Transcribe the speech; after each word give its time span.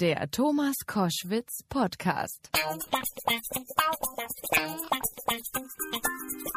Der 0.00 0.30
Thomas 0.30 0.76
Koschwitz 0.86 1.64
Podcast. 1.68 2.50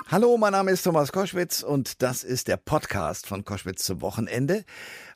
Hallo, 0.10 0.38
mein 0.38 0.52
Name 0.52 0.70
ist 0.70 0.83
Thomas 0.83 1.11
Koschwitz 1.11 1.64
und 1.64 2.04
das 2.04 2.24
ist 2.24 2.48
der 2.48 2.58
Podcast 2.58 3.25
von 3.25 3.43
Koschwitz 3.43 3.83
zum 3.83 4.01
Wochenende. 4.01 4.64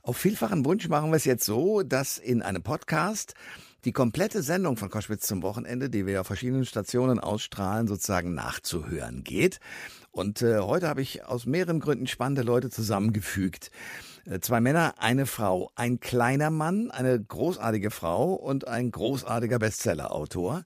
Auf 0.02 0.18
vielfachen 0.18 0.66
Wunsch 0.66 0.90
machen 0.90 1.12
wir 1.12 1.18
es 1.18 1.26
jetzt 1.26 1.46
so, 1.46 1.84
dass 1.84 2.18
in 2.18 2.42
einem 2.42 2.64
Podcast 2.64 3.36
die 3.84 3.92
komplette 3.92 4.42
Sendung 4.42 4.76
von 4.76 4.90
Koschwitz 4.90 5.28
zum 5.28 5.44
Wochenende, 5.44 5.92
die 5.92 6.08
wir 6.08 6.22
auf 6.22 6.28
verschiedenen 6.28 6.66
Stationen 6.66 7.20
ausstrahlen, 7.20 7.88
sozusagen 7.88 8.34
nachzuhören 8.34 9.24
geht. 9.24 9.60
Und 10.12 10.42
äh, 10.42 10.58
heute 10.62 10.88
habe 10.88 11.04
ich 11.04 11.26
aus 11.26 11.46
mehreren 11.46 11.80
Gründen 11.80 12.08
spannende 12.08 12.42
Leute 12.42 12.72
zusammengefügt. 12.72 13.70
Äh, 14.26 14.40
zwei 14.40 14.60
Männer, 14.60 14.96
eine 14.98 15.28
Frau, 15.28 15.72
ein 15.76 16.00
kleiner 16.00 16.50
Mann, 16.50 16.90
eine 16.90 17.22
großartige 17.22 17.92
Frau 17.92 18.34
und 18.34 18.68
ein 18.68 18.90
großartiger 18.90 19.60
Bestsellerautor. 19.60 20.64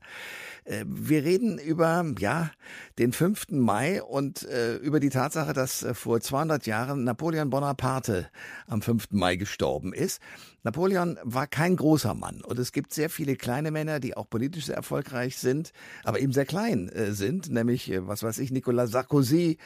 Äh, 0.70 0.86
wir 0.88 1.24
reden 1.24 1.58
über 1.58 2.06
ja 2.20 2.52
den 2.98 3.12
5. 3.12 3.48
Mai 3.52 4.04
und 4.04 4.44
äh, 4.44 4.76
über 4.78 5.00
die 5.00 5.10
Tatsache, 5.10 5.54
dass 5.54 5.84
äh, 5.84 5.94
vor 5.94 6.22
200 6.22 6.68
Jahren 6.68 7.04
Napoleon 7.04 7.50
Bonaparte 7.50 8.30
am 8.68 8.82
5. 8.82 9.08
Mai 9.12 9.36
gestorben 9.36 9.94
ist. 9.94 10.22
Napoleon 10.64 11.18
war 11.24 11.48
kein 11.48 11.78
großer 11.78 12.14
Mann 12.14 12.42
und 12.42 12.60
es 12.60 12.74
gibt 12.74 12.94
sehr 12.94 13.10
viele 13.10 13.38
kleine 13.38 13.72
Männer, 13.72 14.02
die 14.02 14.18
auch 14.18 14.30
politisch 14.30 14.66
sehr 14.66 14.76
erfolgreich 14.76 15.38
sind, 15.38 15.72
aber 16.04 16.20
eben 16.20 16.34
sehr 16.34 16.46
klein 16.46 16.90
äh, 16.90 17.14
sind, 17.14 17.50
nämlich, 17.50 17.92
was 17.96 18.24
weiß 18.24 18.40
ich, 18.40 18.52
Nicolas 18.52 18.92
Sarkozy, 18.92 19.58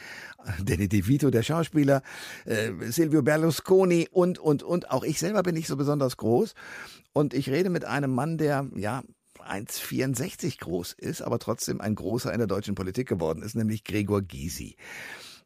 Danny 0.64 0.88
DeVito, 0.88 1.30
der 1.30 1.42
Schauspieler, 1.42 2.02
Silvio 2.90 3.22
Berlusconi 3.22 3.83
und, 3.84 4.38
und, 4.38 4.62
und. 4.62 4.90
Auch 4.90 5.04
ich 5.04 5.18
selber 5.18 5.42
bin 5.42 5.54
nicht 5.54 5.68
so 5.68 5.76
besonders 5.76 6.16
groß. 6.16 6.54
Und 7.12 7.34
ich 7.34 7.50
rede 7.50 7.70
mit 7.70 7.84
einem 7.84 8.12
Mann, 8.12 8.38
der, 8.38 8.68
ja, 8.74 9.02
1,64 9.48 10.60
groß 10.60 10.92
ist, 10.92 11.22
aber 11.22 11.38
trotzdem 11.38 11.80
ein 11.80 11.94
großer 11.94 12.32
in 12.32 12.38
der 12.38 12.46
deutschen 12.46 12.74
Politik 12.74 13.08
geworden 13.08 13.42
ist, 13.42 13.54
nämlich 13.54 13.84
Gregor 13.84 14.22
Gysi. 14.22 14.76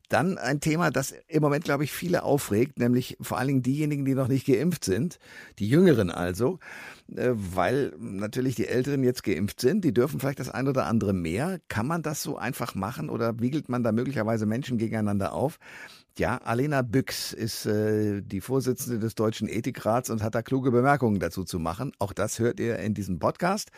Dann 0.08 0.38
ein 0.38 0.60
Thema, 0.60 0.90
das 0.90 1.14
im 1.26 1.42
Moment, 1.42 1.64
glaube 1.64 1.84
ich, 1.84 1.92
viele 1.92 2.22
aufregt, 2.22 2.78
nämlich 2.78 3.18
vor 3.20 3.36
allen 3.36 3.48
Dingen 3.48 3.62
diejenigen, 3.62 4.06
die 4.06 4.14
noch 4.14 4.28
nicht 4.28 4.46
geimpft 4.46 4.84
sind, 4.84 5.18
die 5.58 5.68
Jüngeren 5.68 6.10
also, 6.10 6.60
äh, 7.14 7.32
weil 7.34 7.92
natürlich 7.98 8.54
die 8.54 8.68
Älteren 8.68 9.04
jetzt 9.04 9.22
geimpft 9.22 9.60
sind, 9.60 9.84
die 9.84 9.92
dürfen 9.92 10.18
vielleicht 10.18 10.40
das 10.40 10.48
ein 10.48 10.66
oder 10.66 10.86
andere 10.86 11.12
mehr. 11.12 11.60
Kann 11.68 11.86
man 11.86 12.02
das 12.02 12.22
so 12.22 12.38
einfach 12.38 12.74
machen 12.74 13.10
oder 13.10 13.38
wiegelt 13.40 13.68
man 13.68 13.82
da 13.82 13.92
möglicherweise 13.92 14.46
Menschen 14.46 14.78
gegeneinander 14.78 15.34
auf? 15.34 15.58
Ja, 16.18 16.38
Alena 16.38 16.82
Büchs 16.82 17.32
ist 17.32 17.64
äh, 17.66 18.22
die 18.22 18.40
Vorsitzende 18.40 18.98
des 18.98 19.14
Deutschen 19.14 19.48
Ethikrats 19.48 20.10
und 20.10 20.20
hat 20.20 20.34
da 20.34 20.42
kluge 20.42 20.72
Bemerkungen 20.72 21.20
dazu 21.20 21.44
zu 21.44 21.60
machen. 21.60 21.92
Auch 22.00 22.12
das 22.12 22.40
hört 22.40 22.58
ihr 22.58 22.76
in 22.80 22.92
diesem 22.92 23.20
Podcast. 23.20 23.70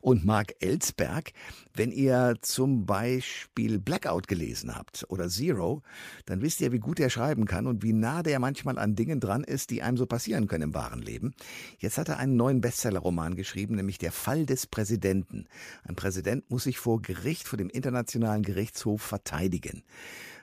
Und 0.00 0.24
Marc 0.24 0.54
Ellsberg, 0.60 1.32
wenn 1.74 1.90
ihr 1.90 2.36
zum 2.40 2.86
Beispiel 2.86 3.80
Blackout 3.80 4.28
gelesen 4.28 4.76
habt 4.76 5.06
oder 5.08 5.28
Zero, 5.28 5.82
dann 6.24 6.40
wisst 6.40 6.60
ihr, 6.60 6.70
wie 6.70 6.78
gut 6.78 7.00
er 7.00 7.10
schreiben 7.10 7.46
kann 7.46 7.66
und 7.66 7.82
wie 7.82 7.92
nah 7.92 8.22
der 8.22 8.38
manchmal 8.38 8.78
an 8.78 8.94
Dingen 8.94 9.18
dran 9.18 9.42
ist, 9.42 9.70
die 9.70 9.82
einem 9.82 9.96
so 9.96 10.06
passieren 10.06 10.46
können 10.46 10.68
im 10.68 10.74
wahren 10.74 11.02
Leben. 11.02 11.34
Jetzt 11.78 11.98
hat 11.98 12.08
er 12.08 12.18
einen 12.18 12.36
neuen 12.36 12.60
Bestsellerroman 12.60 13.34
geschrieben, 13.34 13.74
nämlich 13.74 13.98
Der 13.98 14.12
Fall 14.12 14.46
des 14.46 14.68
Präsidenten. 14.68 15.46
Ein 15.82 15.96
Präsident 15.96 16.48
muss 16.48 16.62
sich 16.62 16.78
vor 16.78 17.02
Gericht, 17.02 17.48
vor 17.48 17.56
dem 17.56 17.70
Internationalen 17.70 18.44
Gerichtshof 18.44 19.02
verteidigen. 19.02 19.82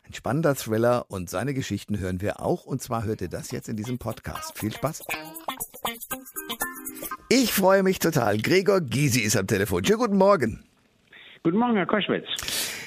Ein 0.08 0.14
spannender 0.14 0.56
Thriller 0.56 1.06
und 1.10 1.30
seine 1.30 1.54
Geschichten 1.54 2.00
hören 2.00 2.22
wir 2.22 2.40
auch. 2.40 2.66
Und 2.66 2.82
zwar 2.82 3.06
hört 3.06 3.22
ihr 3.22 3.30
das 3.30 3.52
jetzt 3.52 3.70
in 3.70 3.76
diesem 3.76 3.98
Podcast. 3.98 4.58
Viel 4.58 4.72
Spaß. 4.72 5.04
Ich 7.30 7.52
freue 7.52 7.82
mich 7.82 7.98
total. 8.00 8.38
Gregor 8.38 8.82
Gysi 8.82 9.22
ist 9.22 9.36
am 9.36 9.48
Telefon. 9.48 9.84
Schönen 9.84 10.00
guten 10.00 10.18
Morgen. 10.18 10.64
Guten 11.44 11.58
Morgen, 11.58 11.76
Herr 11.76 11.88
Koschwitz. 11.88 12.28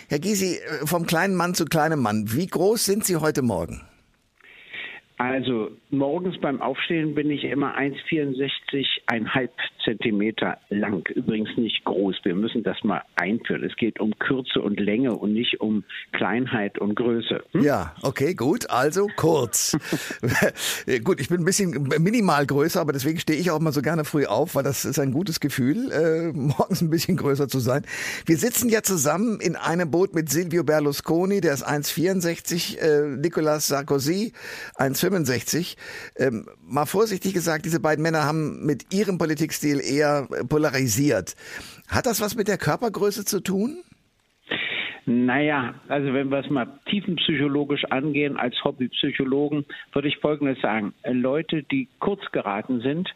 Herr 0.09 0.21
Gysi, 0.21 0.59
äh, 0.59 0.87
vom 0.87 1.07
kleinen 1.07 1.35
Mann 1.35 1.55
zu 1.55 1.65
kleinem 1.65 2.01
Mann. 2.01 2.33
Wie 2.33 2.47
groß 2.47 2.85
sind 2.85 3.05
Sie 3.05 3.17
heute 3.17 3.43
Morgen? 3.43 3.83
Also 5.19 5.73
morgens 5.91 6.41
beim 6.41 6.63
Aufstehen 6.63 7.17
bin 7.17 7.31
ich 7.31 7.43
immer 7.43 7.77
1,64,5 7.77 9.51
Zentimeter 9.89 10.59
lang. 10.69 11.07
Übrigens 11.15 11.51
nicht 11.57 11.85
groß. 11.85 12.17
Wir 12.25 12.35
müssen 12.35 12.63
das 12.63 12.77
mal 12.83 13.03
einführen. 13.17 13.65
Es 13.65 13.77
geht 13.77 14.01
um 14.01 14.19
Kürze 14.19 14.61
und 14.61 14.79
Länge 14.79 15.15
und 15.15 15.33
nicht 15.33 15.61
um 15.61 15.85
Kleinheit 16.13 16.79
und 16.79 16.95
Größe. 16.95 17.43
Hm? 17.53 17.63
Ja, 17.63 17.95
okay, 18.03 18.35
gut. 18.35 18.71
Also 18.71 19.09
kurz. 19.17 19.77
gut, 21.05 21.21
ich 21.21 21.29
bin 21.29 21.41
ein 21.41 21.45
bisschen 21.45 21.89
minimal 21.99 22.47
größer, 22.47 22.81
aber 22.81 22.93
deswegen 22.93 23.19
stehe 23.19 23.39
ich 23.39 23.51
auch 23.51 23.61
mal 23.61 23.73
so 23.73 23.83
gerne 23.83 24.05
früh 24.05 24.27
auf, 24.27 24.55
weil 24.55 24.65
das 24.65 24.85
ist 24.85 24.99
ein 24.99 25.13
gutes 25.13 25.41
Gefühl, 25.41 25.91
äh, 25.93 26.33
morgens 26.37 26.83
ein 26.83 26.91
bisschen 26.91 27.17
größer 27.17 27.49
zu 27.49 27.59
sein. 27.59 27.85
Wir 28.27 28.37
sitzen 28.37 28.69
ja 28.69 28.83
zusammen 28.83 29.41
in 29.41 29.57
einem 29.57 29.91
Boot 29.91 30.15
mit 30.15 30.29
Silvio 30.29 30.65
Berlusconi, 30.65 31.41
der 31.41 31.55
ist 31.55 31.67
1,64, 31.67 32.79
äh, 32.79 33.17
Nicolas 33.17 33.69
Sarkozy 33.69 34.33
1,65. 34.77 35.09
65. 35.09 35.77
Ähm, 36.17 36.47
mal 36.67 36.87
vorsichtig 36.87 37.35
gesagt, 37.35 37.65
diese 37.65 37.81
beiden 37.81 38.03
Männer 38.03 38.25
haben 38.25 38.65
mit 38.65 38.93
ihrem 38.93 39.19
Politikstil 39.19 39.78
eher 39.81 40.29
polarisiert. 40.49 41.35
Hat 41.89 42.07
das 42.07 42.21
was 42.21 42.35
mit 42.35 42.49
der 42.49 42.59
Körpergröße 42.59 43.25
zu 43.25 43.41
tun? 43.41 43.79
Naja, 45.07 45.75
also 45.89 46.13
wenn 46.13 46.31
wir 46.31 46.41
es 46.41 46.51
mal 46.51 46.67
tiefenpsychologisch 46.91 47.87
angehen, 47.87 48.37
als 48.37 48.63
Hobbypsychologen, 48.63 49.65
würde 49.93 50.09
ich 50.09 50.19
Folgendes 50.19 50.61
sagen. 50.61 50.93
Leute, 51.03 51.63
die 51.63 51.89
kurz 51.99 52.21
geraten 52.31 52.83
sind, 52.83 53.09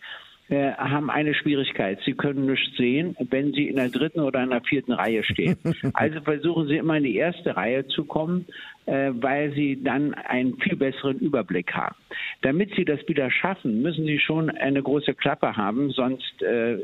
äh, 0.48 0.72
haben 0.72 1.10
eine 1.10 1.34
Schwierigkeit. 1.34 1.98
Sie 2.04 2.14
können 2.14 2.46
nichts 2.46 2.76
sehen, 2.76 3.16
wenn 3.30 3.52
sie 3.52 3.68
in 3.68 3.76
der 3.76 3.90
dritten 3.90 4.20
oder 4.20 4.42
in 4.42 4.50
der 4.50 4.62
vierten 4.62 4.92
Reihe 4.92 5.22
stehen. 5.22 5.56
Also 5.94 6.20
versuchen 6.22 6.66
sie 6.66 6.76
immer 6.76 6.96
in 6.96 7.04
die 7.04 7.16
erste 7.16 7.56
Reihe 7.56 7.86
zu 7.86 8.04
kommen, 8.04 8.46
weil 8.86 9.52
sie 9.52 9.82
dann 9.82 10.14
einen 10.14 10.58
viel 10.58 10.76
besseren 10.76 11.18
Überblick 11.18 11.72
haben. 11.72 11.96
Damit 12.42 12.74
sie 12.74 12.84
das 12.84 13.00
wieder 13.08 13.30
schaffen, 13.30 13.82
müssen 13.82 14.04
sie 14.04 14.18
schon 14.18 14.50
eine 14.50 14.82
große 14.82 15.14
Klappe 15.14 15.56
haben, 15.56 15.90
sonst 15.90 16.42
äh, 16.42 16.78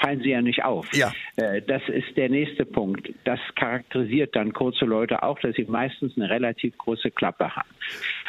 fallen 0.00 0.20
sie 0.20 0.30
ja 0.30 0.42
nicht 0.42 0.64
auf. 0.64 0.86
Ja. 0.94 1.12
Äh, 1.36 1.62
das 1.62 1.82
ist 1.88 2.16
der 2.16 2.28
nächste 2.28 2.64
Punkt. 2.64 3.10
Das 3.24 3.40
charakterisiert 3.56 4.36
dann 4.36 4.52
kurze 4.52 4.84
Leute 4.84 5.22
auch, 5.22 5.38
dass 5.40 5.56
sie 5.56 5.64
meistens 5.64 6.16
eine 6.16 6.30
relativ 6.30 6.76
große 6.78 7.10
Klappe 7.10 7.54
haben. 7.56 7.68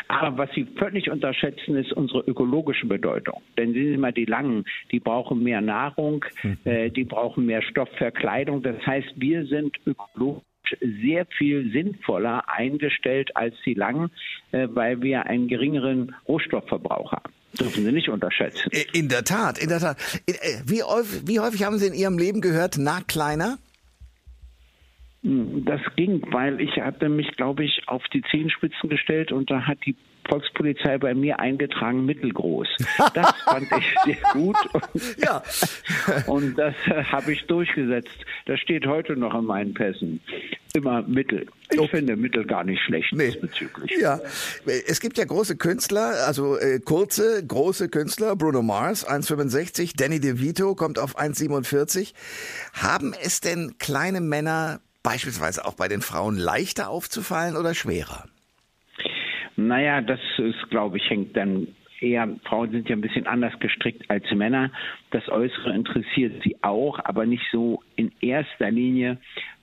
Aber 0.07 0.37
was 0.37 0.49
sie 0.53 0.65
völlig 0.77 1.09
unterschätzen, 1.09 1.75
ist 1.75 1.93
unsere 1.93 2.21
ökologische 2.21 2.85
Bedeutung. 2.85 3.41
Denn 3.57 3.73
sehen 3.73 3.91
Sie 3.91 3.97
mal, 3.97 4.11
die 4.11 4.25
Langen, 4.25 4.65
die 4.91 4.99
brauchen 4.99 5.43
mehr 5.43 5.61
Nahrung, 5.61 6.25
mhm. 6.43 6.57
äh, 6.65 6.89
die 6.89 7.03
brauchen 7.03 7.45
mehr 7.45 7.61
Stoff 7.61 7.89
für 7.97 8.11
Kleidung. 8.11 8.61
Das 8.61 8.85
heißt, 8.85 9.13
wir 9.15 9.45
sind 9.45 9.77
ökologisch 9.85 10.43
sehr 11.01 11.25
viel 11.37 11.71
sinnvoller 11.71 12.43
eingestellt 12.47 13.35
als 13.35 13.55
die 13.65 13.73
Langen, 13.73 14.11
äh, 14.51 14.67
weil 14.71 15.01
wir 15.01 15.25
einen 15.25 15.47
geringeren 15.47 16.15
Rohstoffverbrauch 16.27 17.11
haben. 17.11 17.33
Dürfen 17.59 17.85
Sie 17.85 17.91
nicht 17.91 18.09
unterschätzen. 18.09 18.69
Äh, 18.71 18.85
in 18.93 19.07
der 19.09 19.23
Tat, 19.23 19.57
in 19.57 19.69
der 19.69 19.79
Tat. 19.79 19.97
Äh, 20.27 20.33
wie 20.65 20.83
häufig, 20.83 21.21
wie 21.25 21.39
häufig 21.39 21.63
haben 21.63 21.77
Sie 21.77 21.87
in 21.87 21.93
Ihrem 21.93 22.17
Leben 22.17 22.41
gehört, 22.41 22.75
na 22.77 23.01
kleiner? 23.07 23.57
Das 25.27 25.81
ging, 25.95 26.21
weil 26.31 26.61
ich 26.61 26.77
hatte 26.77 27.09
mich, 27.09 27.35
glaube 27.35 27.63
ich, 27.63 27.81
auf 27.87 28.03
die 28.13 28.21
Zehenspitzen 28.29 28.89
gestellt 28.89 29.31
und 29.31 29.49
da 29.49 29.65
hat 29.65 29.79
die 29.83 29.95
Volkspolizei 30.29 30.99
bei 30.99 31.15
mir 31.15 31.39
eingetragen 31.39 32.05
mittelgroß. 32.05 32.67
Das 33.15 33.31
fand 33.45 33.67
ich 33.71 33.95
sehr 34.05 34.17
gut. 34.33 34.57
Und, 34.73 35.17
ja. 35.17 35.43
und 36.27 36.57
das 36.57 36.75
habe 37.11 37.33
ich 37.33 37.45
durchgesetzt. 37.47 38.17
Das 38.45 38.59
steht 38.59 38.85
heute 38.85 39.15
noch 39.15 39.33
in 39.33 39.45
meinen 39.45 39.73
Pässen. 39.73 40.21
Immer 40.75 41.01
Mittel. 41.03 41.47
Ich 41.71 41.79
okay. 41.79 41.97
finde 41.97 42.15
Mittel 42.15 42.45
gar 42.45 42.63
nicht 42.63 42.81
schlecht 42.83 43.13
nee. 43.13 43.31
diesbezüglich. 43.31 43.91
Ja, 43.99 44.19
es 44.65 44.99
gibt 44.99 45.17
ja 45.17 45.25
große 45.25 45.55
Künstler, 45.57 46.25
also 46.27 46.57
äh, 46.57 46.79
kurze, 46.79 47.43
große 47.47 47.89
Künstler. 47.89 48.35
Bruno 48.35 48.61
Mars, 48.61 49.07
1,65. 49.07 49.93
Danny 49.97 50.19
DeVito 50.19 50.75
kommt 50.75 50.99
auf 50.99 51.17
1,47. 51.17 52.13
Haben 52.73 53.15
es 53.19 53.41
denn 53.41 53.77
kleine 53.79 54.21
Männer 54.21 54.81
beispielsweise 55.05 55.65
auch 55.65 55.75
bei 55.75 55.87
den 55.87 56.01
Frauen 56.01 56.35
leichter 56.35 56.89
aufzufallen 56.89 57.55
oder 57.55 57.73
schwerer? 57.73 58.25
Naja, 59.55 60.01
das 60.01 60.19
ist, 60.37 60.69
glaube 60.69 60.97
ich, 60.97 61.09
hängt 61.09 61.37
dann 61.37 61.67
eher, 62.01 62.27
Frauen 62.43 62.71
sind 62.71 62.89
ja 62.89 62.95
ein 62.95 63.01
bisschen 63.01 63.27
anders 63.27 63.57
gestrickt 63.59 64.09
als 64.09 64.29
Männer. 64.31 64.71
Das 65.11 65.27
Äußere 65.29 65.73
interessiert 65.73 66.43
sie 66.43 66.57
auch, 66.61 66.99
aber 67.03 67.25
nicht 67.25 67.43
so 67.51 67.81
in 67.95 68.11
erster 68.19 68.71
Linie. 68.71 69.17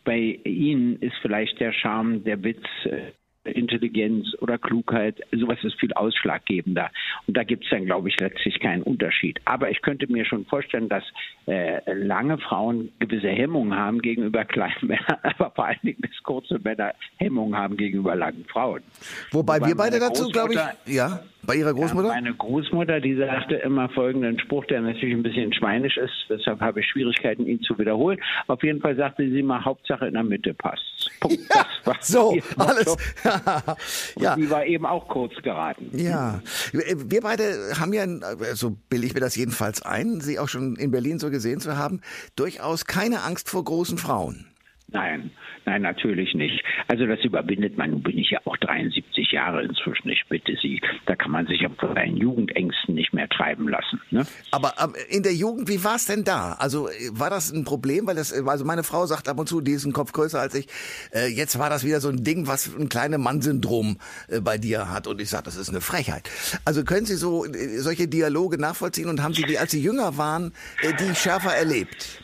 Bei 0.05 0.41
ihnen 0.45 0.97
ist 1.01 1.17
vielleicht 1.21 1.61
der 1.61 1.73
Charme, 1.73 2.25
der 2.25 2.43
Witz, 2.43 2.65
äh, 2.85 3.13
Intelligenz 3.45 4.27
oder 4.41 4.59
Klugheit, 4.59 5.21
sowas 5.33 5.59
ist 5.63 5.79
viel 5.81 5.93
ausschlaggebender. 5.95 6.91
Und 7.27 7.37
da 7.37 7.43
gibt 7.43 7.65
es 7.65 7.71
dann, 7.71 7.87
glaube 7.87 8.09
ich, 8.09 8.19
letztlich 8.21 8.61
keinen 8.61 8.83
Unterschied. 8.83 9.41
Aber 9.45 9.71
ich 9.71 9.83
könnte 9.83 10.11
mir 10.11 10.25
schon 10.25 10.47
vorstellen, 10.47 10.89
dass 10.89 11.05
äh, 11.47 11.81
lange 11.93 12.39
Frauen 12.39 12.93
gewisse 13.01 13.29
Hemmungen 13.29 13.77
haben 13.77 14.01
gegenüber 14.01 14.45
kleinen 14.53 14.75
Männern, 14.83 15.19
aber 15.23 15.51
vor 15.51 15.67
allen 15.67 15.81
Dingen, 15.83 15.99
dass 16.01 16.23
kurze 16.23 16.59
Männer 16.61 16.95
Hemmungen 17.17 17.57
haben 17.57 17.77
gegenüber 17.77 18.15
langen 18.15 18.45
Frauen. 18.45 18.83
Wobei, 19.31 19.57
Wobei 19.57 19.69
wir 19.69 19.77
beide 19.77 19.99
dazu, 19.99 20.29
glaube 20.29 20.55
ich, 20.55 20.95
ja, 20.95 21.21
bei 21.45 21.57
Ihrer 21.57 21.75
Großmutter? 21.75 22.09
Ja, 22.09 22.15
meine 22.15 22.35
Großmutter, 22.35 23.01
die 23.01 23.17
sagte 23.17 23.57
immer 23.57 23.89
folgenden 23.89 24.39
Spruch, 24.39 24.65
der 24.67 24.81
natürlich 24.81 25.15
ein 25.15 25.23
bisschen 25.23 25.53
schweinisch 25.53 25.97
ist, 25.97 26.13
deshalb 26.29 26.61
habe 26.61 26.81
ich 26.81 26.87
Schwierigkeiten, 26.87 27.47
ihn 27.47 27.61
zu 27.63 27.77
wiederholen. 27.79 28.21
Auf 28.47 28.63
jeden 28.63 28.81
Fall 28.81 28.97
sagte 28.97 29.29
sie 29.29 29.41
immer, 29.41 29.65
Hauptsache 29.65 30.07
in 30.07 30.15
der 30.15 30.23
Mitte 30.23 30.55
passt. 30.55 31.11
Punkt. 31.21 31.41
Ja, 31.85 31.95
so, 32.01 32.39
alles. 32.59 32.97
ja. 34.17 34.37
Die 34.37 34.51
war 34.51 34.65
eben 34.67 34.87
auch 34.87 35.09
kurz 35.09 35.35
geraten. 35.43 35.91
Ja, 35.93 36.41
wir 36.73 37.21
beide 37.21 37.79
haben 37.79 37.93
ja, 37.93 38.07
so 38.55 38.77
bilde 38.89 39.07
ich 39.07 39.15
mir 39.15 39.21
das 39.21 39.37
jedenfalls 39.37 39.83
ein, 39.83 40.21
Sie 40.21 40.39
auch 40.39 40.49
schon 40.49 40.77
in 40.77 40.91
Berlin 40.91 41.19
so 41.19 41.31
gesehen 41.31 41.61
zu 41.61 41.77
haben, 41.77 42.01
durchaus 42.37 42.85
keine 42.85 43.23
Angst 43.23 43.49
vor 43.49 43.65
großen 43.65 43.99
Frauen. 43.99 44.52
Nein, 44.93 45.31
nein, 45.65 45.83
natürlich 45.83 46.35
nicht. 46.35 46.63
Also 46.89 47.07
das 47.07 47.21
überwindet 47.25 47.79
man. 47.79 47.91
Nun 47.91 48.03
bin 48.03 48.19
ich 48.19 48.31
ja 48.31 48.41
auch 48.45 48.57
73 48.59 49.33
Jahre 49.33 49.63
inzwischen. 49.63 50.11
Ich 50.11 50.23
bitte 50.29 50.55
Sie, 50.61 50.81
da 51.07 51.17
kann 51.17 51.31
man 51.31 51.47
sich 51.47 51.67
von 51.79 51.95
seinen 51.95 52.17
Jugendängsten 52.17 52.95
nicht 52.95 53.13
mehr 53.15 53.29
treiben 53.29 53.69
lassen. 53.69 54.01
Ne? 54.11 54.27
Aber 54.51 54.75
in 55.09 55.23
der 55.23 55.35
Jugend, 55.35 55.69
wie 55.69 55.83
war 55.83 55.97
es 55.97 56.07
denn 56.07 56.25
da? 56.25 56.53
Also 56.59 56.89
war 57.13 57.31
das 57.31 57.53
ein 57.53 57.65
Problem? 57.65 58.07
Weil 58.07 58.17
das, 58.17 58.33
also 58.33 58.65
meine 58.65 58.83
Frau 58.83 59.07
sagt 59.07 59.29
ab 59.29 59.39
und 59.39 59.49
zu, 59.49 59.61
die 59.61 59.73
ist 59.73 59.87
ein 59.87 59.93
Kopf 59.93 60.13
größer 60.13 60.39
als 60.39 60.55
ich. 60.55 60.67
Äh, 61.15 61.29
jetzt 61.29 61.59
war 61.59 61.71
das 61.71 61.85
wieder 61.85 62.01
so 62.01 62.09
ein 62.09 62.23
Ding, 62.23 62.47
was 62.47 62.77
ein 62.77 62.89
kleiner 62.89 63.19
Mann-Syndrom 63.19 63.99
äh, 64.29 64.41
bei 64.41 64.59
dir 64.59 64.91
hat. 64.91 65.07
Und 65.07 65.21
ich 65.21 65.31
sage, 65.31 65.45
das 65.45 65.57
ist 65.57 65.71
eine 65.71 65.81
Frechheit. 65.81 66.29
Also 66.65 66.85
können 66.85 67.07
Sie 67.07 67.17
so 67.17 67.47
äh, 67.47 67.79
solche 67.79 68.09
Dialoge 68.09 68.59
nachvollziehen 68.59 69.09
und 69.09 69.23
haben 69.23 69.33
Sie 69.33 69.45
die, 69.45 69.59
als 69.59 69.71
Sie 69.71 69.83
jünger 69.83 70.19
waren, 70.19 70.53
äh, 70.83 70.93
die 70.95 71.15
schärfer 71.15 71.55
erlebt? 71.55 72.23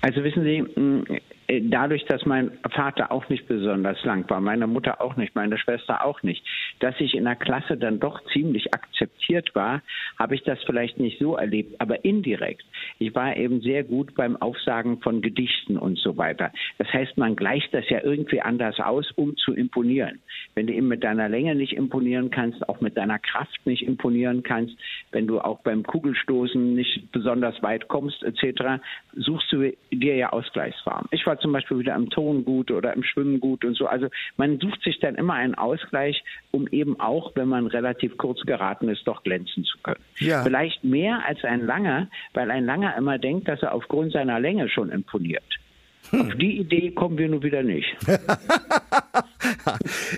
Also 0.00 0.22
wissen 0.22 0.44
Sie, 0.44 0.58
äh, 0.58 1.20
dadurch, 1.48 2.04
dass 2.06 2.24
mein 2.26 2.50
Vater 2.74 3.10
auch 3.10 3.28
nicht 3.28 3.46
besonders 3.48 4.02
lang 4.04 4.28
war, 4.28 4.40
meine 4.40 4.66
Mutter 4.66 5.00
auch 5.00 5.16
nicht, 5.16 5.34
meine 5.34 5.58
Schwester 5.58 6.04
auch 6.04 6.22
nicht, 6.22 6.44
dass 6.80 6.94
ich 7.00 7.14
in 7.14 7.24
der 7.24 7.36
Klasse 7.36 7.76
dann 7.76 8.00
doch 8.00 8.20
ziemlich 8.32 8.74
akzeptiert 8.74 9.54
war, 9.54 9.82
habe 10.18 10.34
ich 10.34 10.42
das 10.42 10.58
vielleicht 10.64 10.98
nicht 10.98 11.18
so 11.18 11.36
erlebt, 11.36 11.80
aber 11.80 12.04
indirekt. 12.04 12.64
Ich 12.98 13.14
war 13.14 13.36
eben 13.36 13.60
sehr 13.60 13.84
gut 13.84 14.14
beim 14.14 14.36
Aufsagen 14.36 15.00
von 15.00 15.22
Gedichten 15.22 15.76
und 15.76 15.98
so 15.98 16.16
weiter. 16.16 16.52
Das 16.78 16.92
heißt, 16.92 17.16
man 17.16 17.36
gleicht 17.36 17.72
das 17.74 17.88
ja 17.88 18.02
irgendwie 18.02 18.40
anders 18.40 18.78
aus, 18.80 19.10
um 19.12 19.36
zu 19.36 19.54
imponieren. 19.54 20.20
Wenn 20.54 20.66
du 20.66 20.72
eben 20.72 20.88
mit 20.88 21.04
deiner 21.04 21.28
Länge 21.28 21.54
nicht 21.54 21.72
imponieren 21.72 22.30
kannst, 22.30 22.68
auch 22.68 22.80
mit 22.80 22.96
deiner 22.96 23.18
Kraft 23.18 23.58
nicht 23.64 23.82
imponieren 23.82 24.42
kannst, 24.42 24.76
wenn 25.12 25.26
du 25.26 25.40
auch 25.40 25.60
beim 25.60 25.82
Kugelstoßen 25.82 26.74
nicht 26.74 27.10
besonders 27.12 27.62
weit 27.62 27.88
kommst 27.88 28.22
etc., 28.22 28.82
suchst 29.14 29.52
du 29.52 29.72
dir 29.90 30.16
ja 30.16 30.30
Ausgleichsformen. 30.30 31.08
Ich 31.10 31.26
war 31.26 31.38
zum 31.38 31.52
Beispiel 31.52 31.78
wieder 31.78 31.94
im 31.94 32.10
Ton 32.10 32.44
gut 32.44 32.70
oder 32.70 32.92
im 32.94 33.02
Schwimmen 33.02 33.40
gut 33.40 33.64
und 33.64 33.74
so. 33.74 33.86
Also 33.86 34.08
man 34.36 34.58
sucht 34.58 34.82
sich 34.82 34.98
dann 35.00 35.14
immer 35.14 35.34
einen 35.34 35.54
Ausgleich, 35.54 36.22
um 36.50 36.67
eben 36.72 36.98
auch, 37.00 37.32
wenn 37.34 37.48
man 37.48 37.66
relativ 37.66 38.16
kurz 38.16 38.40
geraten 38.42 38.88
ist, 38.88 39.06
doch 39.06 39.22
glänzen 39.22 39.64
zu 39.64 39.78
können. 39.82 40.00
Ja. 40.18 40.42
Vielleicht 40.42 40.84
mehr 40.84 41.24
als 41.26 41.42
ein 41.44 41.66
Langer, 41.66 42.08
weil 42.34 42.50
ein 42.50 42.64
Langer 42.64 42.96
immer 42.96 43.18
denkt, 43.18 43.48
dass 43.48 43.62
er 43.62 43.74
aufgrund 43.74 44.12
seiner 44.12 44.40
Länge 44.40 44.68
schon 44.68 44.90
imponiert. 44.90 45.44
Auf 46.12 46.34
die 46.40 46.58
Idee 46.58 46.90
kommen 46.92 47.18
wir 47.18 47.28
nun 47.28 47.42
wieder 47.42 47.62
nicht. 47.62 47.96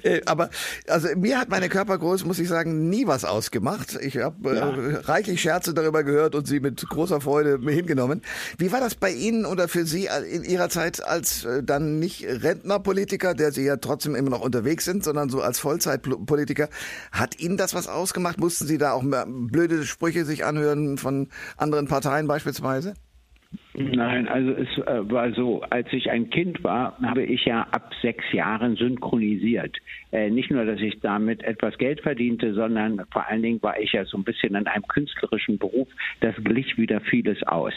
Äh, 0.03 0.21
aber 0.27 0.51
also 0.89 1.09
mir 1.17 1.39
hat 1.39 1.49
meine 1.49 1.69
Körpergröße, 1.69 2.27
muss 2.27 2.39
ich 2.39 2.49
sagen, 2.49 2.89
nie 2.89 3.07
was 3.07 3.25
ausgemacht. 3.25 3.99
Ich 4.01 4.17
habe 4.19 4.51
äh, 4.51 4.57
ja. 4.57 4.71
äh, 4.71 4.97
reichlich 4.97 5.41
Scherze 5.41 5.75
darüber 5.75 6.05
gehört 6.05 6.35
und 6.35 6.47
sie 6.47 6.61
mit 6.61 6.89
großer 6.89 7.21
Freude 7.21 7.59
hingenommen. 7.71 8.23
Wie 8.59 8.73
war 8.73 8.81
das 8.81 8.95
bei 8.95 9.11
Ihnen 9.11 9.47
oder 9.47 9.69
für 9.69 9.85
Sie 9.85 10.09
in 10.31 10.45
Ihrer 10.45 10.69
Zeit 10.69 11.05
als 11.05 11.45
äh, 11.45 11.63
dann 11.63 11.99
nicht 11.99 12.25
Rentnerpolitiker, 12.25 13.35
der 13.35 13.53
Sie 13.53 13.65
ja 13.65 13.77
trotzdem 13.77 14.15
immer 14.15 14.31
noch 14.31 14.41
unterwegs 14.41 14.85
sind, 14.85 15.05
sondern 15.05 15.29
so 15.29 15.41
als 15.41 15.59
Vollzeitpolitiker? 15.59 16.69
Hat 17.13 17.39
Ihnen 17.41 17.57
das 17.57 17.75
was 17.75 17.89
ausgemacht? 17.89 18.39
Mussten 18.39 18.67
Sie 18.67 18.79
da 18.79 18.93
auch 18.93 19.05
blöde 19.05 19.85
Sprüche 19.85 20.25
sich 20.25 20.45
anhören 20.45 20.99
von 20.99 21.29
anderen 21.57 21.89
Parteien 21.89 22.27
beispielsweise? 22.27 22.95
Nein, 23.75 24.27
also 24.27 24.51
es 24.51 24.69
äh, 24.79 25.11
war 25.11 25.33
so, 25.33 25.63
als 25.71 25.93
ich 25.93 26.11
ein 26.11 26.29
Kind 26.31 26.65
war, 26.65 26.97
habe 27.03 27.23
ich 27.23 27.45
ja 27.45 27.63
ab 27.71 27.93
sechs 28.03 28.25
Jahren 28.33 28.75
synchronisiert. 28.75 29.77
Äh, 30.11 30.29
nicht 30.31 30.51
nur, 30.51 30.65
dass 30.65 30.81
ich 30.81 30.99
damit 31.01 31.45
etwas 31.45 31.79
Geld 31.79 32.01
verdiente, 32.01 32.53
sondern 32.53 33.05
vor 33.13 33.29
allen 33.29 33.43
Dingen 33.43 33.63
war 33.63 33.79
ich 33.79 33.93
ja 33.93 34.05
so 34.05 34.19
ein 34.19 34.25
bisschen 34.25 34.57
in 34.57 34.67
einem 34.67 34.87
künstlerischen 34.89 35.59
Beruf. 35.59 35.89
Das 36.21 36.35
glich 36.43 36.79
wieder 36.79 37.01
vieles 37.01 37.43
aus. 37.45 37.75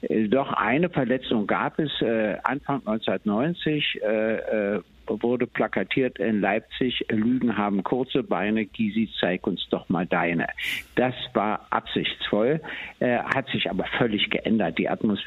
Äh, 0.00 0.28
doch 0.28 0.52
eine 0.54 0.88
Verletzung 0.88 1.46
gab 1.46 1.78
es 1.78 1.90
äh, 2.00 2.36
Anfang 2.44 2.80
1990 2.86 4.00
äh, 4.02 4.76
äh, 4.76 4.80
wurde 5.08 5.46
plakatiert 5.46 6.18
in 6.18 6.40
Leipzig, 6.40 7.04
Lügen 7.08 7.56
haben 7.56 7.82
kurze 7.82 8.22
Beine, 8.22 8.66
Gysi, 8.66 9.10
zeig 9.20 9.46
uns 9.46 9.66
doch 9.70 9.88
mal 9.88 10.06
deine. 10.06 10.46
Das 10.94 11.14
war 11.34 11.66
absichtsvoll, 11.70 12.60
äh, 13.00 13.18
hat 13.18 13.48
sich 13.48 13.70
aber 13.70 13.84
völlig 13.98 14.30
geändert, 14.30 14.78
die 14.78 14.88
Atmosphäre. 14.88 15.17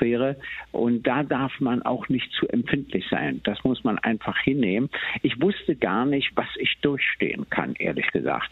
Und 0.72 1.06
da 1.08 1.24
darf 1.24 1.60
man 1.60 1.82
auch 1.82 2.10
nicht 2.10 2.32
zu 2.34 2.48
empfindlich 2.48 3.06
sein. 3.10 3.42
Das 3.44 3.64
muss 3.64 3.84
man 3.84 3.98
einfach 4.00 4.38
hinnehmen. 4.40 4.90
Ich 5.22 5.42
wusste 5.42 5.76
gar 5.76 6.06
nicht, 6.06 6.32
was 6.36 6.48
ich 6.58 6.78
durchstehen 6.82 7.50
kann, 7.50 7.74
ehrlich 7.76 8.08
gesagt. 8.12 8.52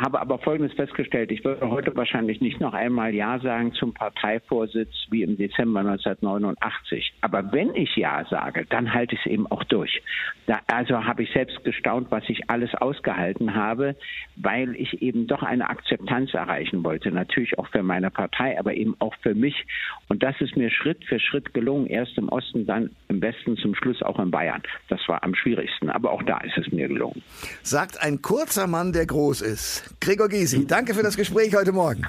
Habe 0.00 0.20
aber 0.20 0.38
Folgendes 0.38 0.74
festgestellt. 0.74 1.30
Ich 1.30 1.44
würde 1.44 1.68
heute 1.68 1.94
wahrscheinlich 1.96 2.40
nicht 2.40 2.60
noch 2.60 2.74
einmal 2.74 3.14
Ja 3.14 3.38
sagen 3.38 3.72
zum 3.72 3.94
Parteivorsitz 3.94 4.94
wie 5.10 5.22
im 5.22 5.36
Dezember 5.36 5.80
1989. 5.80 7.14
Aber 7.20 7.52
wenn 7.52 7.74
ich 7.74 7.96
Ja 7.96 8.24
sage, 8.28 8.66
dann 8.68 8.92
halte 8.92 9.14
ich 9.14 9.20
es 9.20 9.32
eben 9.32 9.46
auch 9.46 9.64
durch. 9.64 10.02
Da 10.46 10.60
also 10.66 11.04
habe 11.04 11.22
ich 11.22 11.32
selbst 11.32 11.64
gestaunt, 11.64 12.10
was 12.10 12.22
ich 12.28 12.48
alles 12.48 12.74
ausgehalten 12.74 13.54
habe, 13.54 13.96
weil 14.36 14.76
ich 14.76 15.02
eben 15.02 15.26
doch 15.26 15.42
eine 15.42 15.68
Akzeptanz 15.68 16.34
erreichen 16.34 16.84
wollte. 16.84 17.10
Natürlich 17.10 17.58
auch 17.58 17.68
für 17.68 17.82
meine 17.82 18.10
Partei, 18.10 18.58
aber 18.58 18.74
eben 18.74 18.94
auch 18.98 19.14
für 19.22 19.34
mich. 19.34 19.66
Und 20.08 20.22
das 20.22 20.40
ist 20.40 20.56
mir 20.56 20.70
Schritt 20.76 21.04
für 21.04 21.18
Schritt 21.18 21.54
gelungen. 21.54 21.86
Erst 21.86 22.16
im 22.18 22.28
Osten, 22.28 22.66
dann 22.66 22.90
im 23.08 23.20
Westen, 23.20 23.56
zum 23.56 23.74
Schluss 23.74 24.02
auch 24.02 24.18
in 24.18 24.30
Bayern. 24.30 24.62
Das 24.88 25.00
war 25.08 25.22
am 25.22 25.34
schwierigsten. 25.34 25.90
Aber 25.90 26.10
auch 26.12 26.22
da 26.22 26.38
ist 26.38 26.56
es 26.58 26.70
mir 26.72 26.88
gelungen. 26.88 27.22
Sagt 27.62 28.00
ein 28.02 28.22
kurzer 28.22 28.66
Mann, 28.66 28.92
der 28.92 29.06
groß 29.06 29.40
ist. 29.42 29.94
Gregor 30.00 30.28
Gysi, 30.28 30.66
danke 30.66 30.94
für 30.94 31.02
das 31.02 31.16
Gespräch 31.16 31.54
heute 31.54 31.72
Morgen. 31.72 32.02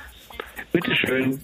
Bitteschön. 0.71 1.41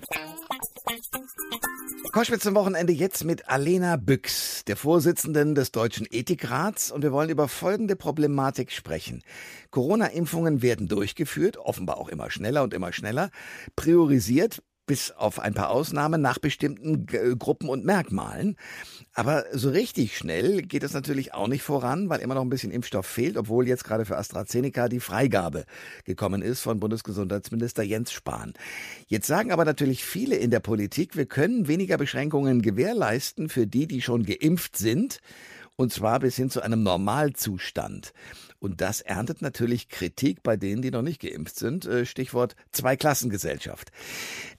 Koschwitz 2.12 2.44
zum 2.44 2.54
Wochenende 2.54 2.94
jetzt 2.94 3.24
mit 3.24 3.50
Alena 3.50 3.96
Büchs, 3.98 4.64
der 4.66 4.76
Vorsitzenden 4.76 5.56
des 5.56 5.72
Deutschen 5.72 6.06
Ethikrats, 6.12 6.92
und 6.92 7.02
wir 7.02 7.12
wollen 7.12 7.32
über 7.32 7.48
folgende 7.48 7.96
Problematik 7.96 8.72
sprechen. 8.72 9.24
Corona-Impfungen 9.72 10.62
werden 10.62 10.88
durchgeführt, 10.88 11.58
offenbar 11.58 11.98
auch 11.98 12.10
immer 12.10 12.30
schneller 12.30 12.62
und 12.62 12.74
immer 12.76 12.94
schneller, 12.94 13.32
priorisiert 13.76 14.62
bis 14.86 15.12
auf 15.12 15.40
ein 15.40 15.54
paar 15.54 15.70
Ausnahmen 15.70 16.22
nach 16.22 16.40
bestimmten 16.40 17.06
G 17.06 17.36
Gruppen 17.38 17.70
und 17.70 17.86
Merkmalen. 17.86 18.58
Aber 19.14 19.46
so 19.54 19.70
richtig 19.70 20.18
schnell 20.18 20.62
geht 20.62 20.84
es 20.84 20.94
natürlich 20.94 21.34
auch 21.34 21.48
nicht 21.48 21.64
voran, 21.64 22.10
weil 22.10 22.20
immer 22.20 22.36
noch 22.36 22.42
ein 22.42 22.50
bisschen 22.50 22.72
Impfstoff 22.72 23.06
fehlt, 23.06 23.38
obwohl 23.38 23.68
jetzt 23.68 23.84
gerade 23.84 24.06
für 24.06 24.18
AstraZeneca 24.18 24.90
die 24.90 25.00
Freigabe 25.00 25.66
gekommen 26.04 26.42
ist 26.42 26.62
von 26.62 26.80
Bundesgesundheitsminister 26.80 27.84
Jens 27.84 28.12
Spahn. 28.12 28.54
Jetzt 29.08 29.28
sagen 29.28 29.52
aber 29.52 29.66
natürlich 29.66 30.04
viele 30.04 30.36
in 30.36 30.52
der 30.52 30.60
Politik, 30.60 31.16
wir 31.16 31.26
können 31.26 31.68
weniger 31.68 31.98
Beschränkungen 31.98 32.62
gewährleisten 32.62 33.50
für 33.50 33.68
die, 33.68 33.88
die 33.88 34.02
schon 34.02 34.24
geimpft 34.24 34.78
sind 34.78 35.20
und 35.76 35.92
zwar 35.92 36.20
bis 36.20 36.36
hin 36.36 36.50
zu 36.50 36.62
einem 36.62 36.84
Normalzustand. 36.84 38.14
Und 38.64 38.80
das 38.80 39.02
erntet 39.02 39.42
natürlich 39.42 39.90
Kritik 39.90 40.42
bei 40.42 40.56
denen, 40.56 40.82
die 40.82 40.90
noch 40.90 41.02
nicht 41.02 41.22
geimpft 41.22 41.58
sind. 41.58 41.86
Äh, 41.86 42.06
Stichwort 42.06 42.56
Zweiklassengesellschaft. 42.72 43.92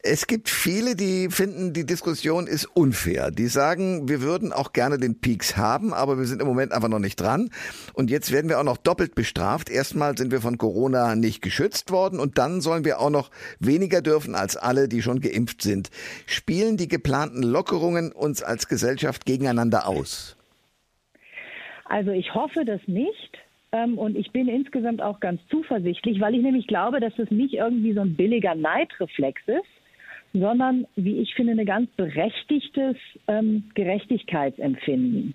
Es 0.03 0.27
gibt 0.27 0.51
viele, 0.51 0.95
die 0.95 1.31
finden, 1.31 1.73
die 1.73 1.87
Diskussion 1.87 2.47
ist 2.47 2.67
unfair. 2.67 3.31
Die 3.31 3.47
sagen, 3.47 4.07
wir 4.07 4.21
würden 4.21 4.53
auch 4.53 4.75
gerne 4.75 4.99
den 4.99 5.23
Peaks 5.23 5.57
haben, 5.57 5.95
aber 5.95 6.19
wir 6.19 6.27
sind 6.27 6.43
im 6.43 6.47
Moment 6.47 6.73
einfach 6.73 6.91
noch 6.91 6.99
nicht 6.99 7.19
dran. 7.19 7.49
Und 7.95 8.11
jetzt 8.11 8.31
werden 8.31 8.51
wir 8.51 8.61
auch 8.61 8.65
noch 8.65 8.77
doppelt 8.77 9.15
bestraft. 9.15 9.71
Erstmal 9.71 10.19
sind 10.19 10.31
wir 10.33 10.43
von 10.43 10.59
Corona 10.59 11.15
nicht 11.15 11.41
geschützt 11.41 11.91
worden 11.91 12.21
und 12.21 12.37
dann 12.37 12.61
sollen 12.61 12.85
wir 12.85 13.01
auch 13.01 13.09
noch 13.09 13.31
weniger 13.59 14.03
dürfen 14.03 14.35
als 14.35 14.59
alle, 14.59 14.87
die 14.87 15.01
schon 15.01 15.21
geimpft 15.21 15.63
sind. 15.63 15.89
Spielen 16.27 16.77
die 16.77 16.89
geplanten 16.89 17.43
Lockerungen 17.43 18.13
uns 18.13 18.43
als 18.43 18.69
Gesellschaft 18.69 19.25
gegeneinander 19.25 19.89
aus? 19.89 20.37
Also 21.87 22.11
ich 22.11 22.35
hoffe 22.35 22.67
das 22.67 22.83
nicht. 22.87 23.39
Ähm, 23.75 23.99
und 23.99 24.17
ich 24.17 24.31
bin 24.31 24.47
insgesamt 24.49 25.03
auch 25.03 25.19
ganz 25.19 25.41
zuversichtlich, 25.51 26.21
weil 26.21 26.35
ich 26.37 26.43
nämlich 26.43 26.69
glaube, 26.69 27.01
dass 27.01 27.19
es 27.19 27.31
nicht 27.31 27.55
irgendwie 27.55 27.93
so 27.93 28.03
ein 28.03 28.15
billiger 28.15 28.55
Neidreflex 28.55 29.43
ist, 29.47 29.67
sondern, 30.33 30.87
wie 30.95 31.19
ich 31.19 31.35
finde, 31.35 31.53
ein 31.53 31.67
ganz 31.67 31.91
berechtigtes 31.93 32.97
ähm, 33.27 33.65
Gerechtigkeitsempfinden. 33.75 35.35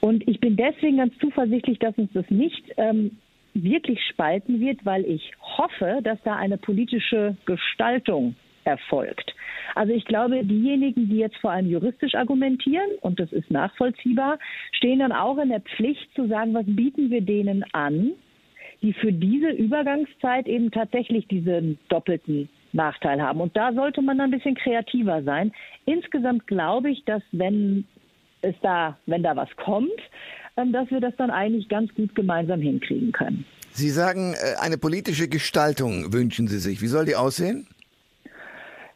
Und 0.00 0.28
ich 0.28 0.38
bin 0.40 0.56
deswegen 0.56 0.98
ganz 0.98 1.16
zuversichtlich, 1.18 1.78
dass 1.78 1.96
uns 1.96 2.12
das 2.12 2.28
nicht 2.30 2.62
ähm, 2.76 3.18
wirklich 3.54 4.00
spalten 4.10 4.60
wird, 4.60 4.84
weil 4.84 5.04
ich 5.06 5.32
hoffe, 5.40 6.00
dass 6.02 6.18
da 6.24 6.36
eine 6.36 6.58
politische 6.58 7.36
Gestaltung 7.46 8.34
erfolgt. 8.64 9.34
Also 9.74 9.92
ich 9.92 10.04
glaube, 10.04 10.44
diejenigen, 10.44 11.08
die 11.08 11.18
jetzt 11.18 11.36
vor 11.38 11.50
allem 11.50 11.68
juristisch 11.68 12.14
argumentieren, 12.14 12.88
und 13.00 13.18
das 13.18 13.32
ist 13.32 13.50
nachvollziehbar, 13.50 14.38
stehen 14.72 14.98
dann 14.98 15.12
auch 15.12 15.38
in 15.38 15.48
der 15.48 15.60
Pflicht 15.60 16.08
zu 16.14 16.28
sagen, 16.28 16.54
was 16.54 16.66
bieten 16.66 17.10
wir 17.10 17.22
denen 17.22 17.64
an, 17.72 18.12
die 18.82 18.92
für 18.92 19.12
diese 19.12 19.50
Übergangszeit 19.50 20.46
eben 20.46 20.70
tatsächlich 20.70 21.26
diesen 21.28 21.78
doppelten 21.88 22.48
Nachteil 22.72 23.22
haben. 23.22 23.40
Und 23.40 23.56
da 23.56 23.72
sollte 23.72 24.02
man 24.02 24.18
dann 24.18 24.28
ein 24.32 24.38
bisschen 24.38 24.54
kreativer 24.54 25.22
sein. 25.22 25.52
Insgesamt 25.86 26.46
glaube 26.46 26.90
ich, 26.90 27.04
dass 27.04 27.22
wenn 27.32 27.84
es 28.42 28.54
da, 28.62 28.98
wenn 29.06 29.22
da 29.22 29.36
was 29.36 29.48
kommt, 29.56 29.90
ähm, 30.56 30.72
dass 30.72 30.90
wir 30.90 31.00
das 31.00 31.14
dann 31.16 31.30
eigentlich 31.30 31.68
ganz 31.68 31.94
gut 31.94 32.14
gemeinsam 32.14 32.60
hinkriegen 32.60 33.12
können. 33.12 33.44
Sie 33.70 33.88
sagen, 33.88 34.34
äh, 34.34 34.60
eine 34.60 34.76
politische 34.76 35.28
Gestaltung 35.28 36.12
wünschen 36.12 36.48
Sie 36.48 36.58
sich. 36.58 36.82
Wie 36.82 36.88
soll 36.88 37.06
die 37.06 37.16
aussehen? 37.16 37.66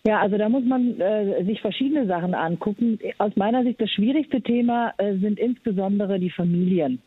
Ja, 0.06 0.20
also 0.20 0.38
da 0.38 0.48
muss 0.48 0.64
man 0.64 1.00
äh, 1.00 1.44
sich 1.44 1.60
verschiedene 1.60 2.06
Sachen 2.06 2.32
angucken. 2.32 3.00
Aus 3.18 3.34
meiner 3.34 3.64
Sicht 3.64 3.80
das 3.80 3.90
schwierigste 3.90 4.40
Thema 4.40 4.94
äh, 4.98 5.16
sind 5.16 5.36
insbesondere 5.36 6.20
die 6.20 6.30
Familien. 6.30 7.02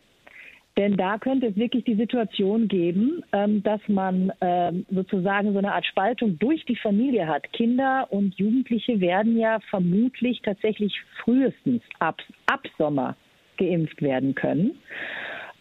Denn 0.76 0.98
da 0.98 1.16
könnte 1.16 1.46
es 1.46 1.56
wirklich 1.56 1.84
die 1.84 1.94
Situation 1.94 2.68
geben, 2.68 3.22
ähm, 3.32 3.62
dass 3.62 3.80
man 3.88 4.30
ähm, 4.42 4.84
sozusagen 4.90 5.52
so 5.52 5.58
eine 5.58 5.72
Art 5.72 5.86
Spaltung 5.86 6.38
durch 6.38 6.62
die 6.66 6.76
Familie 6.76 7.26
hat. 7.26 7.50
Kinder 7.54 8.06
und 8.10 8.34
Jugendliche 8.38 9.00
werden 9.00 9.38
ja 9.38 9.60
vermutlich 9.70 10.42
tatsächlich 10.42 10.94
frühestens 11.24 11.82
ab, 12.00 12.20
ab 12.46 12.66
Sommer 12.76 13.16
geimpft 13.56 14.02
werden 14.02 14.34
können. 14.34 14.72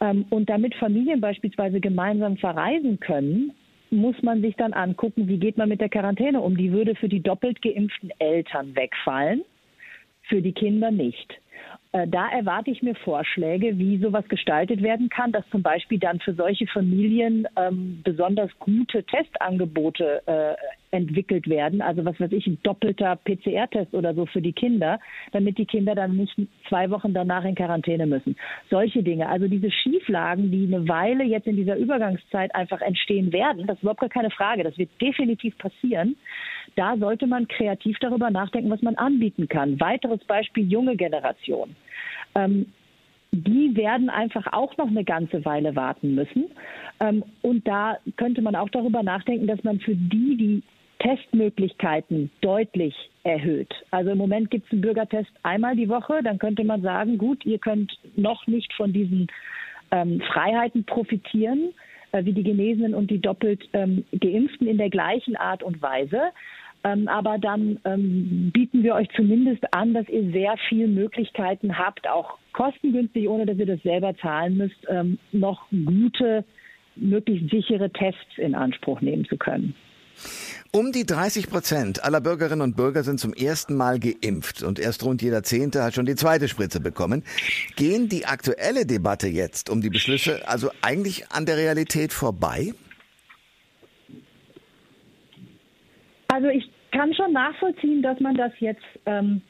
Ähm, 0.02 0.26
und 0.30 0.50
damit 0.50 0.76
Familien 0.76 1.22
beispielsweise 1.22 1.80
gemeinsam 1.80 2.36
verreisen 2.36 3.00
können, 3.00 3.54
muss 3.92 4.22
man 4.22 4.42
sich 4.42 4.56
dann 4.56 4.74
angucken, 4.74 5.28
wie 5.28 5.40
geht 5.40 5.58
man 5.58 5.70
mit 5.70 5.82
der 5.82 5.90
Quarantäne 5.90 6.42
um. 6.42 6.58
Die 6.58 6.72
würde 6.72 6.96
für 6.96 7.10
die 7.10 7.22
doppelt 7.22 7.62
geimpften 7.62 8.12
Eltern 8.20 8.76
wegfallen, 8.76 9.44
für 10.24 10.42
die 10.42 10.54
Kinder 10.54 10.92
nicht. 10.92 11.40
Äh, 11.92 12.08
da 12.08 12.30
erwarte 12.30 12.70
ich 12.70 12.84
mir 12.84 12.94
Vorschläge, 12.94 13.80
wie 13.80 13.98
sowas 13.98 14.28
gestaltet 14.28 14.84
werden 14.84 15.10
kann, 15.10 15.32
dass 15.32 15.48
zum 15.50 15.64
Beispiel 15.64 15.98
dann 15.98 16.20
für 16.20 16.36
solche 16.36 16.68
Familien 16.68 17.48
ähm, 17.56 18.02
besonders 18.04 18.52
gute 18.60 19.04
Testangebote 19.04 20.22
äh, 20.28 20.56
entwickelt 20.92 21.48
werden. 21.50 21.82
Also 21.82 22.06
was 22.06 22.20
weiß 22.20 22.32
ich, 22.32 22.46
ein 22.46 22.60
doppelter 22.62 23.16
PCR-Test 23.16 23.94
oder 23.94 24.14
so 24.14 24.26
für 24.28 24.42
die 24.42 24.54
Kinder, 24.54 25.00
damit 25.32 25.58
die 25.58 25.66
Kinder 25.66 25.96
dann 25.96 26.16
nicht 26.16 26.36
zwei 26.68 26.90
Wochen 26.92 27.14
danach 27.14 27.44
in 27.44 27.56
Quarantäne 27.56 28.06
müssen. 28.06 28.36
Solche 28.70 29.02
Dinge. 29.02 29.28
Also 29.28 29.48
diese 29.48 29.72
Schieflagen, 29.72 30.52
die 30.52 30.68
eine 30.68 30.88
Weile 30.88 31.24
jetzt 31.24 31.48
in 31.48 31.56
dieser 31.56 31.76
Übergangszeit 31.76 32.54
einfach 32.54 32.82
entstehen 32.82 33.34
werden, 33.34 33.66
das 33.66 33.78
ist 33.78 33.84
überhaupt 33.84 34.02
gar 34.02 34.10
keine 34.10 34.32
Frage. 34.32 34.64
Das 34.64 34.78
wird 34.78 34.90
definitiv 35.02 35.58
passieren. 35.58 36.16
Da 36.80 36.96
sollte 36.96 37.28
man 37.28 37.46
kreativ 37.50 37.98
darüber 38.00 38.30
nachdenken, 38.30 38.70
was 38.70 38.82
man 38.82 38.96
anbieten 38.96 39.50
kann. 39.50 39.82
Weiteres 39.82 40.24
Beispiel 40.24 40.72
junge 40.72 40.96
Generation. 40.96 41.76
Ähm, 42.36 42.68
die 43.34 43.76
werden 43.76 44.10
einfach 44.10 44.48
auch 44.54 44.78
noch 44.78 44.88
eine 44.88 45.04
ganze 45.04 45.44
Weile 45.44 45.76
warten 45.76 46.16
müssen. 46.16 46.46
Ähm, 47.02 47.26
und 47.42 47.68
da 47.68 47.98
könnte 48.16 48.42
man 48.42 48.56
auch 48.56 48.70
darüber 48.70 49.04
nachdenken, 49.04 49.46
dass 49.46 49.62
man 49.66 49.82
für 49.82 49.94
die, 49.94 50.38
die 50.38 50.64
Testmöglichkeiten 51.00 52.32
deutlich 52.40 52.96
erhöht. 53.24 53.74
Also 53.92 54.12
im 54.12 54.18
Moment 54.18 54.50
gibt 54.50 54.68
es 54.68 54.72
einen 54.72 54.82
Bürgertest 54.82 55.32
einmal 55.44 55.76
die 55.76 55.90
Woche. 55.90 56.22
Dann 56.24 56.40
könnte 56.40 56.64
man 56.64 56.82
sagen, 56.82 57.18
gut, 57.18 57.46
ihr 57.46 57.60
könnt 57.60 57.92
noch 58.16 58.48
nicht 58.48 58.72
von 58.72 58.94
diesen 58.94 59.28
ähm, 59.92 60.22
Freiheiten 60.32 60.86
profitieren, 60.86 61.74
äh, 62.14 62.24
wie 62.24 62.32
die 62.32 62.44
Genesenen 62.44 62.96
und 62.96 63.12
die 63.12 63.20
doppelt 63.20 63.68
ähm, 63.74 64.06
Geimpften 64.18 64.66
in 64.66 64.78
der 64.78 64.90
gleichen 64.90 65.36
Art 65.36 65.62
und 65.62 65.82
Weise. 65.82 66.32
Ähm, 66.84 67.08
aber 67.08 67.38
dann 67.38 67.80
ähm, 67.84 68.52
bieten 68.54 68.84
wir 68.84 68.96
euch 68.96 69.10
zumindest 69.16 69.74
an, 69.74 69.94
dass 69.94 70.08
ihr 70.08 70.32
sehr 70.32 70.56
viele 70.70 70.88
Möglichkeiten 70.88 71.78
habt, 71.78 72.08
auch 72.08 72.38
kostengünstig, 72.54 73.28
ohne 73.28 73.46
dass 73.46 73.58
ihr 73.58 73.66
das 73.66 73.82
selber 73.84 74.16
zahlen 74.18 74.58
müsst, 74.58 74.88
ähm, 74.88 75.20
noch 75.34 75.70
gute, 75.72 76.46
möglichst 76.96 77.50
sichere 77.50 77.90
Tests 77.90 78.38
in 78.38 78.56
Anspruch 78.56 79.02
nehmen 79.02 79.26
zu 79.26 79.38
können. 79.38 79.76
Um 80.72 80.92
die 80.92 81.06
30 81.06 81.50
Prozent 81.50 82.04
aller 82.04 82.22
Bürgerinnen 82.22 82.62
und 82.62 82.76
Bürger 82.76 83.04
sind 83.04 83.20
zum 83.20 83.34
ersten 83.34 83.76
Mal 83.76 84.00
geimpft 84.00 84.62
und 84.62 84.78
erst 84.78 85.04
rund 85.04 85.22
jeder 85.22 85.44
Zehnte 85.44 85.82
hat 85.84 85.96
schon 85.96 86.06
die 86.06 86.16
zweite 86.16 86.48
Spritze 86.48 86.80
bekommen. 86.80 87.24
Gehen 87.76 88.08
die 88.08 88.26
aktuelle 88.26 88.86
Debatte 88.86 89.28
jetzt 89.28 89.70
um 89.70 89.82
die 89.82 89.90
Beschlüsse 89.90 90.48
also 90.48 90.70
eigentlich 90.82 91.32
an 91.32 91.46
der 91.46 91.58
Realität 91.58 92.14
vorbei? 92.14 92.74
Also 96.28 96.48
ich 96.48 96.69
kann 96.92 97.14
schon 97.14 97.34
nachvollziehen, 97.34 98.02
dass 98.02 98.20
man 98.20 98.36
das 98.36 98.52
jetzt 98.60 98.86
ähm, 99.06 99.42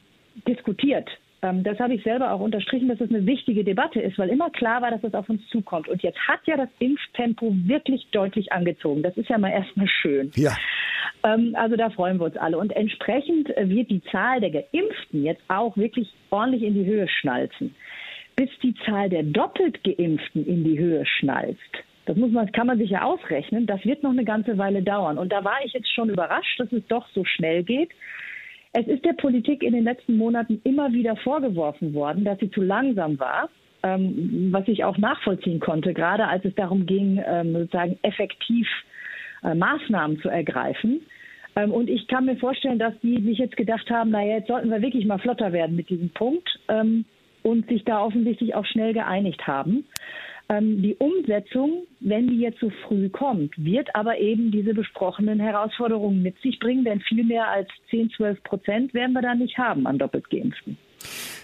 diskutiert. 0.46 1.08
Ähm, 1.42 1.62
das 1.62 1.78
habe 1.78 1.94
ich 1.94 2.02
selber 2.02 2.32
auch 2.32 2.40
unterstrichen, 2.40 2.88
dass 2.88 3.00
es 3.00 3.10
eine 3.10 3.24
wichtige 3.26 3.64
Debatte 3.64 4.00
ist, 4.00 4.18
weil 4.18 4.28
immer 4.28 4.50
klar 4.50 4.82
war, 4.82 4.90
dass 4.90 5.02
es 5.04 5.14
auf 5.14 5.28
uns 5.28 5.46
zukommt. 5.48 5.88
Und 5.88 6.02
jetzt 6.02 6.18
hat 6.28 6.40
ja 6.46 6.56
das 6.56 6.68
Impftempo 6.78 7.52
wirklich 7.64 8.06
deutlich 8.12 8.52
angezogen. 8.52 9.02
Das 9.02 9.16
ist 9.16 9.28
ja 9.28 9.38
mal 9.38 9.50
erstmal 9.50 9.88
schön. 9.88 10.30
Ja. 10.34 10.56
Ähm, 11.24 11.54
also 11.56 11.76
da 11.76 11.90
freuen 11.90 12.18
wir 12.18 12.26
uns 12.26 12.36
alle. 12.36 12.58
Und 12.58 12.72
entsprechend 12.72 13.56
äh, 13.56 13.68
wird 13.68 13.90
die 13.90 14.02
Zahl 14.10 14.40
der 14.40 14.50
Geimpften 14.50 15.24
jetzt 15.24 15.42
auch 15.48 15.76
wirklich 15.76 16.12
ordentlich 16.30 16.62
in 16.62 16.74
die 16.74 16.84
Höhe 16.84 17.08
schnalzen. 17.08 17.74
Bis 18.36 18.50
die 18.62 18.74
Zahl 18.86 19.08
der 19.08 19.22
doppelt 19.22 19.82
Geimpften 19.84 20.46
in 20.46 20.64
die 20.64 20.78
Höhe 20.78 21.04
schnalzt, 21.04 21.84
das 22.06 22.16
muss 22.16 22.30
man, 22.30 22.50
kann 22.52 22.66
man 22.66 22.78
sich 22.78 22.90
ja 22.90 23.02
ausrechnen. 23.02 23.66
Das 23.66 23.84
wird 23.84 24.02
noch 24.02 24.10
eine 24.10 24.24
ganze 24.24 24.58
Weile 24.58 24.82
dauern. 24.82 25.18
Und 25.18 25.32
da 25.32 25.44
war 25.44 25.58
ich 25.64 25.72
jetzt 25.72 25.92
schon 25.92 26.08
überrascht, 26.08 26.58
dass 26.58 26.72
es 26.72 26.86
doch 26.88 27.06
so 27.14 27.24
schnell 27.24 27.62
geht. 27.62 27.90
Es 28.72 28.86
ist 28.86 29.04
der 29.04 29.14
Politik 29.14 29.62
in 29.62 29.72
den 29.72 29.84
letzten 29.84 30.16
Monaten 30.16 30.60
immer 30.64 30.92
wieder 30.92 31.16
vorgeworfen 31.16 31.92
worden, 31.92 32.24
dass 32.24 32.38
sie 32.38 32.50
zu 32.50 32.62
langsam 32.62 33.18
war, 33.18 33.48
ähm, 33.82 34.50
was 34.52 34.66
ich 34.68 34.84
auch 34.84 34.96
nachvollziehen 34.96 35.58
konnte, 35.58 35.92
gerade 35.92 36.28
als 36.28 36.44
es 36.44 36.54
darum 36.54 36.86
ging, 36.86 37.22
ähm, 37.26 37.52
sozusagen 37.52 37.98
effektiv 38.02 38.68
äh, 39.42 39.54
Maßnahmen 39.54 40.20
zu 40.20 40.28
ergreifen. 40.28 41.00
Ähm, 41.56 41.72
und 41.72 41.90
ich 41.90 42.06
kann 42.06 42.26
mir 42.26 42.36
vorstellen, 42.36 42.78
dass 42.78 42.94
die 43.02 43.20
sich 43.22 43.38
jetzt 43.38 43.56
gedacht 43.56 43.90
haben, 43.90 44.10
naja, 44.10 44.36
jetzt 44.36 44.48
sollten 44.48 44.70
wir 44.70 44.82
wirklich 44.82 45.04
mal 45.04 45.18
flotter 45.18 45.52
werden 45.52 45.74
mit 45.76 45.88
diesem 45.88 46.10
Punkt 46.10 46.48
und 47.42 47.68
sich 47.68 47.84
da 47.84 48.02
offensichtlich 48.04 48.54
auch 48.54 48.66
schnell 48.66 48.92
geeinigt 48.92 49.46
haben. 49.46 49.84
Ähm, 50.50 50.82
die 50.82 50.96
Umsetzung, 50.96 51.86
wenn 52.00 52.26
die 52.26 52.40
jetzt 52.40 52.58
so 52.58 52.70
früh 52.88 53.08
kommt, 53.08 53.54
wird 53.56 53.94
aber 53.94 54.18
eben 54.18 54.50
diese 54.50 54.74
besprochenen 54.74 55.38
Herausforderungen 55.38 56.22
mit 56.22 56.36
sich 56.40 56.58
bringen, 56.58 56.84
denn 56.84 57.00
viel 57.00 57.22
mehr 57.22 57.48
als 57.48 57.68
10, 57.90 58.10
12 58.10 58.42
Prozent 58.42 58.92
werden 58.92 59.12
wir 59.12 59.22
da 59.22 59.36
nicht 59.36 59.56
haben 59.56 59.86
an 59.86 59.98
doppelt 59.98 60.28
Geimpften. 60.28 60.76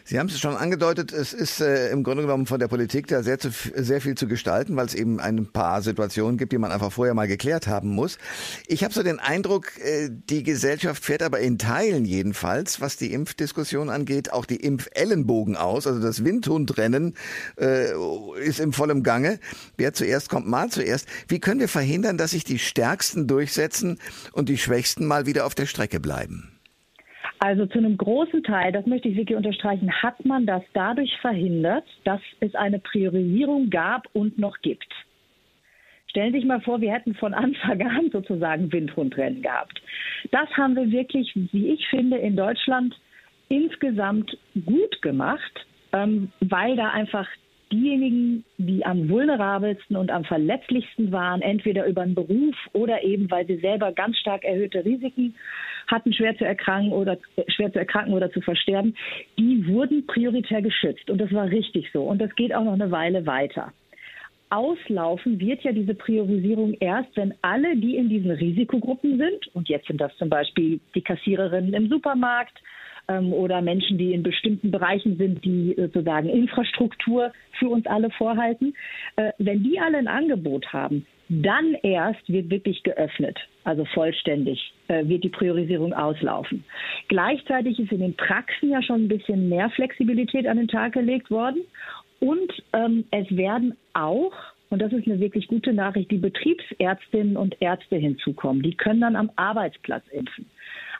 Sie 0.08 0.20
haben 0.20 0.28
es 0.28 0.38
schon 0.38 0.54
angedeutet, 0.54 1.12
es 1.12 1.32
ist 1.32 1.60
äh, 1.60 1.90
im 1.90 2.04
Grunde 2.04 2.22
genommen 2.22 2.46
von 2.46 2.60
der 2.60 2.68
Politik 2.68 3.08
da 3.08 3.24
sehr, 3.24 3.40
zu, 3.40 3.50
sehr 3.50 4.00
viel 4.00 4.14
zu 4.14 4.28
gestalten, 4.28 4.76
weil 4.76 4.86
es 4.86 4.94
eben 4.94 5.18
ein 5.18 5.46
paar 5.46 5.82
Situationen 5.82 6.38
gibt, 6.38 6.52
die 6.52 6.58
man 6.58 6.70
einfach 6.70 6.92
vorher 6.92 7.12
mal 7.12 7.26
geklärt 7.26 7.66
haben 7.66 7.88
muss. 7.88 8.16
Ich 8.68 8.84
habe 8.84 8.94
so 8.94 9.02
den 9.02 9.18
Eindruck, 9.18 9.76
äh, 9.80 10.08
die 10.12 10.44
Gesellschaft 10.44 11.04
fährt 11.04 11.24
aber 11.24 11.40
in 11.40 11.58
Teilen 11.58 12.04
jedenfalls, 12.04 12.80
was 12.80 12.96
die 12.96 13.12
Impfdiskussion 13.12 13.90
angeht, 13.90 14.32
auch 14.32 14.44
die 14.44 14.58
Impfellenbogen 14.60 15.56
aus. 15.56 15.88
Also 15.88 16.00
das 16.00 16.22
Windhundrennen 16.22 17.16
äh, 17.58 17.90
ist 18.44 18.60
im 18.60 18.72
vollen 18.72 19.02
Gange. 19.02 19.40
Wer 19.76 19.92
zuerst 19.92 20.28
kommt, 20.28 20.46
mal 20.46 20.70
zuerst. 20.70 21.08
Wie 21.26 21.40
können 21.40 21.58
wir 21.58 21.68
verhindern, 21.68 22.16
dass 22.16 22.30
sich 22.30 22.44
die 22.44 22.60
Stärksten 22.60 23.26
durchsetzen 23.26 23.98
und 24.30 24.48
die 24.48 24.58
Schwächsten 24.58 25.04
mal 25.04 25.26
wieder 25.26 25.46
auf 25.46 25.56
der 25.56 25.66
Strecke 25.66 25.98
bleiben? 25.98 26.55
Also 27.38 27.66
zu 27.66 27.78
einem 27.78 27.96
großen 27.96 28.42
Teil, 28.44 28.72
das 28.72 28.86
möchte 28.86 29.08
ich 29.08 29.16
wirklich 29.16 29.36
unterstreichen, 29.36 29.92
hat 30.02 30.24
man 30.24 30.46
das 30.46 30.62
dadurch 30.72 31.14
verhindert, 31.20 31.84
dass 32.04 32.20
es 32.40 32.54
eine 32.54 32.78
Priorisierung 32.78 33.68
gab 33.68 34.08
und 34.14 34.38
noch 34.38 34.58
gibt. 34.62 34.92
Stellen 36.08 36.32
Sie 36.32 36.38
sich 36.38 36.48
mal 36.48 36.62
vor, 36.62 36.80
wir 36.80 36.92
hätten 36.92 37.14
von 37.14 37.34
Anfang 37.34 37.82
an 37.82 38.10
sozusagen 38.10 38.72
Windhundrennen 38.72 39.42
gehabt. 39.42 39.82
Das 40.30 40.48
haben 40.56 40.74
wir 40.74 40.90
wirklich, 40.90 41.30
wie 41.34 41.68
ich 41.68 41.86
finde, 41.88 42.16
in 42.16 42.36
Deutschland 42.36 42.98
insgesamt 43.48 44.36
gut 44.64 45.02
gemacht, 45.02 45.66
ähm, 45.92 46.32
weil 46.40 46.74
da 46.76 46.90
einfach 46.90 47.28
diejenigen, 47.72 48.44
die 48.58 48.84
am 48.84 49.08
vulnerabelsten 49.08 49.96
und 49.96 50.10
am 50.10 50.24
verletzlichsten 50.24 51.12
waren, 51.12 51.42
entweder 51.42 51.86
über 51.86 52.02
einen 52.02 52.14
Beruf 52.14 52.54
oder 52.72 53.02
eben, 53.02 53.30
weil 53.30 53.46
sie 53.46 53.56
selber 53.56 53.92
ganz 53.92 54.16
stark 54.18 54.44
erhöhte 54.44 54.84
Risiken 54.84 55.34
hatten, 55.88 56.12
schwer 56.12 56.36
zu 56.36 56.44
erkranken 56.44 56.92
oder 56.92 57.18
schwer 57.48 57.72
zu 57.72 57.78
erkranken 57.78 58.14
oder 58.14 58.30
zu 58.30 58.40
versterben, 58.40 58.96
die 59.38 59.66
wurden 59.66 60.06
prioritär 60.06 60.62
geschützt. 60.62 61.10
Und 61.10 61.20
das 61.20 61.32
war 61.32 61.50
richtig 61.50 61.90
so. 61.92 62.02
Und 62.02 62.20
das 62.20 62.34
geht 62.36 62.54
auch 62.54 62.64
noch 62.64 62.74
eine 62.74 62.90
Weile 62.90 63.26
weiter. 63.26 63.72
Auslaufen 64.48 65.40
wird 65.40 65.62
ja 65.62 65.72
diese 65.72 65.94
Priorisierung 65.94 66.74
erst, 66.74 67.16
wenn 67.16 67.34
alle, 67.42 67.76
die 67.76 67.96
in 67.96 68.08
diesen 68.08 68.30
Risikogruppen 68.30 69.18
sind, 69.18 69.54
und 69.54 69.68
jetzt 69.68 69.88
sind 69.88 70.00
das 70.00 70.16
zum 70.18 70.28
Beispiel 70.28 70.78
die 70.94 71.02
Kassiererinnen 71.02 71.74
im 71.74 71.88
Supermarkt, 71.88 72.56
ähm, 73.08 73.32
oder 73.32 73.60
Menschen, 73.62 73.98
die 73.98 74.12
in 74.12 74.22
bestimmten 74.22 74.70
Bereichen 74.70 75.16
sind, 75.16 75.44
die 75.44 75.74
sozusagen 75.76 76.28
Infrastruktur 76.28 77.32
für 77.58 77.68
uns 77.68 77.86
alle 77.86 78.10
vorhalten. 78.10 78.74
Äh, 79.16 79.32
wenn 79.38 79.62
die 79.62 79.78
alle 79.78 79.98
ein 79.98 80.08
Angebot 80.08 80.72
haben, 80.72 81.06
dann 81.28 81.74
erst 81.82 82.28
wird 82.28 82.50
wirklich 82.50 82.82
geöffnet, 82.84 83.36
also 83.64 83.84
vollständig 83.86 84.72
äh, 84.88 85.06
wird 85.08 85.24
die 85.24 85.28
Priorisierung 85.28 85.92
auslaufen. 85.92 86.64
Gleichzeitig 87.08 87.78
ist 87.80 87.90
in 87.90 88.00
den 88.00 88.14
Praxen 88.14 88.70
ja 88.70 88.82
schon 88.82 89.04
ein 89.04 89.08
bisschen 89.08 89.48
mehr 89.48 89.70
Flexibilität 89.70 90.46
an 90.46 90.56
den 90.56 90.68
Tag 90.68 90.92
gelegt 90.92 91.30
worden 91.30 91.62
und 92.20 92.52
ähm, 92.72 93.04
es 93.10 93.28
werden 93.36 93.76
auch 93.92 94.32
und 94.68 94.82
das 94.82 94.92
ist 94.92 95.06
eine 95.06 95.20
wirklich 95.20 95.46
gute 95.46 95.72
Nachricht, 95.72 96.10
die 96.10 96.18
Betriebsärztinnen 96.18 97.36
und 97.36 97.56
Ärzte 97.60 97.96
hinzukommen. 97.96 98.62
Die 98.62 98.74
können 98.74 99.00
dann 99.00 99.14
am 99.14 99.30
Arbeitsplatz 99.36 100.02
impfen. 100.10 100.46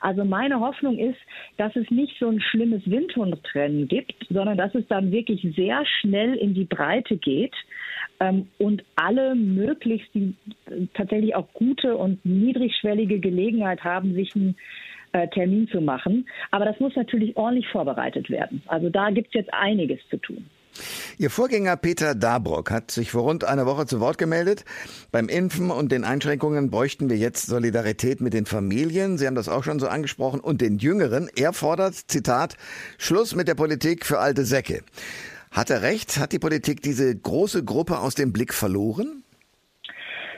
Also 0.01 0.25
meine 0.25 0.59
Hoffnung 0.59 0.97
ist, 0.97 1.19
dass 1.57 1.75
es 1.75 1.89
nicht 1.89 2.17
so 2.19 2.27
ein 2.29 2.41
schlimmes 2.41 2.81
Windhundrennen 2.89 3.87
gibt, 3.87 4.25
sondern 4.29 4.57
dass 4.57 4.73
es 4.75 4.87
dann 4.87 5.11
wirklich 5.11 5.41
sehr 5.55 5.85
schnell 5.99 6.35
in 6.35 6.53
die 6.53 6.65
Breite 6.65 7.17
geht 7.17 7.53
ähm, 8.19 8.47
und 8.57 8.83
alle 8.95 9.35
möglichst 9.35 10.13
die 10.13 10.35
äh, 10.65 10.87
tatsächlich 10.93 11.35
auch 11.35 11.51
gute 11.53 11.95
und 11.95 12.23
niedrigschwellige 12.25 13.19
Gelegenheit 13.19 13.83
haben, 13.83 14.13
sich 14.13 14.35
einen 14.35 14.55
äh, 15.13 15.27
Termin 15.29 15.67
zu 15.67 15.81
machen. 15.81 16.27
Aber 16.51 16.65
das 16.65 16.79
muss 16.79 16.95
natürlich 16.95 17.35
ordentlich 17.37 17.67
vorbereitet 17.67 18.29
werden. 18.29 18.61
Also 18.67 18.89
da 18.89 19.09
gibt 19.09 19.27
es 19.29 19.33
jetzt 19.33 19.53
einiges 19.53 19.99
zu 20.09 20.17
tun. 20.17 20.45
Ihr 21.17 21.29
Vorgänger 21.29 21.77
Peter 21.77 22.15
Dabrock 22.15 22.71
hat 22.71 22.91
sich 22.91 23.11
vor 23.11 23.23
rund 23.23 23.43
einer 23.43 23.65
Woche 23.65 23.85
zu 23.85 23.99
Wort 23.99 24.17
gemeldet. 24.17 24.65
Beim 25.11 25.29
Impfen 25.29 25.71
und 25.71 25.91
den 25.91 26.03
Einschränkungen 26.03 26.69
bräuchten 26.69 27.09
wir 27.09 27.17
jetzt 27.17 27.47
Solidarität 27.47 28.21
mit 28.21 28.33
den 28.33 28.45
Familien. 28.45 29.17
Sie 29.17 29.27
haben 29.27 29.35
das 29.35 29.49
auch 29.49 29.63
schon 29.63 29.79
so 29.79 29.87
angesprochen. 29.87 30.39
Und 30.39 30.61
den 30.61 30.77
Jüngeren. 30.77 31.29
Er 31.35 31.53
fordert, 31.53 31.95
Zitat, 31.95 32.57
Schluss 32.97 33.35
mit 33.35 33.47
der 33.47 33.55
Politik 33.55 34.05
für 34.05 34.19
alte 34.19 34.45
Säcke. 34.45 34.83
Hat 35.51 35.69
er 35.69 35.81
recht? 35.81 36.17
Hat 36.19 36.33
die 36.33 36.39
Politik 36.39 36.81
diese 36.81 37.15
große 37.15 37.63
Gruppe 37.63 37.99
aus 37.99 38.15
dem 38.15 38.33
Blick 38.33 38.53
verloren? 38.53 39.23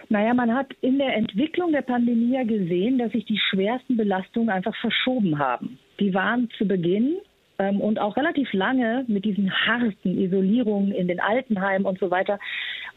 Naja, 0.10 0.34
man 0.34 0.54
hat 0.56 0.74
in 0.82 0.98
der 0.98 1.16
Entwicklung 1.16 1.72
der 1.72 1.84
Pandemie 1.84 2.34
ja 2.34 2.44
gesehen, 2.44 2.98
dass 2.98 3.12
sich 3.12 3.26
die 3.26 3.38
schwersten 3.38 3.96
Belastungen 3.96 4.50
einfach 4.50 4.76
verschoben 4.82 5.38
haben. 5.38 5.78
Die 6.00 6.14
waren 6.16 6.50
zu 6.58 6.68
Beginn 6.68 7.18
ähm, 7.60 7.82
und 7.82 8.00
auch 8.00 8.18
relativ 8.18 8.52
lange 8.54 9.06
mit 9.08 9.26
diesen 9.26 9.52
harten 9.52 10.18
Isolierungen 10.18 10.92
in 10.92 11.08
den 11.08 11.20
Altenheimen 11.20 11.86
und 11.86 12.00
so 12.00 12.10
weiter 12.10 12.40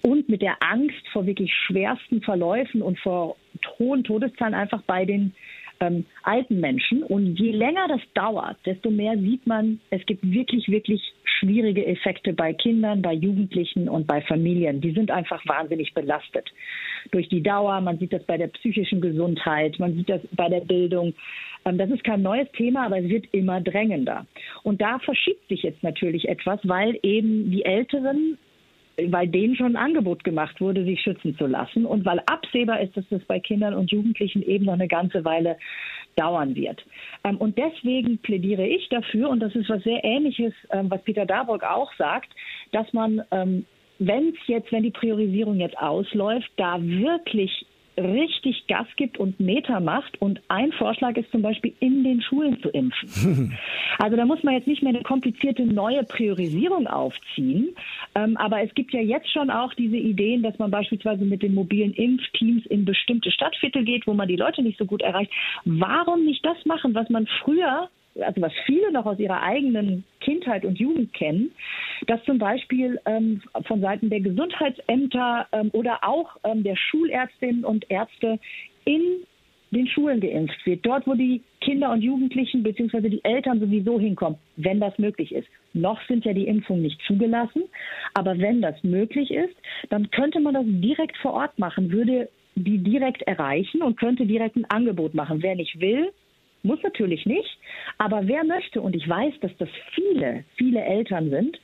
und 0.02 0.28
mit 0.28 0.42
der 0.42 0.57
Angst 0.61 1.07
vor 1.12 1.26
wirklich 1.26 1.52
schwersten 1.66 2.23
Verläufen 2.23 2.83
und 2.83 2.99
vor 2.99 3.37
hohen 3.78 4.04
Todeszahlen 4.04 4.54
einfach 4.54 4.83
bei 4.83 5.04
den 5.04 5.35
ähm, 5.81 6.07
alten 6.23 6.61
Menschen. 6.61 7.02
Und 7.02 7.38
je 7.38 7.52
länger 7.52 7.88
das 7.88 8.00
dauert, 8.14 8.57
desto 8.64 8.90
mehr 8.90 9.19
sieht 9.19 9.47
man, 9.47 9.81
es 9.90 10.04
gibt 10.07 10.23
wirklich, 10.23 10.69
wirklich 10.69 11.12
schwierige 11.42 11.84
Effekte 11.87 12.32
bei 12.32 12.52
Kindern, 12.52 13.02
bei 13.02 13.12
Jugendlichen 13.12 13.88
und 13.88 14.06
bei 14.06 14.22
Familien. 14.22 14.80
Die 14.80 14.92
sind 14.92 15.11
einfach 15.11 15.44
wahnsinnig 15.46 15.92
belastet 15.94 16.50
durch 17.11 17.28
die 17.28 17.42
Dauer. 17.42 17.80
Man 17.80 17.99
sieht 17.99 18.12
das 18.12 18.22
bei 18.25 18.38
der 18.38 18.49
psychischen 18.49 19.00
Gesundheit, 19.00 19.78
man 19.78 19.94
sieht 19.94 20.08
das 20.08 20.20
bei 20.32 20.49
der 20.49 20.61
Bildung. 20.61 21.14
Ähm, 21.64 21.78
das 21.78 21.90
ist 21.90 22.04
kein 22.04 22.22
neues 22.22 22.50
Thema, 22.52 22.87
aber 22.87 22.99
es 22.99 23.08
wird 23.08 23.26
immer 23.32 23.61
drängender. 23.61 24.26
Und 24.62 24.80
da 24.80 24.99
verschiebt 24.99 25.49
sich 25.49 25.62
jetzt 25.62 25.82
natürlich 25.82 26.28
etwas, 26.28 26.61
weil 26.64 26.99
eben 27.02 27.50
die 27.50 27.64
Älteren 27.64 28.38
weil 29.08 29.28
denen 29.28 29.56
schon 29.56 29.76
ein 29.76 29.84
Angebot 29.84 30.25
gemacht 30.25 30.61
wurde, 30.61 30.84
sich 30.84 31.00
schützen 31.00 31.37
zu 31.37 31.46
lassen 31.46 31.87
und 31.87 32.04
weil 32.04 32.20
absehbar 32.26 32.80
ist, 32.80 32.96
dass 32.96 33.04
das 33.11 33.22
bei 33.25 33.40
Kindern 33.40 33.75
und 33.75 33.90
Jugendlichen 33.90 34.42
eben 34.42 34.66
noch 34.66 34.75
eine 34.75 34.88
ganze 34.88 35.25
Weile 35.25 35.56
dauern 36.16 36.54
wird. 36.54 36.84
Ähm, 37.25 37.38
und 37.38 37.56
deswegen 37.58 38.18
plädiere 38.18 38.66
ich 38.66 38.88
dafür, 38.90 39.30
und 39.30 39.40
das 39.40 39.54
ist 39.54 39.68
was 39.68 39.82
sehr 39.82 40.04
Ähnliches, 40.04 40.52
ähm, 40.70 40.90
was 40.90 41.02
Peter 41.02 41.26
Darburg 41.26 41.64
auch 41.64 41.92
sagt, 41.94 42.28
dass 42.72 42.92
man 42.92 43.22
ähm, 43.30 43.64
wenn 43.99 44.30
es 44.30 44.46
jetzt, 44.46 44.72
wenn 44.72 44.82
die 44.82 44.90
Priorisierung 44.90 45.61
jetzt 45.61 45.78
ausläuft, 45.78 46.50
da 46.56 46.82
wirklich 46.82 47.66
richtig 47.96 48.66
Gas 48.66 48.87
gibt 48.96 49.18
und 49.18 49.38
Meter 49.40 49.80
macht. 49.80 50.20
Und 50.20 50.40
ein 50.49 50.72
Vorschlag 50.72 51.16
ist 51.16 51.30
zum 51.30 51.42
Beispiel, 51.42 51.72
in 51.80 52.04
den 52.04 52.22
Schulen 52.22 52.61
zu 52.61 52.68
impfen. 52.70 53.58
Also 53.99 54.16
da 54.16 54.25
muss 54.25 54.42
man 54.42 54.54
jetzt 54.54 54.66
nicht 54.66 54.82
mehr 54.82 54.94
eine 54.94 55.02
komplizierte 55.02 55.64
neue 55.64 56.02
Priorisierung 56.02 56.87
aufziehen. 56.87 57.76
Ähm, 58.14 58.37
aber 58.37 58.62
es 58.62 58.75
gibt 58.75 58.92
ja 58.92 59.00
jetzt 59.00 59.30
schon 59.30 59.50
auch 59.50 59.75
diese 59.75 59.96
Ideen, 59.96 60.42
dass 60.42 60.58
man 60.58 60.70
beispielsweise 60.70 61.25
mit 61.25 61.42
den 61.42 61.54
mobilen 61.54 61.92
Impfteams 61.92 62.66
in 62.66 62.84
bestimmte 62.84 63.30
Stadtviertel 63.30 63.84
geht, 63.84 64.06
wo 64.06 64.14
man 64.14 64.28
die 64.28 64.37
Leute 64.37 64.62
nicht 64.62 64.78
so 64.78 64.87
gut 64.87 65.02
erreicht. 65.02 65.30
Warum 65.64 66.25
nicht 66.25 66.44
das 66.44 66.56
machen, 66.64 66.94
was 66.94 67.11
man 67.11 67.26
früher 67.44 67.90
also 68.21 68.40
was 68.40 68.52
viele 68.66 68.92
noch 68.92 69.07
aus 69.07 69.19
ihrer 69.19 69.42
eigenen 69.42 70.04
Kindheit 70.21 70.64
und 70.64 70.78
Jugend 70.78 71.12
kennen, 71.14 71.52
dass 72.07 72.23
zum 72.25 72.38
Beispiel 72.38 73.00
ähm, 73.06 73.43
von 73.67 73.80
Seiten 73.80 74.10
der 74.10 74.21
Gesundheitsämter 74.21 75.47
ähm, 75.52 75.71
oder 75.73 76.00
auch 76.02 76.36
ähm, 76.45 76.63
der 76.63 76.76
Schulärztinnen 76.76 77.65
und 77.65 77.91
Ärzte 77.91 78.39
in 78.84 79.25
den 79.71 79.86
Schulen 79.86 80.21
geimpft 80.21 80.67
wird, 80.67 80.84
dort 80.84 81.06
wo 81.06 81.15
die 81.15 81.41
Kinder 81.63 81.91
und 81.93 82.02
Jugendlichen 82.02 82.63
bzw. 82.63 83.08
die 83.08 83.25
Eltern 83.25 83.58
sowieso 83.58 83.99
hinkommen, 83.99 84.39
wenn 84.56 84.80
das 84.80 84.99
möglich 84.99 85.32
ist. 85.32 85.49
Noch 85.73 85.99
sind 86.06 86.25
ja 86.26 86.34
die 86.34 86.47
Impfungen 86.47 86.82
nicht 86.82 87.00
zugelassen, 87.06 87.63
aber 88.13 88.39
wenn 88.39 88.60
das 88.60 88.82
möglich 88.84 89.30
ist, 89.30 89.54
dann 89.89 90.10
könnte 90.10 90.41
man 90.41 90.54
das 90.54 90.65
direkt 90.67 91.17
vor 91.17 91.32
Ort 91.32 91.58
machen, 91.58 91.91
würde 91.91 92.28
die 92.54 92.78
direkt 92.78 93.23
erreichen 93.23 93.80
und 93.82 93.99
könnte 93.99 94.26
direkt 94.26 94.56
ein 94.56 94.67
Angebot 94.69 95.15
machen. 95.15 95.43
Wer 95.43 95.54
nicht 95.54 95.80
will, 95.80 96.13
muss 96.62 96.82
natürlich 96.82 97.26
nicht, 97.26 97.58
aber 97.98 98.26
wer 98.26 98.44
möchte, 98.44 98.80
und 98.80 98.94
ich 98.96 99.08
weiß, 99.08 99.34
dass 99.40 99.56
das 99.58 99.68
viele, 99.94 100.44
viele 100.56 100.82
Eltern 100.82 101.30
sind, 101.30 101.58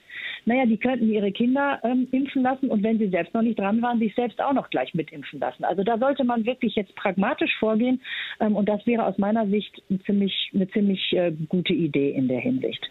naja, 0.45 0.67
die 0.67 0.79
könnten 0.79 1.11
ihre 1.11 1.31
Kinder 1.31 1.79
ähm, 1.85 2.09
impfen 2.11 2.43
lassen 2.43 2.71
und 2.71 2.83
wenn 2.83 2.99
sie 2.99 3.09
selbst 3.09 3.35
noch 3.35 3.43
nicht 3.43 3.59
dran 3.59 3.83
waren, 3.83 3.99
sich 3.99 4.15
selbst 4.15 4.41
auch 4.41 4.53
noch 4.53 4.71
gleich 4.71 4.95
mitimpfen 4.95 5.41
lassen. 5.41 5.65
Also 5.65 5.85
da 5.85 5.99
sollte 5.99 6.25
man 6.25 6.47
wirklich 6.47 6.75
jetzt 6.75 6.95
pragmatisch 6.97 7.55
vorgehen 7.59 8.01
ähm, 8.41 8.57
und 8.57 8.69
das 8.69 8.87
wäre 8.87 9.05
aus 9.05 9.19
meiner 9.19 9.47
Sicht 9.49 9.83
eine 9.91 10.03
ziemlich, 10.05 10.51
eine 10.55 10.69
ziemlich 10.71 11.13
äh, 11.13 11.33
gute 11.49 11.75
Idee 11.75 12.13
in 12.13 12.29
der 12.29 12.41
Hinsicht. 12.41 12.91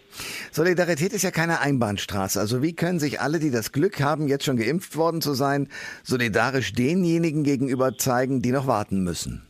Solidarität 0.52 1.12
ist 1.12 1.22
ja 1.22 1.30
keine 1.30 1.60
Einbahnstraße. 1.60 2.38
Also 2.38 2.62
wie 2.62 2.74
können 2.74 3.00
sich 3.00 3.20
alle, 3.20 3.40
die 3.40 3.50
das 3.50 3.72
Glück 3.72 4.00
haben, 4.00 4.28
jetzt 4.28 4.44
schon 4.44 4.56
geimpft 4.56 4.96
worden 4.96 5.20
zu 5.20 5.34
sein, 5.34 5.68
solidarisch 6.04 6.72
denjenigen 6.72 7.42
gegenüber 7.42 7.96
zeigen, 7.96 8.40
die 8.40 8.52
noch 8.52 8.66
warten 8.66 9.02
müssen? 9.02 9.47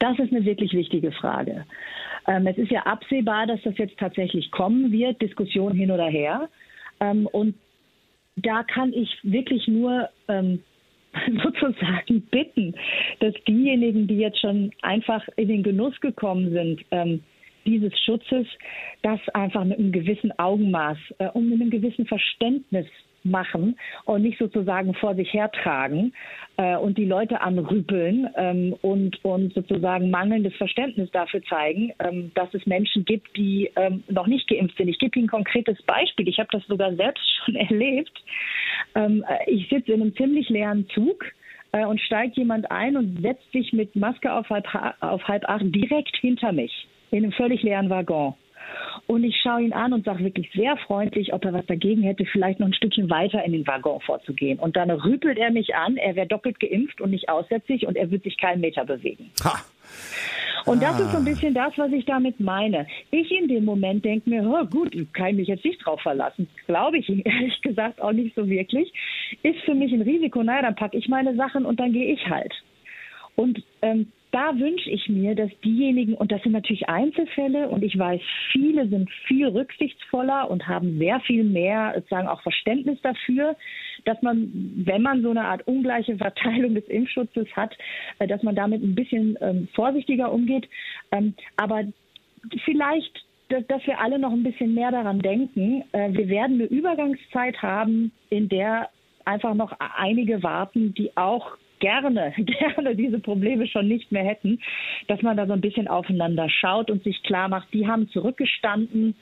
Das 0.00 0.18
ist 0.18 0.32
eine 0.32 0.44
wirklich 0.44 0.72
wichtige 0.72 1.12
Frage. 1.12 1.66
Ähm, 2.26 2.46
es 2.46 2.58
ist 2.58 2.70
ja 2.70 2.82
absehbar, 2.82 3.46
dass 3.46 3.62
das 3.62 3.76
jetzt 3.78 3.98
tatsächlich 3.98 4.50
kommen 4.50 4.90
wird, 4.90 5.20
Diskussion 5.22 5.74
hin 5.74 5.90
oder 5.90 6.06
her. 6.06 6.48
Ähm, 7.00 7.26
und 7.26 7.54
da 8.36 8.62
kann 8.62 8.92
ich 8.92 9.08
wirklich 9.22 9.68
nur 9.68 10.08
ähm, 10.28 10.62
sozusagen 11.42 12.22
bitten, 12.30 12.74
dass 13.20 13.34
diejenigen, 13.46 14.06
die 14.06 14.18
jetzt 14.18 14.40
schon 14.40 14.72
einfach 14.82 15.26
in 15.36 15.48
den 15.48 15.62
Genuss 15.62 16.00
gekommen 16.00 16.50
sind, 16.50 16.80
ähm, 16.90 17.22
dieses 17.66 17.92
Schutzes, 18.00 18.46
das 19.02 19.20
einfach 19.34 19.64
mit 19.64 19.78
einem 19.78 19.92
gewissen 19.92 20.32
Augenmaß 20.38 20.96
äh, 21.18 21.28
und 21.28 21.50
mit 21.50 21.60
einem 21.60 21.70
gewissen 21.70 22.06
Verständnis 22.06 22.86
machen 23.22 23.78
und 24.04 24.22
nicht 24.22 24.38
sozusagen 24.38 24.94
vor 24.94 25.14
sich 25.14 25.32
hertragen 25.32 26.12
äh, 26.56 26.76
und 26.76 26.98
die 26.98 27.04
Leute 27.04 27.40
anrüpeln 27.40 28.28
ähm, 28.36 28.74
und, 28.82 29.22
und 29.24 29.52
sozusagen 29.54 30.10
mangelndes 30.10 30.54
Verständnis 30.56 31.10
dafür 31.10 31.42
zeigen, 31.44 31.92
ähm, 31.98 32.32
dass 32.34 32.52
es 32.54 32.66
Menschen 32.66 33.04
gibt, 33.04 33.36
die 33.36 33.70
ähm, 33.76 34.02
noch 34.08 34.26
nicht 34.26 34.48
geimpft 34.48 34.76
sind. 34.76 34.88
Ich 34.88 34.98
gebe 34.98 35.18
Ihnen 35.18 35.26
ein 35.26 35.30
konkretes 35.30 35.80
Beispiel. 35.82 36.28
Ich 36.28 36.38
habe 36.38 36.48
das 36.52 36.66
sogar 36.66 36.94
selbst 36.94 37.24
schon 37.44 37.56
erlebt. 37.56 38.12
Ähm, 38.94 39.24
äh, 39.28 39.50
ich 39.50 39.68
sitze 39.68 39.92
in 39.92 40.02
einem 40.02 40.14
ziemlich 40.16 40.48
leeren 40.48 40.88
Zug 40.90 41.24
äh, 41.72 41.84
und 41.84 42.00
steigt 42.00 42.36
jemand 42.36 42.70
ein 42.70 42.96
und 42.96 43.20
setzt 43.22 43.50
sich 43.52 43.72
mit 43.72 43.94
Maske 43.96 44.32
auf 44.32 44.48
halb, 44.50 44.66
auf 45.00 45.22
halb 45.28 45.48
acht 45.48 45.64
direkt 45.66 46.16
hinter 46.16 46.52
mich 46.52 46.86
in 47.10 47.24
einem 47.24 47.32
völlig 47.32 47.62
leeren 47.62 47.90
Waggon. 47.90 48.34
Und 49.06 49.24
ich 49.24 49.36
schaue 49.42 49.62
ihn 49.62 49.72
an 49.72 49.92
und 49.92 50.04
sage 50.04 50.24
wirklich 50.24 50.50
sehr 50.54 50.76
freundlich, 50.76 51.32
ob 51.32 51.44
er 51.44 51.52
was 51.52 51.66
dagegen 51.66 52.02
hätte, 52.02 52.24
vielleicht 52.26 52.60
noch 52.60 52.68
ein 52.68 52.74
Stückchen 52.74 53.10
weiter 53.10 53.42
in 53.44 53.52
den 53.52 53.66
Waggon 53.66 54.00
vorzugehen. 54.00 54.58
Und 54.58 54.76
dann 54.76 54.90
rüpelt 54.90 55.38
er 55.38 55.50
mich 55.50 55.74
an, 55.74 55.96
er 55.96 56.14
wäre 56.14 56.26
doppelt 56.26 56.60
geimpft 56.60 57.00
und 57.00 57.10
nicht 57.10 57.28
aussätzlich 57.28 57.86
und 57.86 57.96
er 57.96 58.10
wird 58.10 58.22
sich 58.22 58.38
keinen 58.38 58.60
Meter 58.60 58.84
bewegen. 58.84 59.30
Ha. 59.44 59.60
Und 60.66 60.82
das 60.82 61.00
ah. 61.00 61.04
ist 61.04 61.12
so 61.12 61.18
ein 61.18 61.26
ah. 61.26 61.30
bisschen 61.30 61.54
das, 61.54 61.72
was 61.76 61.90
ich 61.92 62.04
damit 62.04 62.38
meine. 62.40 62.86
Ich 63.10 63.30
in 63.30 63.48
dem 63.48 63.64
Moment 63.64 64.04
denke 64.04 64.28
mir, 64.28 64.44
oh, 64.44 64.64
gut, 64.66 64.94
kann 65.12 65.28
ich 65.30 65.36
mich 65.36 65.48
jetzt 65.48 65.64
nicht 65.64 65.84
drauf 65.84 66.00
verlassen. 66.00 66.48
Glaube 66.66 66.98
ich 66.98 67.08
ehrlich 67.26 67.60
gesagt 67.62 68.00
auch 68.00 68.12
nicht 68.12 68.34
so 68.34 68.48
wirklich. 68.48 68.92
Ist 69.42 69.60
für 69.64 69.74
mich 69.74 69.92
ein 69.92 70.02
Risiko. 70.02 70.42
Naja, 70.42 70.62
dann 70.62 70.76
packe 70.76 70.96
ich 70.96 71.08
meine 71.08 71.34
Sachen 71.36 71.64
und 71.64 71.80
dann 71.80 71.92
gehe 71.92 72.12
ich 72.12 72.26
halt. 72.28 72.52
Und 73.36 73.62
ähm, 73.82 74.12
da 74.32 74.58
wünsche 74.58 74.90
ich 74.90 75.08
mir, 75.08 75.34
dass 75.34 75.50
diejenigen, 75.64 76.14
und 76.14 76.30
das 76.30 76.42
sind 76.42 76.52
natürlich 76.52 76.88
Einzelfälle, 76.88 77.68
und 77.68 77.82
ich 77.82 77.98
weiß, 77.98 78.20
viele 78.52 78.88
sind 78.88 79.10
viel 79.26 79.48
rücksichtsvoller 79.48 80.50
und 80.50 80.66
haben 80.68 80.98
sehr 80.98 81.20
viel 81.20 81.44
mehr 81.44 81.92
sozusagen 81.96 82.28
auch 82.28 82.42
Verständnis 82.42 83.00
dafür, 83.02 83.56
dass 84.04 84.20
man, 84.22 84.50
wenn 84.84 85.02
man 85.02 85.22
so 85.22 85.30
eine 85.30 85.44
Art 85.44 85.66
ungleiche 85.66 86.16
Verteilung 86.16 86.74
des 86.74 86.86
Impfschutzes 86.88 87.48
hat, 87.56 87.76
äh, 88.18 88.26
dass 88.26 88.42
man 88.42 88.54
damit 88.54 88.82
ein 88.82 88.94
bisschen 88.94 89.36
ähm, 89.40 89.68
vorsichtiger 89.74 90.32
umgeht. 90.32 90.68
Ähm, 91.12 91.34
aber 91.56 91.84
vielleicht 92.64 93.24
dass, 93.50 93.66
dass 93.66 93.84
wir 93.86 93.98
alle 94.00 94.18
noch 94.18 94.32
ein 94.32 94.44
bisschen 94.44 94.74
mehr 94.74 94.92
daran 94.92 95.18
denken. 95.18 95.82
Äh, 95.92 96.12
wir 96.12 96.28
werden 96.28 96.54
eine 96.54 96.64
Übergangszeit 96.64 97.60
haben, 97.60 98.12
in 98.30 98.48
der 98.48 98.88
einfach 99.24 99.54
noch 99.54 99.74
einige 99.78 100.42
warten, 100.42 100.94
die 100.94 101.16
auch 101.16 101.56
gerne, 101.80 102.32
gerne 102.38 102.94
diese 102.94 103.18
Probleme 103.18 103.66
schon 103.66 103.88
nicht 103.88 104.12
mehr 104.12 104.24
hätten, 104.24 104.60
dass 105.08 105.20
man 105.22 105.36
da 105.36 105.46
so 105.46 105.52
ein 105.52 105.60
bisschen 105.60 105.88
aufeinander 105.88 106.48
schaut 106.48 106.90
und 106.90 107.02
sich 107.02 107.22
klar 107.24 107.48
macht, 107.48 107.72
die 107.72 107.86
haben 107.86 108.08
zurückgestanden. 108.10 109.16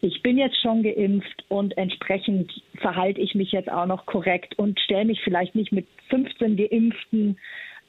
Ich 0.00 0.22
bin 0.22 0.38
jetzt 0.38 0.60
schon 0.60 0.82
geimpft 0.82 1.44
und 1.48 1.76
entsprechend 1.76 2.50
verhalte 2.80 3.20
ich 3.20 3.34
mich 3.34 3.52
jetzt 3.52 3.70
auch 3.70 3.86
noch 3.86 4.06
korrekt 4.06 4.58
und 4.58 4.78
stelle 4.80 5.06
mich 5.06 5.20
vielleicht 5.22 5.54
nicht 5.54 5.72
mit 5.72 5.86
15 6.10 6.56
Geimpften 6.56 7.38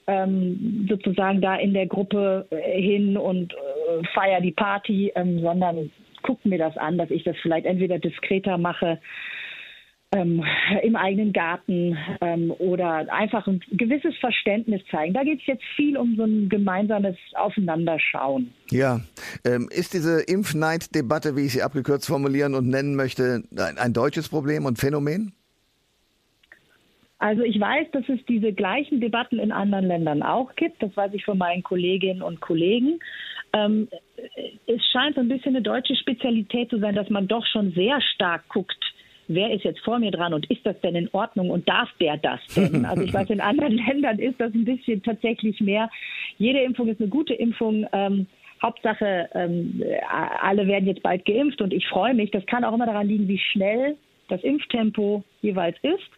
ähm, 0.06 0.86
sozusagen 0.90 1.42
da 1.42 1.56
in 1.56 1.74
der 1.74 1.88
Gruppe 1.88 2.46
äh, 2.50 2.82
hin 2.82 3.18
und 3.18 3.54
äh, 3.54 4.04
feier 4.14 4.42
die 4.42 4.52
Party, 4.52 5.12
ähm, 5.16 5.40
sondern 5.40 5.92
gucke 6.24 6.48
mir 6.48 6.58
das 6.58 6.78
an, 6.78 6.98
dass 6.98 7.12
ich 7.12 7.24
das 7.24 7.36
vielleicht 7.42 7.66
entweder 7.66 8.00
diskreter 8.00 8.58
mache 8.58 9.00
ähm, 10.14 10.44
im 10.84 10.96
eigenen 10.96 11.34
Garten 11.34 11.98
ähm, 12.22 12.52
oder 12.60 13.12
einfach 13.12 13.48
ein 13.48 13.62
gewisses 13.72 14.16
Verständnis 14.18 14.82
zeigen. 14.90 15.14
Da 15.14 15.24
geht 15.24 15.42
es 15.42 15.48
jetzt 15.48 15.64
viel 15.76 15.98
um 15.98 16.16
so 16.16 16.24
ein 16.24 16.50
gemeinsames 16.50 17.16
Aufeinanderschauen. 17.34 18.54
Ja, 18.70 19.02
ähm, 19.44 19.70
ist 19.72 19.94
diese 19.94 20.22
Impfneid-Debatte, 20.22 21.36
wie 21.36 21.46
ich 21.46 21.54
sie 21.54 21.64
abgekürzt 21.64 22.08
formulieren 22.08 22.54
und 22.54 22.70
nennen 22.70 22.96
möchte, 22.96 23.44
ein, 23.58 23.78
ein 23.78 23.94
deutsches 23.94 24.30
Problem 24.30 24.66
und 24.66 24.78
Phänomen? 24.78 25.34
Also 27.24 27.42
ich 27.42 27.60
weiß, 27.60 27.88
dass 27.94 28.04
es 28.10 28.20
diese 28.28 28.52
gleichen 28.52 29.00
Debatten 29.00 29.40
in 29.40 29.54
anderen 29.54 29.86
Ländern 29.86 30.24
auch 30.24 30.56
gibt. 30.56 30.84
Das 30.84 30.96
weiß 30.96 31.14
ich 31.14 31.24
von 31.24 31.38
meinen 31.38 31.64
Kolleginnen 31.64 32.22
und 32.22 32.42
Kollegen. 32.42 33.00
Ähm, 33.54 33.88
es 34.68 34.86
scheint 34.92 35.16
so 35.16 35.22
ein 35.22 35.30
bisschen 35.30 35.56
eine 35.56 35.62
deutsche 35.62 35.96
Spezialität 35.96 36.70
zu 36.70 36.80
sein, 36.80 36.96
dass 36.96 37.10
man 37.10 37.28
doch 37.28 37.46
schon 37.46 37.72
sehr 37.72 38.02
stark 38.02 38.50
guckt, 38.50 38.93
wer 39.28 39.52
ist 39.52 39.64
jetzt 39.64 39.80
vor 39.82 40.00
mir 40.00 40.12
dran 40.12 40.34
und 40.34 40.50
ist 40.50 40.66
das 40.66 40.80
denn 40.82 40.96
in 40.96 41.10
Ordnung 41.12 41.50
und 41.50 41.68
darf 41.68 41.90
der 42.00 42.18
das 42.18 42.40
denn? 42.56 42.86
Also 42.94 43.04
ich 43.04 43.14
weiß, 43.14 43.30
in 43.30 43.42
anderen 43.42 43.74
Ländern 43.74 44.20
ist 44.20 44.40
das 44.40 44.54
ein 44.54 44.66
bisschen 44.66 45.02
tatsächlich 45.04 45.60
mehr. 45.62 45.90
Jede 46.38 46.62
Impfung 46.62 46.88
ist 46.88 47.00
eine 47.00 47.10
gute 47.10 47.34
Impfung. 47.34 47.86
Ähm, 47.92 48.28
Hauptsache, 48.62 49.30
ähm, 49.34 49.84
alle 50.42 50.68
werden 50.68 50.88
jetzt 50.88 51.04
bald 51.04 51.26
geimpft 51.26 51.62
und 51.62 51.74
ich 51.74 51.86
freue 51.88 52.14
mich. 52.14 52.32
Das 52.32 52.46
kann 52.46 52.64
auch 52.64 52.74
immer 52.74 52.86
daran 52.86 53.08
liegen, 53.08 53.28
wie 53.28 53.40
schnell 53.40 53.98
das 54.30 54.42
Impftempo 54.42 55.24
jeweils 55.42 55.76
ist. 55.82 56.10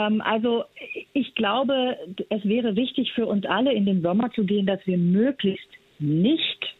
Ähm, 0.00 0.20
also 0.20 0.64
ich 1.12 1.34
glaube, 1.34 1.96
es 2.28 2.44
wäre 2.44 2.76
wichtig 2.76 3.12
für 3.12 3.26
uns 3.26 3.46
alle 3.46 3.72
in 3.72 3.86
den 3.86 4.02
Sommer 4.02 4.30
zu 4.32 4.44
gehen, 4.44 4.66
dass 4.66 4.86
wir 4.86 4.98
möglichst 4.98 5.68
nicht 5.98 6.74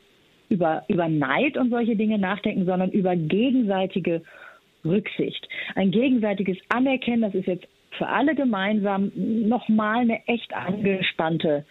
über, 0.49 0.85
über 0.89 1.09
Neid 1.09 1.57
und 1.57 1.71
solche 1.71 1.97
Dinge 1.97 2.19
nachdenken, 2.19 2.67
sondern 2.67 2.91
über 2.91 3.17
gegenseitige 3.17 4.23
Rücksicht. 4.85 5.49
Ein 5.75 5.91
gegenseitiges 5.91 6.59
Anerkennen, 6.69 7.23
das 7.23 7.35
ist 7.35 7.47
jetzt 7.47 7.67
für 7.97 8.09
alle 8.09 8.35
gemeinsam 8.35 9.13
nochmal 9.15 10.01
eine 10.01 10.27
echt 10.27 10.53
angespannte 10.55 11.65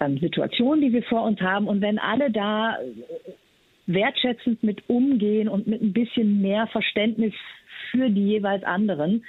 ähm, 0.00 0.18
Situation, 0.18 0.80
die 0.80 0.92
wir 0.92 1.02
vor 1.04 1.22
uns 1.22 1.40
haben. 1.40 1.66
Und 1.66 1.80
wenn 1.80 1.98
alle 1.98 2.30
da 2.30 2.76
äh, 2.76 3.32
wertschätzend 3.86 4.62
mit 4.62 4.82
umgehen 4.88 5.48
und 5.48 5.66
mit 5.66 5.82
ein 5.82 5.92
bisschen 5.92 6.40
mehr 6.40 6.66
Verständnis 6.68 7.34
für 7.90 8.10
die 8.10 8.26
jeweils 8.26 8.64
anderen, 8.64 9.24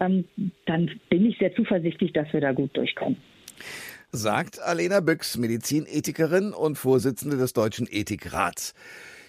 ähm, 0.00 0.24
dann 0.66 0.90
bin 1.08 1.26
ich 1.26 1.38
sehr 1.38 1.54
zuversichtlich, 1.54 2.12
dass 2.12 2.32
wir 2.32 2.40
da 2.40 2.52
gut 2.52 2.76
durchkommen. 2.76 3.16
Sagt 4.12 4.60
Alena 4.60 5.00
Büchs, 5.00 5.36
Medizinethikerin 5.36 6.52
und 6.52 6.76
Vorsitzende 6.76 7.36
des 7.36 7.52
Deutschen 7.52 7.86
Ethikrats. 7.88 8.74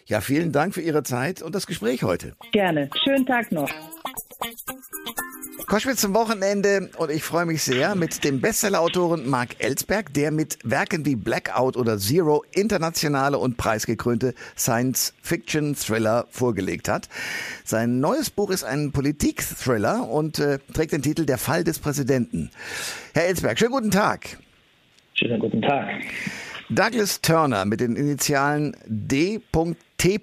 Ja, 0.06 0.22
vielen 0.22 0.52
Dank 0.52 0.74
für 0.74 0.82
Ihre 0.82 1.04
Zeit 1.04 1.42
und 1.42 1.56
das 1.56 1.68
Gespräch 1.68 2.04
heute. 2.04 2.34
Gerne. 2.52 2.90
Schönen 3.04 3.26
Tag 3.26 3.52
noch. 3.52 3.70
Koschwitz 5.68 6.02
zum 6.02 6.14
Wochenende 6.14 6.90
und 6.98 7.12
ich 7.12 7.24
freue 7.24 7.46
mich 7.46 7.64
sehr 7.64 7.96
mit 7.96 8.26
dem 8.26 8.42
Bestsellerautoren 8.42 9.30
Mark 9.30 9.56
Ellsberg, 9.60 10.14
der 10.14 10.32
mit 10.32 10.58
Werken 10.64 11.06
wie 11.06 11.16
Blackout 11.16 11.78
oder 11.78 11.98
Zero 11.98 12.44
internationale 12.52 13.38
und 13.38 13.56
preisgekrönte 13.56 14.34
Science-Fiction-Thriller 14.58 16.28
vorgelegt 16.30 16.90
hat. 16.90 17.08
Sein 17.64 18.02
neues 18.02 18.30
Buch 18.30 18.50
ist 18.50 18.66
ein 18.66 18.92
Politik-Thriller 18.92 20.10
und 20.10 20.40
äh, 20.40 20.60
trägt 20.74 20.92
den 20.92 21.04
Titel 21.04 21.26
Der 21.26 21.38
Fall 21.38 21.64
des 21.64 21.80
Präsidenten. 21.80 22.52
Herr 23.14 23.28
Ellsberg, 23.28 23.58
schönen 23.58 23.72
guten 23.72 23.92
Tag. 23.92 24.38
Schönen 25.14 25.40
guten 25.40 25.62
Tag. 25.62 25.88
Douglas 26.74 27.20
Turner 27.20 27.66
mit 27.66 27.82
den 27.82 27.98
Initialen 27.98 28.78
D. 28.86 29.42
T. 29.98 30.22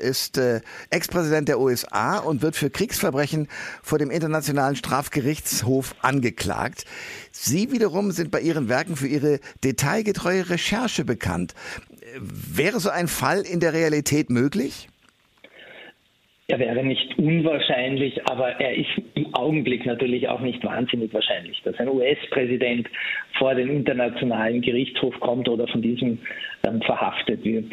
ist 0.00 0.38
äh, 0.38 0.60
Ex-Präsident 0.90 1.48
der 1.48 1.58
USA 1.58 2.18
und 2.18 2.40
wird 2.40 2.54
für 2.54 2.70
Kriegsverbrechen 2.70 3.48
vor 3.82 3.98
dem 3.98 4.12
Internationalen 4.12 4.76
Strafgerichtshof 4.76 5.96
angeklagt. 6.00 6.84
Sie 7.32 7.72
wiederum 7.72 8.12
sind 8.12 8.30
bei 8.30 8.40
Ihren 8.40 8.68
Werken 8.68 8.94
für 8.94 9.08
Ihre 9.08 9.40
detailgetreue 9.64 10.48
Recherche 10.48 11.04
bekannt. 11.04 11.54
Wäre 12.20 12.78
so 12.78 12.90
ein 12.90 13.08
Fall 13.08 13.40
in 13.40 13.58
der 13.58 13.72
Realität 13.72 14.30
möglich? 14.30 14.88
Er 16.50 16.58
wäre 16.58 16.82
nicht 16.82 17.18
unwahrscheinlich, 17.18 18.26
aber 18.26 18.58
er 18.58 18.74
ist 18.74 18.88
im 19.14 19.34
Augenblick 19.34 19.84
natürlich 19.84 20.26
auch 20.30 20.40
nicht 20.40 20.64
wahnsinnig 20.64 21.12
wahrscheinlich, 21.12 21.60
dass 21.62 21.78
ein 21.78 21.90
US-Präsident 21.90 22.88
vor 23.36 23.54
den 23.54 23.68
internationalen 23.68 24.62
Gerichtshof 24.62 25.20
kommt 25.20 25.46
oder 25.46 25.68
von 25.68 25.82
diesem 25.82 26.18
dann 26.62 26.82
verhaftet 26.82 27.44
wird, 27.44 27.72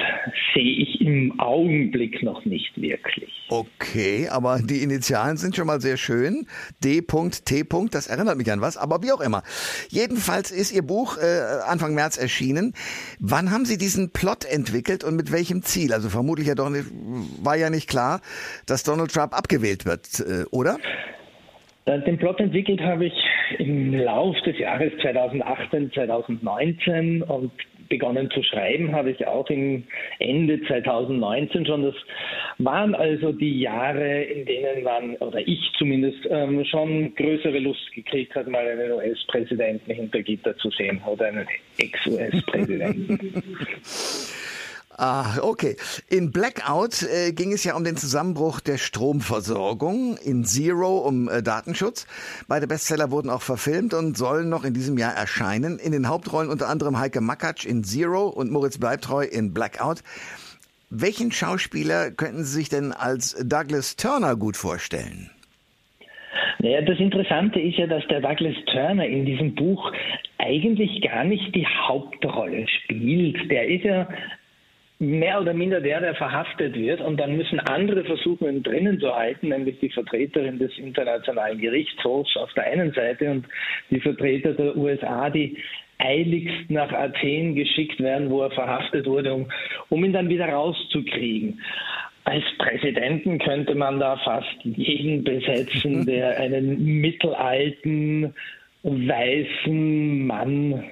sehe 0.53 0.77
ich 0.77 1.01
im 1.01 1.39
Augenblick 1.39 2.21
noch 2.23 2.45
nicht 2.45 2.79
wirklich. 2.79 3.31
Okay, 3.49 4.27
aber 4.29 4.59
die 4.63 4.83
Initialen 4.83 5.37
sind 5.37 5.55
schon 5.55 5.67
mal 5.67 5.81
sehr 5.81 5.97
schön. 5.97 6.47
D.T. 6.83 7.63
Das 7.91 8.07
erinnert 8.07 8.37
mich 8.37 8.51
an 8.51 8.61
was, 8.61 8.77
aber 8.77 9.01
wie 9.03 9.11
auch 9.11 9.21
immer. 9.21 9.43
Jedenfalls 9.89 10.51
ist 10.51 10.73
Ihr 10.73 10.83
Buch 10.83 11.17
äh, 11.17 11.67
Anfang 11.67 11.93
März 11.95 12.17
erschienen. 12.17 12.73
Wann 13.19 13.51
haben 13.51 13.65
Sie 13.65 13.77
diesen 13.77 14.11
Plot 14.11 14.45
entwickelt 14.45 15.03
und 15.03 15.15
mit 15.15 15.31
welchem 15.31 15.61
Ziel? 15.61 15.93
Also 15.93 16.09
vermutlich 16.09 16.47
ja 16.47 16.55
doch 16.55 16.69
nicht, 16.69 16.85
war 17.43 17.55
ja 17.55 17.69
nicht 17.69 17.89
klar, 17.89 18.21
dass 18.67 18.83
Donald 18.83 19.13
Trump 19.13 19.33
abgewählt 19.33 19.85
wird, 19.85 20.19
äh, 20.19 20.45
oder? 20.51 20.77
Äh, 21.85 21.99
den 22.01 22.17
Plot 22.17 22.39
entwickelt 22.39 22.81
habe 22.81 23.05
ich 23.05 23.13
im 23.59 23.93
Lauf 23.93 24.35
des 24.41 24.57
Jahres 24.57 24.91
2018, 25.01 25.91
2019 25.93 27.21
und 27.21 27.51
begonnen 27.89 28.29
zu 28.31 28.43
schreiben 28.43 28.93
habe 28.93 29.11
ich 29.11 29.25
auch 29.27 29.49
im 29.49 29.83
Ende 30.19 30.61
2019 30.65 31.65
schon. 31.65 31.83
Das 31.83 31.95
waren 32.57 32.95
also 32.95 33.31
die 33.31 33.59
Jahre, 33.59 34.23
in 34.23 34.45
denen 34.45 34.83
man, 34.83 35.15
oder 35.17 35.39
ich 35.39 35.71
zumindest, 35.77 36.19
ähm, 36.29 36.63
schon 36.65 37.13
größere 37.15 37.59
Lust 37.59 37.91
gekriegt 37.93 38.35
hat, 38.35 38.47
mal 38.47 38.67
einen 38.67 38.91
US-Präsidenten 38.91 39.91
hinter 39.91 40.21
Gitter 40.21 40.55
zu 40.57 40.69
sehen 40.71 41.01
oder 41.05 41.25
einen 41.27 41.47
Ex-US-Präsidenten. 41.77 43.43
Ah, 44.97 45.39
okay. 45.41 45.75
In 46.09 46.31
Blackout 46.31 47.03
äh, 47.03 47.33
ging 47.33 47.51
es 47.51 47.65
ja 47.65 47.75
um 47.75 47.83
den 47.83 47.97
Zusammenbruch 47.97 48.61
der 48.61 48.77
Stromversorgung, 48.77 50.15
in 50.17 50.45
Zero 50.45 50.99
um 50.99 51.27
äh, 51.27 51.43
Datenschutz. 51.43 52.07
Beide 52.47 52.65
Bestseller 52.65 53.11
wurden 53.11 53.29
auch 53.29 53.41
verfilmt 53.41 53.93
und 53.93 54.15
sollen 54.15 54.47
noch 54.47 54.63
in 54.63 54.73
diesem 54.73 54.97
Jahr 54.97 55.13
erscheinen. 55.13 55.79
In 55.79 55.91
den 55.91 56.07
Hauptrollen 56.07 56.49
unter 56.49 56.69
anderem 56.69 56.97
Heike 56.97 57.19
Makatsch 57.19 57.65
in 57.65 57.83
Zero 57.83 58.29
und 58.29 58.51
Moritz 58.51 58.77
Bleibtreu 58.77 59.25
in 59.25 59.53
Blackout. 59.53 60.01
Welchen 60.89 61.33
Schauspieler 61.33 62.11
könnten 62.11 62.45
Sie 62.45 62.53
sich 62.59 62.69
denn 62.69 62.93
als 62.93 63.35
Douglas 63.43 63.97
Turner 63.97 64.37
gut 64.37 64.55
vorstellen? 64.55 65.29
Naja, 66.59 66.81
das 66.83 66.99
Interessante 66.99 67.59
ist 67.59 67.77
ja, 67.77 67.87
dass 67.87 68.07
der 68.07 68.21
Douglas 68.21 68.55
Turner 68.71 69.05
in 69.05 69.25
diesem 69.25 69.55
Buch 69.55 69.91
eigentlich 70.37 71.01
gar 71.01 71.25
nicht 71.25 71.53
die 71.53 71.67
Hauptrolle 71.67 72.65
spielt. 72.67 73.51
Der 73.51 73.67
ist 73.67 73.83
ja 73.83 74.07
mehr 74.99 75.41
oder 75.41 75.53
minder 75.53 75.81
der, 75.81 75.99
der 75.99 76.15
verhaftet 76.15 76.75
wird. 76.75 77.01
Und 77.01 77.17
dann 77.17 77.35
müssen 77.35 77.59
andere 77.59 78.03
versuchen, 78.03 78.47
ihn 78.47 78.63
drinnen 78.63 78.99
zu 78.99 79.13
halten, 79.13 79.49
nämlich 79.49 79.79
die 79.79 79.89
Vertreterin 79.89 80.59
des 80.59 80.77
Internationalen 80.77 81.59
Gerichtshofs 81.59 82.35
auf 82.37 82.53
der 82.53 82.65
einen 82.65 82.93
Seite 82.93 83.29
und 83.29 83.45
die 83.89 83.99
Vertreter 83.99 84.53
der 84.53 84.75
USA, 84.75 85.29
die 85.29 85.57
eiligst 85.97 86.69
nach 86.69 86.91
Athen 86.91 87.55
geschickt 87.55 87.99
werden, 87.99 88.29
wo 88.29 88.41
er 88.41 88.51
verhaftet 88.51 89.05
wurde, 89.05 89.33
um, 89.33 89.47
um 89.89 90.03
ihn 90.03 90.13
dann 90.13 90.29
wieder 90.29 90.49
rauszukriegen. 90.49 91.61
Als 92.25 92.43
Präsidenten 92.57 93.37
könnte 93.37 93.75
man 93.75 93.99
da 93.99 94.17
fast 94.17 94.57
jeden 94.63 95.23
besetzen, 95.23 96.05
der 96.05 96.37
einen 96.37 96.99
mittelalten, 96.99 98.33
weißen 98.83 100.25
Mann 100.25 100.83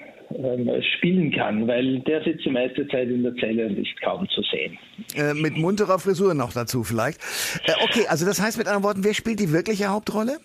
spielen 0.97 1.31
kann, 1.31 1.67
weil 1.67 1.99
der 2.01 2.23
sitzt 2.23 2.45
die 2.45 2.49
meiste 2.49 2.87
Zeit 2.87 3.09
in 3.09 3.23
der 3.23 3.35
Zelle 3.35 3.67
und 3.67 3.77
ist 3.77 4.01
kaum 4.01 4.27
zu 4.29 4.41
sehen. 4.43 4.77
Äh, 5.15 5.33
mit 5.33 5.57
munterer 5.57 5.99
Frisur 5.99 6.33
noch 6.33 6.53
dazu 6.53 6.83
vielleicht. 6.83 7.19
Äh, 7.65 7.73
okay, 7.83 8.07
also 8.07 8.25
das 8.25 8.41
heißt 8.41 8.57
mit 8.57 8.67
anderen 8.67 8.83
Worten, 8.83 9.03
wer 9.03 9.13
spielt 9.13 9.39
die 9.39 9.51
wirkliche 9.51 9.87
Hauptrolle? 9.87 10.39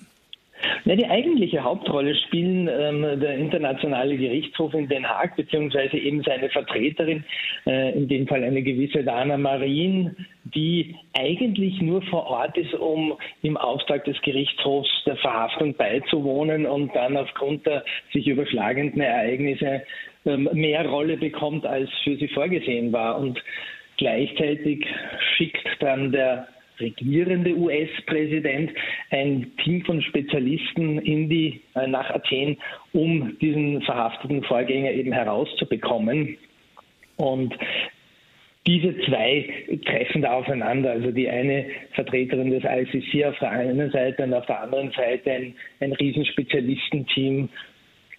Na, 0.85 0.95
die 0.95 1.07
eigentliche 1.07 1.63
Hauptrolle 1.63 2.15
spielen 2.15 2.69
ähm, 2.69 3.21
der 3.21 3.37
Internationale 3.37 4.17
Gerichtshof 4.17 4.75
in 4.75 4.89
Den 4.89 5.09
Haag, 5.09 5.37
beziehungsweise 5.37 5.97
eben 5.97 6.23
seine 6.23 6.49
Vertreterin, 6.51 7.25
äh, 7.67 7.93
in 7.93 8.09
dem 8.09 8.27
Fall 8.27 8.45
eine 8.45 8.63
gewisse 8.63 9.05
Dana 9.05 9.37
Marin, 9.37 10.15
die 10.45 10.97
eigentlich 11.15 11.81
nur 11.81 12.03
vor 12.03 12.27
Ort 12.27 12.57
ist, 12.57 12.75
um 12.75 13.15
im 13.43 13.57
Auftrag 13.57 14.05
des 14.05 14.21
Gerichtshofs 14.23 14.91
der 15.05 15.17
Verhaftung 15.17 15.75
beizuwohnen 15.75 16.67
und 16.67 16.95
dann 16.95 17.17
aufgrund 17.17 17.67
der 17.67 17.85
sich 18.13 18.27
überschlagenden 18.27 19.01
Ereignisse 19.01 19.83
ähm, 20.27 20.49
mehr 20.53 20.87
Rolle 20.87 21.17
bekommt, 21.17 21.67
als 21.67 21.91
für 22.05 22.17
sie 22.17 22.29
vorgesehen 22.29 22.93
war. 22.93 23.19
Und 23.19 23.43
gleichzeitig 23.97 24.87
schickt 25.37 25.67
dann 25.81 26.13
der 26.13 26.49
regierende 26.81 27.55
US-Präsident 27.55 28.71
ein 29.11 29.53
Team 29.63 29.85
von 29.85 30.03
Spezialisten 30.03 30.99
in 30.99 31.29
die, 31.29 31.61
äh, 31.75 31.87
nach 31.87 32.11
Athen, 32.11 32.57
um 32.93 33.37
diesen 33.41 33.83
verhafteten 33.83 34.43
Vorgänger 34.45 34.93
eben 34.93 35.13
herauszubekommen. 35.13 36.37
Und 37.17 37.55
diese 38.69 38.95
zwei 39.07 39.49
treffen 39.87 40.23
da 40.23 40.35
aufeinander. 40.35 40.91
Also 40.91 41.11
die 41.11 41.29
eine 41.29 41.67
Vertreterin 41.93 42.51
des 42.51 42.65
ICC 42.65 43.25
auf 43.25 43.39
der 43.39 43.51
einen 43.51 43.91
Seite 43.91 44.25
und 44.25 44.35
auf 44.35 44.45
der 44.47 44.61
anderen 44.61 44.91
Seite 44.93 45.33
ein, 45.33 45.55
ein 45.81 45.93
Riesenspezialistenteam 45.93 47.49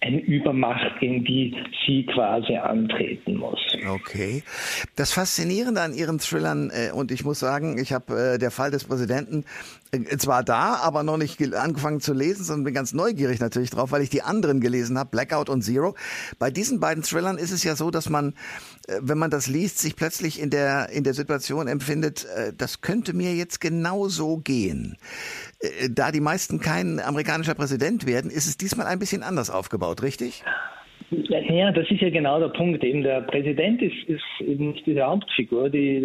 eine 0.00 0.20
Übermacht, 0.20 0.98
gegen 0.98 1.24
die 1.24 1.54
sie 1.86 2.06
quasi 2.06 2.56
antreten 2.56 3.36
muss. 3.36 3.60
Okay. 3.86 4.42
Das 4.96 5.12
Faszinierende 5.12 5.82
an 5.82 5.92
Ihren 5.92 6.18
Thrillern, 6.18 6.70
äh, 6.70 6.90
und 6.92 7.12
ich 7.12 7.24
muss 7.24 7.38
sagen, 7.38 7.78
ich 7.78 7.92
habe 7.92 8.34
äh, 8.34 8.38
der 8.38 8.50
Fall 8.50 8.70
des 8.70 8.84
Präsidenten 8.84 9.44
zwar 10.18 10.44
da, 10.44 10.76
aber 10.82 11.02
noch 11.02 11.16
nicht 11.16 11.40
angefangen 11.54 12.00
zu 12.00 12.12
lesen, 12.12 12.44
sondern 12.44 12.64
bin 12.64 12.74
ganz 12.74 12.92
neugierig 12.92 13.40
natürlich 13.40 13.70
drauf, 13.70 13.92
weil 13.92 14.02
ich 14.02 14.10
die 14.10 14.22
anderen 14.22 14.60
gelesen 14.60 14.98
habe, 14.98 15.10
Blackout 15.10 15.48
und 15.48 15.62
Zero. 15.62 15.94
Bei 16.38 16.50
diesen 16.50 16.80
beiden 16.80 17.02
Thrillern 17.02 17.38
ist 17.38 17.50
es 17.50 17.64
ja 17.64 17.74
so, 17.76 17.90
dass 17.90 18.08
man, 18.08 18.34
wenn 19.00 19.18
man 19.18 19.30
das 19.30 19.48
liest, 19.48 19.78
sich 19.78 19.96
plötzlich 19.96 20.40
in 20.40 20.50
der, 20.50 20.90
in 20.90 21.04
der 21.04 21.14
Situation 21.14 21.68
empfindet, 21.68 22.26
das 22.56 22.80
könnte 22.80 23.12
mir 23.14 23.34
jetzt 23.34 23.60
genauso 23.60 24.38
gehen. 24.38 24.96
Da 25.90 26.10
die 26.10 26.20
meisten 26.20 26.60
kein 26.60 27.00
amerikanischer 27.00 27.54
Präsident 27.54 28.06
werden, 28.06 28.30
ist 28.30 28.46
es 28.46 28.56
diesmal 28.56 28.86
ein 28.86 28.98
bisschen 28.98 29.22
anders 29.22 29.50
aufgebaut 29.50 29.70
aufgebaut, 29.70 30.02
richtig? 30.02 30.42
Ja, 31.10 31.72
das 31.72 31.90
ist 31.90 32.00
ja 32.00 32.10
genau 32.10 32.38
der 32.38 32.48
Punkt. 32.48 32.84
Eben 32.84 33.02
der 33.02 33.22
Präsident 33.22 33.82
ist, 33.82 33.96
ist 34.06 34.22
eben 34.40 34.72
nicht 34.72 34.86
diese 34.86 35.02
Hauptfigur. 35.02 35.68
Die, 35.68 36.00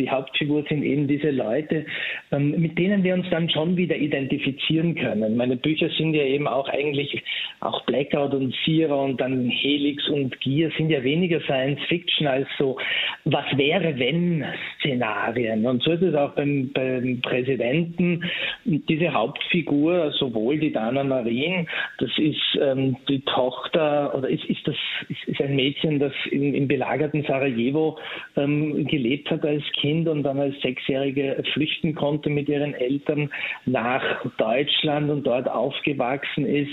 die 0.00 0.10
Hauptfigur 0.10 0.64
sind 0.68 0.82
eben 0.82 1.06
diese 1.06 1.30
Leute, 1.30 1.84
ähm, 2.32 2.52
mit 2.58 2.78
denen 2.78 3.04
wir 3.04 3.14
uns 3.14 3.28
dann 3.30 3.48
schon 3.50 3.76
wieder 3.76 3.96
identifizieren 3.96 4.94
können. 4.94 5.36
Meine 5.36 5.56
Bücher 5.56 5.88
sind 5.90 6.14
ja 6.14 6.24
eben 6.24 6.48
auch 6.48 6.68
eigentlich, 6.68 7.22
auch 7.60 7.84
Blackout 7.84 8.32
und 8.34 8.54
Zero 8.64 9.04
und 9.04 9.20
dann 9.20 9.48
Helix 9.48 10.08
und 10.08 10.40
Gear 10.40 10.70
sind 10.78 10.90
ja 10.90 11.02
weniger 11.02 11.40
Science 11.42 11.80
Fiction 11.88 12.26
als 12.26 12.48
so, 12.58 12.78
was 13.24 13.44
wäre 13.56 13.98
wenn 13.98 14.44
Szenarien. 14.78 15.66
Und 15.66 15.82
so 15.82 15.92
ist 15.92 16.02
es 16.02 16.14
auch 16.14 16.30
beim, 16.30 16.70
beim 16.72 17.20
Präsidenten. 17.20 18.24
Diese 18.64 19.12
Hauptfigur, 19.12 20.12
sowohl 20.12 20.58
die 20.58 20.72
Dana 20.72 21.04
Marien, 21.04 21.68
das 21.98 22.10
ist 22.16 22.58
ähm, 22.60 22.96
die 23.08 23.20
Tochter 23.20 24.14
oder 24.14 24.28
ist, 24.28 24.44
ist 24.46 24.66
das 24.66 24.76
ist, 25.08 25.22
ist 25.26 25.40
ein 25.42 25.54
Mädchen, 25.56 25.98
das 25.98 26.12
im, 26.30 26.54
im 26.54 26.68
belagerten 26.68 27.24
Sarajevo 27.24 27.98
ähm, 28.36 28.86
gelebt 28.86 29.30
hat 29.30 29.44
als 29.44 29.64
Kind 29.72 29.89
Kind 29.90 30.06
und 30.08 30.22
dann 30.22 30.38
als 30.38 30.54
Sechsjährige 30.62 31.42
flüchten 31.52 31.96
konnte 31.96 32.30
mit 32.30 32.48
ihren 32.48 32.74
Eltern 32.74 33.28
nach 33.66 34.02
Deutschland 34.36 35.10
und 35.10 35.26
dort 35.26 35.48
aufgewachsen 35.48 36.46
ist. 36.46 36.70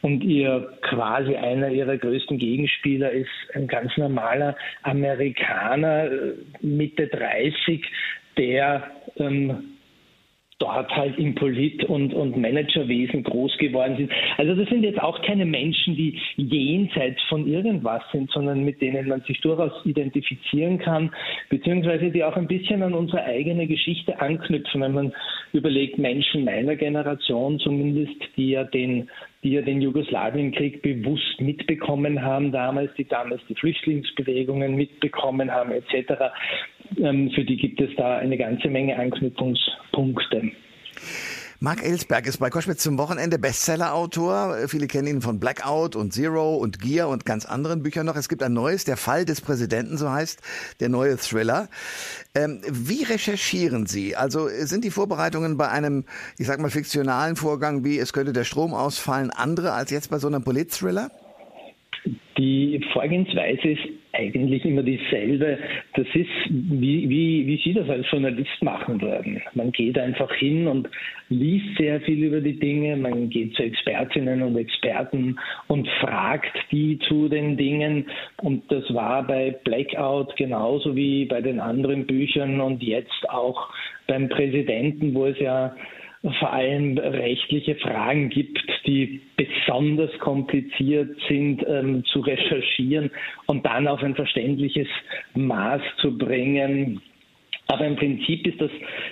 Und 0.00 0.24
ihr 0.24 0.72
quasi 0.80 1.36
einer 1.36 1.68
ihrer 1.68 1.98
größten 1.98 2.38
Gegenspieler 2.38 3.10
ist 3.10 3.28
ein 3.52 3.66
ganz 3.66 3.94
normaler 3.98 4.56
Amerikaner, 4.82 6.06
äh, 6.06 6.34
Mitte 6.62 7.06
30, 7.08 7.84
der 8.38 8.90
ähm, 9.16 9.73
dort 10.58 10.90
halt 10.94 11.18
im 11.18 11.34
Polit- 11.34 11.84
und, 11.84 12.14
und 12.14 12.36
Managerwesen 12.36 13.22
groß 13.22 13.56
geworden 13.58 13.96
sind. 13.96 14.12
Also 14.36 14.54
das 14.54 14.68
sind 14.68 14.82
jetzt 14.82 15.00
auch 15.02 15.20
keine 15.22 15.44
Menschen, 15.44 15.96
die 15.96 16.20
jenseits 16.36 17.20
von 17.28 17.46
irgendwas 17.46 18.02
sind, 18.12 18.30
sondern 18.30 18.64
mit 18.64 18.80
denen 18.80 19.08
man 19.08 19.22
sich 19.22 19.40
durchaus 19.40 19.72
identifizieren 19.84 20.78
kann, 20.78 21.10
beziehungsweise 21.50 22.10
die 22.10 22.22
auch 22.24 22.36
ein 22.36 22.46
bisschen 22.46 22.82
an 22.82 22.94
unsere 22.94 23.24
eigene 23.24 23.66
Geschichte 23.66 24.20
anknüpfen, 24.20 24.80
wenn 24.80 24.92
man 24.92 25.12
überlegt, 25.52 25.98
Menschen 25.98 26.44
meiner 26.44 26.76
Generation 26.76 27.58
zumindest, 27.58 28.16
die 28.36 28.50
ja 28.50 28.64
den 28.64 29.08
die 29.44 29.52
ja 29.52 29.60
den 29.60 29.82
Jugoslawienkrieg 29.82 30.80
bewusst 30.80 31.38
mitbekommen 31.38 32.22
haben 32.22 32.50
damals, 32.50 32.92
die 32.94 33.04
damals 33.04 33.42
die 33.46 33.54
Flüchtlingsbewegungen 33.54 34.74
mitbekommen 34.74 35.50
haben 35.50 35.70
etc. 35.70 36.32
Ähm, 36.98 37.30
für 37.34 37.44
die 37.44 37.56
gibt 37.56 37.80
es 37.80 37.90
da 37.96 38.18
eine 38.18 38.36
ganze 38.36 38.68
Menge 38.68 38.96
Anknüpfungspunkte. 38.96 40.52
Mark 41.64 41.82
Ellsberg 41.82 42.26
ist 42.26 42.38
bei 42.38 42.50
Koschwitz 42.50 42.82
zum 42.82 42.98
Wochenende 42.98 43.38
Bestseller-Autor. 43.38 44.68
Viele 44.68 44.86
kennen 44.86 45.06
ihn 45.08 45.22
von 45.22 45.40
Blackout 45.40 45.96
und 45.96 46.12
Zero 46.12 46.56
und 46.56 46.78
Gear 46.78 47.08
und 47.08 47.24
ganz 47.24 47.46
anderen 47.46 47.82
Büchern 47.82 48.04
noch. 48.04 48.16
Es 48.16 48.28
gibt 48.28 48.42
ein 48.42 48.52
neues, 48.52 48.84
Der 48.84 48.98
Fall 48.98 49.24
des 49.24 49.40
Präsidenten, 49.40 49.96
so 49.96 50.10
heißt 50.10 50.42
der 50.80 50.90
neue 50.90 51.16
Thriller. 51.16 51.70
Ähm, 52.34 52.60
wie 52.70 53.04
recherchieren 53.04 53.86
Sie? 53.86 54.14
Also 54.14 54.48
sind 54.48 54.84
die 54.84 54.90
Vorbereitungen 54.90 55.56
bei 55.56 55.70
einem, 55.70 56.04
ich 56.36 56.46
sag 56.46 56.60
mal, 56.60 56.68
fiktionalen 56.68 57.34
Vorgang 57.34 57.82
wie 57.82 57.98
es 57.98 58.12
könnte 58.12 58.34
der 58.34 58.44
Strom 58.44 58.74
ausfallen, 58.74 59.30
andere 59.30 59.72
als 59.72 59.90
jetzt 59.90 60.10
bei 60.10 60.18
so 60.18 60.26
einem 60.26 60.44
Polit-Thriller? 60.44 61.10
Die 62.36 62.80
Vorgehensweise 62.92 63.68
ist 63.68 63.88
eigentlich 64.12 64.64
immer 64.64 64.82
dieselbe. 64.82 65.58
Das 65.94 66.06
ist, 66.14 66.28
wie, 66.48 67.08
wie, 67.08 67.46
wie 67.46 67.60
Sie 67.64 67.72
das 67.72 67.88
als 67.88 68.10
Journalist 68.10 68.62
machen 68.62 69.00
würden. 69.00 69.40
Man 69.54 69.72
geht 69.72 69.98
einfach 69.98 70.32
hin 70.34 70.66
und 70.66 70.88
liest 71.28 71.76
sehr 71.78 72.00
viel 72.02 72.24
über 72.24 72.40
die 72.40 72.58
Dinge, 72.58 72.96
man 72.96 73.30
geht 73.30 73.54
zu 73.54 73.62
Expertinnen 73.62 74.42
und 74.42 74.56
Experten 74.56 75.38
und 75.68 75.88
fragt 76.00 76.52
die 76.70 76.98
zu 77.08 77.28
den 77.28 77.56
Dingen. 77.56 78.06
Und 78.42 78.70
das 78.70 78.92
war 78.92 79.26
bei 79.26 79.56
Blackout 79.64 80.36
genauso 80.36 80.94
wie 80.94 81.24
bei 81.24 81.40
den 81.40 81.60
anderen 81.60 82.06
Büchern 82.06 82.60
und 82.60 82.82
jetzt 82.82 83.28
auch 83.30 83.70
beim 84.06 84.28
Präsidenten, 84.28 85.14
wo 85.14 85.26
es 85.26 85.38
ja 85.38 85.74
vor 86.38 86.52
allem 86.52 86.96
rechtliche 86.96 87.74
Fragen 87.76 88.30
gibt, 88.30 88.58
die 88.86 89.20
besonders 89.36 90.10
kompliziert 90.20 91.16
sind 91.28 91.62
ähm, 91.68 92.02
zu 92.06 92.20
recherchieren 92.20 93.10
und 93.46 93.64
dann 93.66 93.86
auf 93.86 94.02
ein 94.02 94.14
verständliches 94.14 94.88
Maß 95.34 95.82
zu 96.00 96.16
bringen. 96.16 97.02
Aber 97.66 97.86
im 97.86 97.96
Prinzip 97.96 98.46
ist 98.46 98.60
das, 98.60 98.70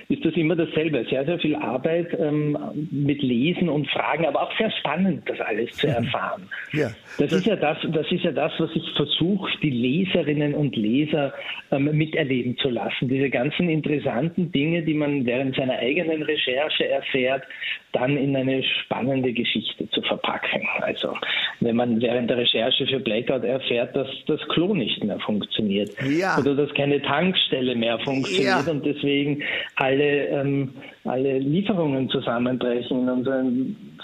ist 0.09 0.25
das 0.25 0.35
immer 0.35 0.55
dasselbe. 0.55 1.07
Sehr, 1.09 1.25
sehr 1.25 1.39
viel 1.39 1.57
Arbeit 1.57 2.09
ähm, 2.19 2.59
mit 2.91 3.23
Lesen 3.23 3.69
und 3.71 3.89
Fragen, 3.89 4.27
aber 4.27 4.43
auch 4.43 4.59
sehr 4.59 4.71
spannend, 4.73 5.23
das 5.27 5.41
alles 5.41 5.75
zu 5.77 5.87
erfahren. 5.87 6.49
Ja, 6.73 6.89
das, 7.19 7.31
das, 7.31 7.33
ist 7.33 7.47
ja 7.47 7.57
das, 7.57 7.79
das 7.91 8.13
ist 8.13 8.25
ja 8.25 8.33
das, 8.33 8.53
was 8.59 8.71
ich 8.75 8.91
versuche, 8.95 9.51
die 9.63 9.71
Leserinnen 9.71 10.55
und 10.55 10.77
Leser 10.77 11.33
ähm, 11.71 11.97
miterleben 11.97 12.57
zu 12.59 12.69
lassen. 12.69 13.09
Diese 13.09 13.31
ganzen 13.31 13.71
interessanten 13.71 14.53
Dinge, 14.53 14.83
die 14.83 14.95
man 14.95 15.25
während 15.25 15.57
seiner 15.57 15.79
eigenen 15.79 16.23
Recherche 16.23 16.89
erfährt, 16.89 17.45
dann 17.93 18.17
in 18.17 18.35
eine 18.35 18.63
spannende 18.63 19.33
Geschichte 19.33 19.89
zu 19.91 20.03
verpacken. 20.03 20.67
Also 20.81 21.15
wenn 21.61 21.77
man 21.77 22.01
während 22.01 22.31
der 22.31 22.39
Recherche 22.39 22.87
für 22.87 23.01
Blackout 23.01 23.45
erfährt, 23.45 23.95
dass 23.95 24.09
das 24.27 24.41
Klo 24.49 24.75
nicht 24.75 25.05
mehr 25.05 25.19
funktioniert 25.21 25.91
ja. 26.03 26.39
oder 26.39 26.55
dass 26.55 26.73
keine 26.75 27.01
Tankstelle 27.03 27.75
mehr 27.75 27.99
funktioniert 28.01 28.67
ja. 28.67 28.71
und 28.71 28.85
deswegen 28.85 29.43
alle, 29.77 30.29
ähm, 30.29 30.75
alle 31.05 31.39
Lieferungen 31.39 32.09
zusammenbrechen 32.09 33.03
in 33.03 33.09
unserer 33.09 33.45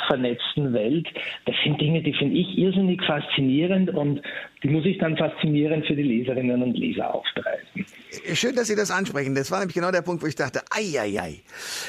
vernetzten 0.09 0.73
Welt. 0.73 1.07
Das 1.47 1.55
sind 1.65 1.81
Dinge, 1.81 2.03
die 2.03 2.13
finde 2.13 2.37
ich 2.37 2.59
irrsinnig 2.59 3.03
faszinierend 3.05 3.91
und 3.91 4.21
die 4.63 4.69
muss 4.69 4.85
ich 4.85 4.99
dann 4.99 5.17
faszinierend 5.17 5.87
für 5.87 5.95
die 5.95 6.03
Leserinnen 6.03 6.61
und 6.63 6.77
Leser 6.77 7.15
aufbereiten. 7.15 7.87
Schön, 8.35 8.57
dass 8.57 8.67
Sie 8.67 8.75
das 8.75 8.91
ansprechen. 8.91 9.35
Das 9.35 9.51
war 9.53 9.61
nämlich 9.61 9.75
genau 9.75 9.93
der 9.93 10.03
Punkt, 10.03 10.23
wo 10.23 10.27
ich 10.27 10.35
dachte, 10.35 10.63
ei. 10.71 11.43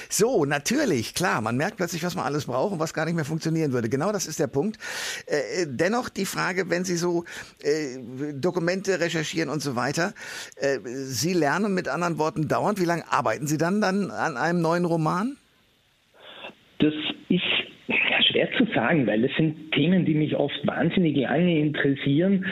So, 0.10 0.46
natürlich, 0.46 1.16
klar, 1.16 1.42
man 1.42 1.58
merkt 1.58 1.78
plötzlich, 1.78 2.04
was 2.04 2.16
man 2.16 2.26
alles 2.26 2.46
braucht 2.46 2.74
und 2.74 2.80
was 2.80 2.94
gar 2.94 3.06
nicht 3.06 3.16
mehr 3.16 3.26
funktionieren 3.26 3.74
würde. 3.74 3.90
Genau 3.90 4.12
das 4.12 4.28
ist 4.28 4.40
der 4.40 4.48
Punkt. 4.48 4.78
Äh, 5.26 5.66
dennoch 5.68 6.10
die 6.10 6.26
Frage, 6.26 6.70
wenn 6.70 6.84
Sie 6.84 6.98
so 6.98 7.24
äh, 7.64 8.34
Dokumente 8.34 9.00
recherchieren 9.00 9.50
und 9.50 9.62
so 9.62 9.76
weiter, 9.76 10.14
äh, 10.58 10.78
Sie 10.84 11.34
lernen 11.34 11.74
mit 11.74 11.88
anderen 11.88 12.20
Worten 12.20 12.48
dauernd. 12.48 12.80
Wie 12.80 12.86
lange 12.86 13.12
arbeiten 13.12 13.48
Sie 13.48 13.58
dann, 13.58 13.82
dann 13.82 14.12
an 14.12 14.38
einem 14.38 14.62
neuen 14.62 14.86
Roman? 14.86 14.99
Das 16.80 16.94
ist 17.30 17.44
schwer 18.30 18.50
zu 18.58 18.66
sagen, 18.74 19.08
weil 19.08 19.22
das 19.22 19.32
sind 19.36 19.72
Themen, 19.74 20.06
die 20.06 20.14
mich 20.14 20.36
oft 20.36 20.66
wahnsinnig 20.66 21.18
lange 21.18 21.60
interessieren 21.60 22.46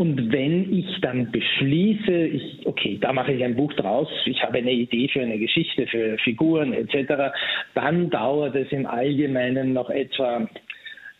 Und 0.00 0.32
wenn 0.32 0.72
ich 0.72 0.98
dann 1.02 1.30
beschließe, 1.30 2.10
ich, 2.10 2.66
okay, 2.66 2.96
da 2.98 3.12
mache 3.12 3.32
ich 3.32 3.44
ein 3.44 3.54
Buch 3.54 3.70
draus, 3.74 4.08
ich 4.24 4.42
habe 4.42 4.56
eine 4.56 4.72
Idee 4.72 5.08
für 5.08 5.20
eine 5.20 5.38
Geschichte, 5.38 5.86
für 5.88 6.16
Figuren 6.24 6.72
etc., 6.72 7.34
dann 7.74 8.08
dauert 8.08 8.56
es 8.56 8.72
im 8.72 8.86
Allgemeinen 8.86 9.74
noch 9.74 9.90
etwa 9.90 10.48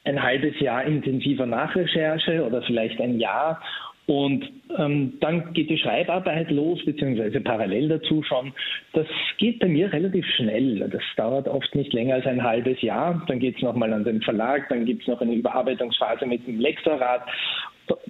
ein 0.04 0.22
halbes 0.22 0.58
Jahr 0.60 0.84
intensiver 0.84 1.44
Nachrecherche 1.44 2.42
oder 2.42 2.62
vielleicht 2.62 2.98
ein 3.02 3.20
Jahr. 3.20 3.62
Und 4.10 4.50
ähm, 4.76 5.12
dann 5.20 5.52
geht 5.52 5.70
die 5.70 5.78
Schreibarbeit 5.78 6.50
los, 6.50 6.84
beziehungsweise 6.84 7.40
parallel 7.40 7.90
dazu 7.90 8.24
schon. 8.24 8.52
Das 8.92 9.06
geht 9.38 9.60
bei 9.60 9.68
mir 9.68 9.92
relativ 9.92 10.26
schnell. 10.34 10.80
Das 10.90 11.02
dauert 11.16 11.46
oft 11.46 11.72
nicht 11.76 11.92
länger 11.92 12.16
als 12.16 12.26
ein 12.26 12.42
halbes 12.42 12.82
Jahr. 12.82 13.24
Dann 13.28 13.38
geht 13.38 13.54
es 13.54 13.62
nochmal 13.62 13.92
an 13.92 14.02
den 14.02 14.20
Verlag, 14.20 14.68
dann 14.68 14.84
gibt 14.84 15.02
es 15.02 15.06
noch 15.06 15.20
eine 15.20 15.32
Überarbeitungsphase 15.32 16.26
mit 16.26 16.44
dem 16.44 16.58
Lektorat 16.58 17.22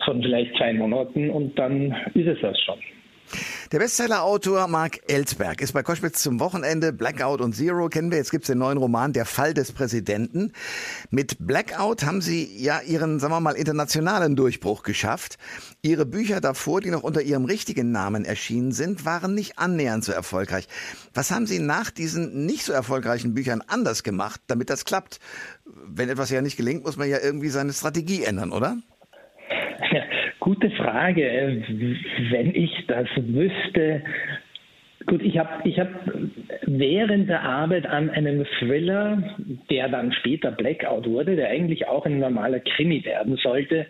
von 0.07 0.23
vielleicht 0.23 0.57
zwei 0.57 0.73
Monaten 0.73 1.29
und 1.29 1.59
dann 1.59 1.95
ist 2.15 2.29
es 2.29 2.41
das 2.41 2.59
schon. 2.63 2.79
Der 3.73 3.79
Bestsellerautor 3.79 4.66
Mark 4.66 5.01
Ellsberg 5.09 5.61
ist 5.61 5.73
bei 5.73 5.83
Koschwitz 5.83 6.23
zum 6.23 6.40
Wochenende. 6.40 6.93
Blackout 6.93 7.40
und 7.40 7.55
Zero 7.55 7.88
kennen 7.88 8.11
wir. 8.11 8.19
Jetzt 8.19 8.31
gibt 8.31 8.45
es 8.45 8.49
den 8.49 8.59
neuen 8.59 8.79
Roman 8.79 9.12
Der 9.12 9.25
Fall 9.25 9.55
des 9.55 9.73
Präsidenten. 9.73 10.53
Mit 11.11 11.37
Blackout 11.38 12.03
haben 12.03 12.21
Sie 12.21 12.57
ja 12.61 12.81
Ihren, 12.81 13.21
sagen 13.21 13.33
wir 13.33 13.40
mal, 13.40 13.55
internationalen 13.55 14.35
Durchbruch 14.35 14.83
geschafft. 14.83 15.38
Ihre 15.83 16.07
Bücher 16.07 16.40
davor, 16.40 16.81
die 16.81 16.90
noch 16.90 17.03
unter 17.03 17.23
Ihrem 17.23 17.45
richtigen 17.45 17.93
Namen 17.93 18.25
erschienen 18.25 18.73
sind, 18.73 19.05
waren 19.05 19.35
nicht 19.35 19.59
annähernd 19.59 20.05
so 20.05 20.12
erfolgreich. 20.12 20.66
Was 21.14 21.31
haben 21.31 21.47
Sie 21.47 21.61
nach 21.61 21.90
diesen 21.90 22.47
nicht 22.47 22.64
so 22.64 22.73
erfolgreichen 22.73 23.35
Büchern 23.35 23.62
anders 23.66 24.03
gemacht, 24.03 24.40
damit 24.49 24.71
das 24.71 24.85
klappt? 24.85 25.21
Wenn 25.64 26.09
etwas 26.09 26.31
ja 26.31 26.43
nicht 26.43 26.57
gelingt, 26.57 26.85
muss 26.85 26.97
man 26.97 27.09
ja 27.09 27.19
irgendwie 27.23 27.51
seine 27.51 27.73
Strategie 27.73 28.25
ändern, 28.25 28.51
oder? 28.53 28.77
Gute 30.40 30.70
Frage. 30.70 31.62
Wenn 32.31 32.55
ich 32.55 32.72
das 32.87 33.09
wüsste, 33.16 34.03
Gut, 35.07 35.22
ich 35.22 35.38
habe 35.38 35.66
ich 35.66 35.79
hab 35.81 35.88
während 36.66 37.29
der 37.29 37.42
Arbeit 37.42 37.87
an 37.87 38.11
einem 38.11 38.44
Thriller, 38.59 39.22
der 39.70 39.88
dann 39.88 40.12
später 40.12 40.50
Blackout 40.50 41.07
wurde, 41.07 41.37
der 41.37 41.48
eigentlich 41.48 41.88
auch 41.88 42.05
ein 42.05 42.18
normaler 42.18 42.61
Krimi 42.61 43.03
werden 43.05 43.37
sollte, 43.37 43.87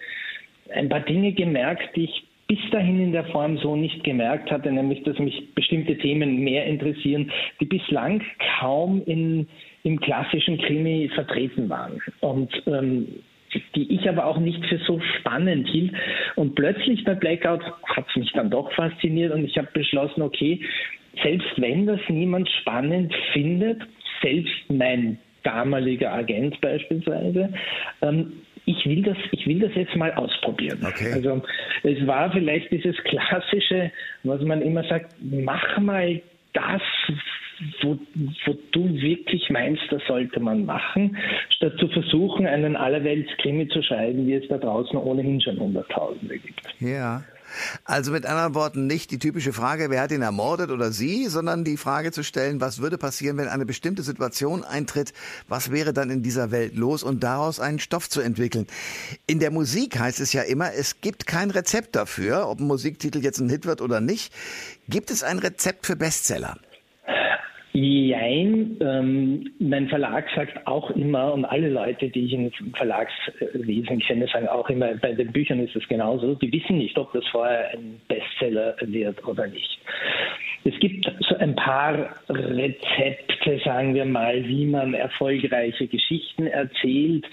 ein 0.72 0.88
paar 0.88 1.00
Dinge 1.00 1.32
gemerkt, 1.32 1.96
die 1.96 2.04
ich 2.04 2.24
bis 2.46 2.58
dahin 2.70 3.00
in 3.00 3.12
der 3.12 3.24
Form 3.26 3.58
so 3.58 3.74
nicht 3.74 4.02
gemerkt 4.04 4.50
hatte, 4.50 4.70
nämlich 4.70 5.02
dass 5.02 5.18
mich 5.18 5.52
bestimmte 5.54 5.96
Themen 5.98 6.38
mehr 6.38 6.64
interessieren, 6.66 7.30
die 7.60 7.64
bislang 7.64 8.22
kaum 8.58 9.02
in, 9.06 9.48
im 9.82 10.00
klassischen 10.00 10.58
Krimi 10.58 11.10
vertreten 11.14 11.68
waren. 11.68 12.00
Und 12.20 12.50
ähm, 12.66 13.08
die 13.74 13.92
ich 13.94 14.08
aber 14.08 14.26
auch 14.26 14.38
nicht 14.38 14.64
für 14.66 14.78
so 14.78 15.00
spannend 15.18 15.68
hielt. 15.68 15.92
Und 16.36 16.54
plötzlich 16.54 17.04
bei 17.04 17.14
Blackout 17.14 17.62
hat 17.84 18.06
es 18.08 18.16
mich 18.16 18.32
dann 18.32 18.50
doch 18.50 18.72
fasziniert 18.72 19.32
und 19.32 19.44
ich 19.44 19.56
habe 19.58 19.68
beschlossen, 19.72 20.22
okay, 20.22 20.60
selbst 21.22 21.50
wenn 21.56 21.86
das 21.86 22.00
niemand 22.08 22.48
spannend 22.60 23.12
findet, 23.32 23.82
selbst 24.22 24.54
mein 24.68 25.18
damaliger 25.42 26.12
Agent 26.12 26.60
beispielsweise, 26.60 27.52
ähm, 28.02 28.32
ich 28.66 28.86
will 28.86 29.02
das, 29.02 29.16
ich 29.32 29.46
will 29.46 29.58
das 29.58 29.74
jetzt 29.74 29.96
mal 29.96 30.12
ausprobieren. 30.12 30.78
Okay. 30.86 31.12
Also 31.12 31.42
es 31.82 32.06
war 32.06 32.30
vielleicht 32.30 32.70
dieses 32.70 32.96
klassische, 33.04 33.90
was 34.22 34.40
man 34.42 34.62
immer 34.62 34.84
sagt, 34.84 35.14
mach 35.20 35.78
mal 35.78 36.20
das, 36.52 36.82
wo, 37.82 37.98
wo 38.46 38.56
du 38.72 38.94
wirklich 39.00 39.50
meinst, 39.50 39.82
das 39.90 40.02
sollte 40.06 40.40
man 40.40 40.64
machen, 40.64 41.16
statt 41.56 41.74
zu 41.78 41.88
versuchen, 41.88 42.46
einen 42.46 42.76
Allerweltskrimi 42.76 43.68
zu 43.68 43.82
schreiben, 43.82 44.26
wie 44.26 44.34
es 44.34 44.48
da 44.48 44.58
draußen 44.58 44.98
ohnehin 44.98 45.40
schon 45.40 45.58
Hunderttausende 45.58 46.38
gibt. 46.38 46.62
Ja. 46.80 47.22
Also 47.84 48.12
mit 48.12 48.26
anderen 48.26 48.54
Worten 48.54 48.86
nicht 48.86 49.10
die 49.10 49.18
typische 49.18 49.52
Frage, 49.52 49.90
wer 49.90 50.02
hat 50.02 50.12
ihn 50.12 50.22
ermordet 50.22 50.70
oder 50.70 50.92
sie, 50.92 51.26
sondern 51.26 51.64
die 51.64 51.76
Frage 51.76 52.12
zu 52.12 52.22
stellen, 52.22 52.60
was 52.60 52.80
würde 52.80 52.96
passieren, 52.96 53.36
wenn 53.38 53.48
eine 53.48 53.66
bestimmte 53.66 54.02
Situation 54.02 54.62
eintritt, 54.62 55.12
was 55.48 55.72
wäre 55.72 55.92
dann 55.92 56.10
in 56.10 56.22
dieser 56.22 56.52
Welt 56.52 56.76
los 56.76 57.02
und 57.02 57.24
daraus 57.24 57.58
einen 57.58 57.80
Stoff 57.80 58.08
zu 58.08 58.20
entwickeln. 58.20 58.68
In 59.26 59.40
der 59.40 59.50
Musik 59.50 59.98
heißt 59.98 60.20
es 60.20 60.32
ja 60.32 60.42
immer, 60.42 60.72
es 60.74 61.00
gibt 61.00 61.26
kein 61.26 61.50
Rezept 61.50 61.96
dafür, 61.96 62.48
ob 62.48 62.60
ein 62.60 62.68
Musiktitel 62.68 63.18
jetzt 63.18 63.40
ein 63.40 63.50
Hit 63.50 63.66
wird 63.66 63.80
oder 63.80 64.00
nicht. 64.00 64.32
Gibt 64.88 65.10
es 65.10 65.24
ein 65.24 65.40
Rezept 65.40 65.86
für 65.86 65.96
Bestseller? 65.96 66.56
Jein, 67.72 68.76
ähm, 68.80 69.52
mein 69.60 69.88
Verlag 69.88 70.26
sagt 70.34 70.66
auch 70.66 70.90
immer, 70.90 71.32
und 71.32 71.44
alle 71.44 71.68
Leute, 71.68 72.08
die 72.08 72.26
ich 72.26 72.32
im 72.32 72.50
Verlagswesen 72.74 74.00
kenne, 74.00 74.26
sagen 74.26 74.48
auch 74.48 74.68
immer, 74.68 74.94
bei 74.96 75.12
den 75.12 75.30
Büchern 75.30 75.60
ist 75.60 75.76
es 75.76 75.86
genauso, 75.86 76.34
die 76.34 76.52
wissen 76.52 76.78
nicht, 76.78 76.98
ob 76.98 77.12
das 77.12 77.24
vorher 77.28 77.70
ein 77.70 78.00
Bestseller 78.08 78.74
wird 78.80 79.24
oder 79.24 79.46
nicht. 79.46 79.78
Es 80.62 80.78
gibt 80.78 81.10
so 81.26 81.36
ein 81.36 81.56
paar 81.56 82.10
Rezepte, 82.28 83.60
sagen 83.64 83.94
wir 83.94 84.04
mal, 84.04 84.46
wie 84.46 84.66
man 84.66 84.92
erfolgreiche 84.92 85.86
Geschichten 85.86 86.46
erzählt. 86.46 87.24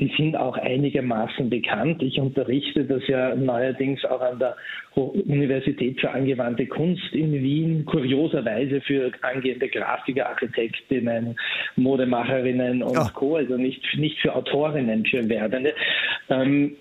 Die 0.00 0.12
sind 0.16 0.34
auch 0.34 0.56
einigermaßen 0.56 1.48
bekannt. 1.48 2.02
Ich 2.02 2.18
unterrichte 2.18 2.84
das 2.84 3.06
ja 3.06 3.36
neuerdings 3.36 4.04
auch 4.04 4.20
an 4.20 4.40
der 4.40 4.56
Universität 4.94 6.00
für 6.00 6.10
angewandte 6.10 6.66
Kunst 6.66 7.12
in 7.12 7.32
Wien, 7.32 7.84
kurioserweise 7.84 8.80
für 8.80 9.12
angehende 9.22 9.68
Grafiker, 9.68 10.28
Architektinnen, 10.30 11.36
Modemacherinnen 11.76 12.82
und 12.82 12.98
oh. 12.98 13.08
Co., 13.14 13.36
also 13.36 13.56
nicht, 13.56 13.82
nicht 13.96 14.18
für 14.18 14.34
Autorinnen, 14.34 15.06
für 15.06 15.28
Werdende. 15.28 15.72
Ähm, 16.28 16.76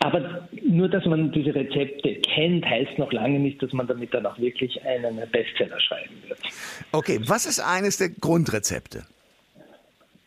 aber 0.00 0.48
nur, 0.62 0.88
dass 0.88 1.04
man 1.06 1.32
diese 1.32 1.54
Rezepte 1.54 2.16
kennt, 2.16 2.64
heißt 2.64 2.98
noch 2.98 3.12
lange 3.12 3.38
nicht, 3.38 3.62
dass 3.62 3.72
man 3.72 3.86
damit 3.86 4.12
dann 4.12 4.26
auch 4.26 4.38
wirklich 4.38 4.80
einen 4.84 5.20
Bestseller 5.30 5.80
schreiben 5.80 6.14
wird. 6.28 6.38
Okay, 6.92 7.18
was 7.26 7.46
ist 7.46 7.60
eines 7.60 7.98
der 7.98 8.10
Grundrezepte? 8.10 9.04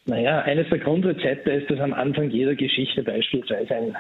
Naja, 0.06 0.42
eines 0.42 0.68
der 0.70 0.80
Grundrezepte 0.80 1.52
ist, 1.52 1.70
dass 1.70 1.80
am 1.80 1.94
Anfang 1.94 2.32
jeder 2.32 2.56
Geschichte 2.56 3.04
beispielsweise 3.04 3.76
ein 3.76 3.96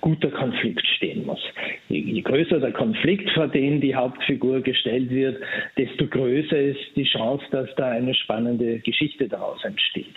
guter 0.00 0.30
Konflikt 0.30 0.84
stehen 0.96 1.24
muss. 1.24 1.40
Je, 1.88 2.00
je, 2.00 2.20
größer 2.22 2.58
der 2.58 2.72
Konflikt, 2.72 3.30
vor 3.30 3.46
den 3.46 3.80
die 3.80 3.94
Hauptfigur 3.94 4.60
gestellt 4.60 5.10
wird, 5.10 5.40
desto 5.78 6.08
größer 6.08 6.58
ist 6.58 6.80
die 6.96 7.04
Chance, 7.04 7.44
dass 7.52 7.68
da 7.76 7.90
eine 7.90 8.12
spannende 8.12 8.80
Geschichte 8.80 9.28
daraus 9.28 9.64
entsteht. 9.64 10.16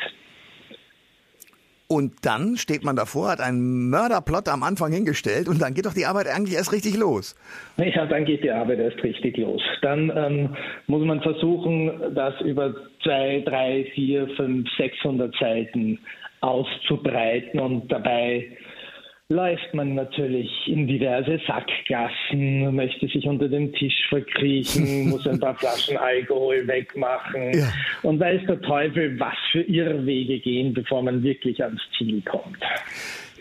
Und 1.87 2.13
dann 2.23 2.57
steht 2.57 2.83
man 2.83 2.95
davor, 2.95 3.29
hat 3.29 3.39
einen 3.39 3.89
Mörderplot 3.89 4.49
am 4.49 4.63
Anfang 4.63 4.91
hingestellt 4.91 5.47
und 5.47 5.61
dann 5.61 5.75
geht 5.75 5.85
doch 5.85 5.93
die 5.93 6.07
Arbeit 6.07 6.27
eigentlich 6.27 6.55
erst 6.55 6.73
richtig 6.73 6.97
los. 6.97 7.35
Ja, 7.77 8.07
dann 8.07 8.25
geht 8.25 8.43
die 8.43 8.49
Arbeit 8.49 8.79
erst 8.79 9.03
richtig 9.03 9.37
los. 9.37 9.61
Dann 9.83 10.11
ähm, 10.15 10.55
muss 10.87 11.05
man 11.05 11.21
versuchen, 11.21 12.15
das 12.15 12.39
über 12.41 12.73
zwei, 13.03 13.43
drei, 13.45 13.85
vier, 13.93 14.27
fünf, 14.35 14.67
600 14.77 15.35
Seiten 15.39 15.99
auszubreiten 16.41 17.59
und 17.59 17.91
dabei 17.91 18.47
läuft 19.29 19.73
man 19.73 19.95
natürlich 19.95 20.49
in 20.67 20.88
diverse 20.88 21.39
Sackgassen, 21.47 22.75
möchte 22.75 23.07
sich 23.07 23.25
unter 23.25 23.47
dem 23.47 23.73
Tisch 23.73 24.07
verkriechen, 24.09 25.09
muss 25.09 25.27
ein 25.27 25.39
paar 25.39 25.55
Flaschen 25.55 25.97
Alkohol 25.97 26.67
wegmachen 26.67 27.53
ja. 27.53 27.67
und 28.03 28.19
weiß 28.19 28.41
der 28.47 28.61
Teufel, 28.61 29.19
was 29.19 29.35
für 29.51 29.61
Irrwege 29.61 30.39
gehen, 30.39 30.73
bevor 30.73 31.01
man 31.01 31.23
wirklich 31.23 31.63
ans 31.63 31.81
Ziel 31.97 32.21
kommt. 32.21 32.59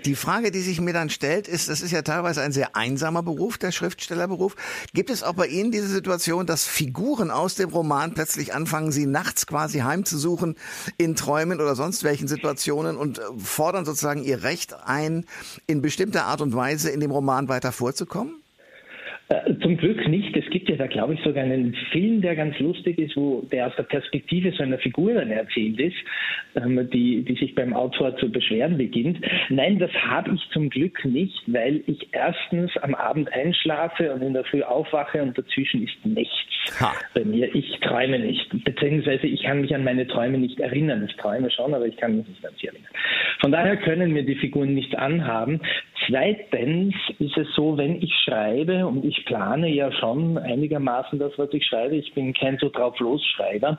Die 0.04 0.14
Frage, 0.16 0.50
die 0.50 0.60
sich 0.60 0.82
mir 0.82 0.92
dann 0.92 1.08
stellt, 1.08 1.48
ist, 1.48 1.70
das 1.70 1.80
ist 1.80 1.90
ja 1.90 2.02
teilweise 2.02 2.42
ein 2.42 2.52
sehr 2.52 2.76
einsamer 2.76 3.22
Beruf, 3.22 3.56
der 3.56 3.72
Schriftstellerberuf. 3.72 4.54
Gibt 4.92 5.08
es 5.08 5.22
auch 5.22 5.32
bei 5.32 5.46
Ihnen 5.46 5.72
diese 5.72 5.88
Situation, 5.88 6.46
dass 6.46 6.66
Figuren 6.66 7.30
aus 7.30 7.54
dem 7.54 7.70
Roman 7.70 8.12
plötzlich 8.12 8.52
anfangen, 8.52 8.92
sie 8.92 9.06
nachts 9.06 9.46
quasi 9.46 9.78
heimzusuchen 9.78 10.56
in 10.98 11.16
Träumen 11.16 11.58
oder 11.58 11.74
sonst 11.74 12.04
welchen 12.04 12.28
Situationen 12.28 12.98
und 12.98 13.18
äh, 13.18 13.22
fordern 13.38 13.86
sozusagen 13.86 14.22
ihr 14.22 14.42
Recht 14.42 14.74
ein, 14.84 15.24
in 15.66 15.80
bestimmter 15.80 16.26
Art 16.26 16.42
und 16.42 16.54
Weise 16.54 16.90
in 16.90 17.00
dem 17.00 17.10
Roman 17.10 17.48
weiter 17.48 17.72
vorzukommen? 17.72 18.43
Äh, 19.28 19.54
zum 19.62 19.78
Glück 19.78 20.06
nicht. 20.06 20.36
Es 20.36 20.48
gibt 20.50 20.68
ja 20.68 20.76
da, 20.76 20.86
glaube 20.86 21.14
ich, 21.14 21.20
sogar 21.22 21.44
einen 21.44 21.74
Film, 21.92 22.20
der 22.20 22.36
ganz 22.36 22.58
lustig 22.58 22.98
ist, 22.98 23.16
wo 23.16 23.40
der 23.50 23.68
aus 23.68 23.76
der 23.76 23.84
Perspektive 23.84 24.52
so 24.52 24.62
einer 24.62 24.76
Figur 24.78 25.14
dann 25.14 25.30
erzählt 25.30 25.80
ist, 25.80 25.96
ähm, 26.56 26.90
die, 26.92 27.22
die 27.22 27.34
sich 27.34 27.54
beim 27.54 27.72
Autor 27.72 28.16
zu 28.18 28.30
beschweren 28.30 28.76
beginnt. 28.76 29.18
Nein, 29.48 29.78
das 29.78 29.90
habe 29.92 30.34
ich 30.34 30.42
zum 30.52 30.68
Glück 30.68 31.02
nicht, 31.06 31.42
weil 31.46 31.82
ich 31.86 32.08
erstens 32.12 32.76
am 32.78 32.94
Abend 32.94 33.32
einschlafe 33.32 34.12
und 34.12 34.20
in 34.20 34.34
der 34.34 34.44
Früh 34.44 34.62
aufwache 34.62 35.22
und 35.22 35.38
dazwischen 35.38 35.84
ist 35.84 36.04
nichts 36.04 36.80
ha. 36.80 36.92
bei 37.14 37.24
mir. 37.24 37.54
Ich 37.54 37.80
träume 37.80 38.18
nicht, 38.18 38.46
beziehungsweise 38.64 39.26
ich 39.26 39.42
kann 39.42 39.62
mich 39.62 39.74
an 39.74 39.84
meine 39.84 40.06
Träume 40.06 40.36
nicht 40.36 40.60
erinnern. 40.60 41.06
Ich 41.08 41.16
träume 41.16 41.50
schon, 41.50 41.72
aber 41.72 41.86
ich 41.86 41.96
kann 41.96 42.18
mich 42.18 42.28
nicht 42.28 42.44
an 42.44 42.52
sie 42.60 42.66
erinnern. 42.66 42.92
Von 43.40 43.52
daher 43.52 43.78
können 43.78 44.12
mir 44.12 44.24
die 44.24 44.36
Figuren 44.36 44.74
nichts 44.74 44.94
anhaben. 44.94 45.60
Zweitens 46.06 46.94
ist 47.18 47.36
es 47.36 47.46
so, 47.54 47.76
wenn 47.76 48.02
ich 48.02 48.12
schreibe 48.24 48.86
und 48.86 49.04
ich 49.04 49.24
plane 49.24 49.68
ja 49.68 49.90
schon 49.92 50.38
einigermaßen 50.38 51.18
das, 51.18 51.32
was 51.36 51.52
ich 51.52 51.64
schreibe, 51.64 51.96
ich 51.96 52.12
bin 52.14 52.32
kein 52.34 52.58
so 52.58 52.68
drauf 52.68 52.96
Schreiber, 52.96 53.78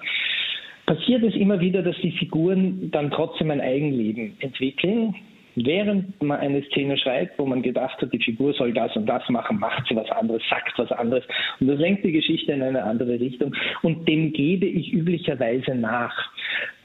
passiert 0.86 1.24
es 1.24 1.36
immer 1.36 1.60
wieder, 1.60 1.82
dass 1.82 1.96
die 1.98 2.12
Figuren 2.12 2.90
dann 2.92 3.12
trotzdem 3.12 3.52
ein 3.52 3.62
Eigenleben 3.62 4.38
entwickeln. 4.40 5.16
Während 5.58 6.22
man 6.22 6.40
eine 6.40 6.64
Szene 6.66 6.98
schreibt, 6.98 7.40
wo 7.40 7.46
man 7.46 7.62
gedacht 7.62 8.02
hat, 8.02 8.12
die 8.12 8.20
Figur 8.20 8.54
soll 8.54 8.74
das 8.74 8.93
und 8.97 9.06
das 9.06 9.28
machen, 9.30 9.58
macht 9.58 9.88
sie 9.88 9.95
was 9.95 10.10
anderes, 10.12 10.43
sagt 10.49 10.78
was 10.78 10.91
anderes 10.91 11.24
und 11.62 11.68
das 11.68 11.80
lenkt 11.80 12.04
die 12.04 12.12
Geschichte 12.12 12.52
in 12.52 12.62
eine 12.62 12.84
andere 12.84 13.18
Richtung 13.20 13.56
und 13.82 14.08
dem 14.08 14.34
gebe 14.34 14.66
ich 14.66 14.91
üblicherweise 14.91 15.74
nach. 15.76 16.30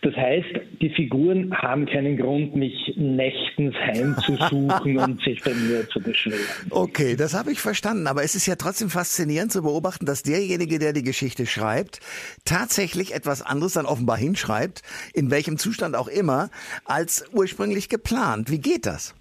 Das 0.03 0.17
heißt, 0.17 0.49
die 0.81 0.89
Figuren 0.91 1.55
haben 1.55 1.85
keinen 1.85 2.17
Grund, 2.17 2.57
mich 2.57 2.95
nächtens 2.97 3.75
heimzusuchen 3.75 4.97
und 4.99 5.23
sich 5.23 5.43
bei 5.43 5.53
mir 5.53 5.87
zu 5.91 6.01
beschweren. 6.01 6.41
Okay, 6.71 7.17
das 7.17 7.35
habe 7.35 7.53
ich 7.53 7.61
verstanden. 7.61 8.07
Aber 8.07 8.23
es 8.23 8.35
ist 8.35 8.47
ja 8.47 8.55
trotzdem 8.57 8.89
faszinierend 8.89 9.53
zu 9.53 9.63
beobachten, 9.63 10.07
dass 10.07 10.23
derjenige, 10.23 10.79
der 10.79 10.95
die 10.95 11.03
Geschichte 11.03 11.45
schreibt, 11.45 12.01
tatsächlich 12.47 13.15
etwas 13.15 13.43
anderes 13.43 13.75
dann 13.75 13.85
offenbar 13.85 14.17
hinschreibt, 14.17 14.83
in 15.13 15.31
welchem 15.31 15.59
Zustand 15.59 15.95
auch 15.95 16.09
immer, 16.09 16.49
als 16.87 17.29
ursprünglich 17.35 17.91
geplant. 17.91 18.51
Wie 18.51 18.61
geht 18.61 18.87
das? 18.87 19.15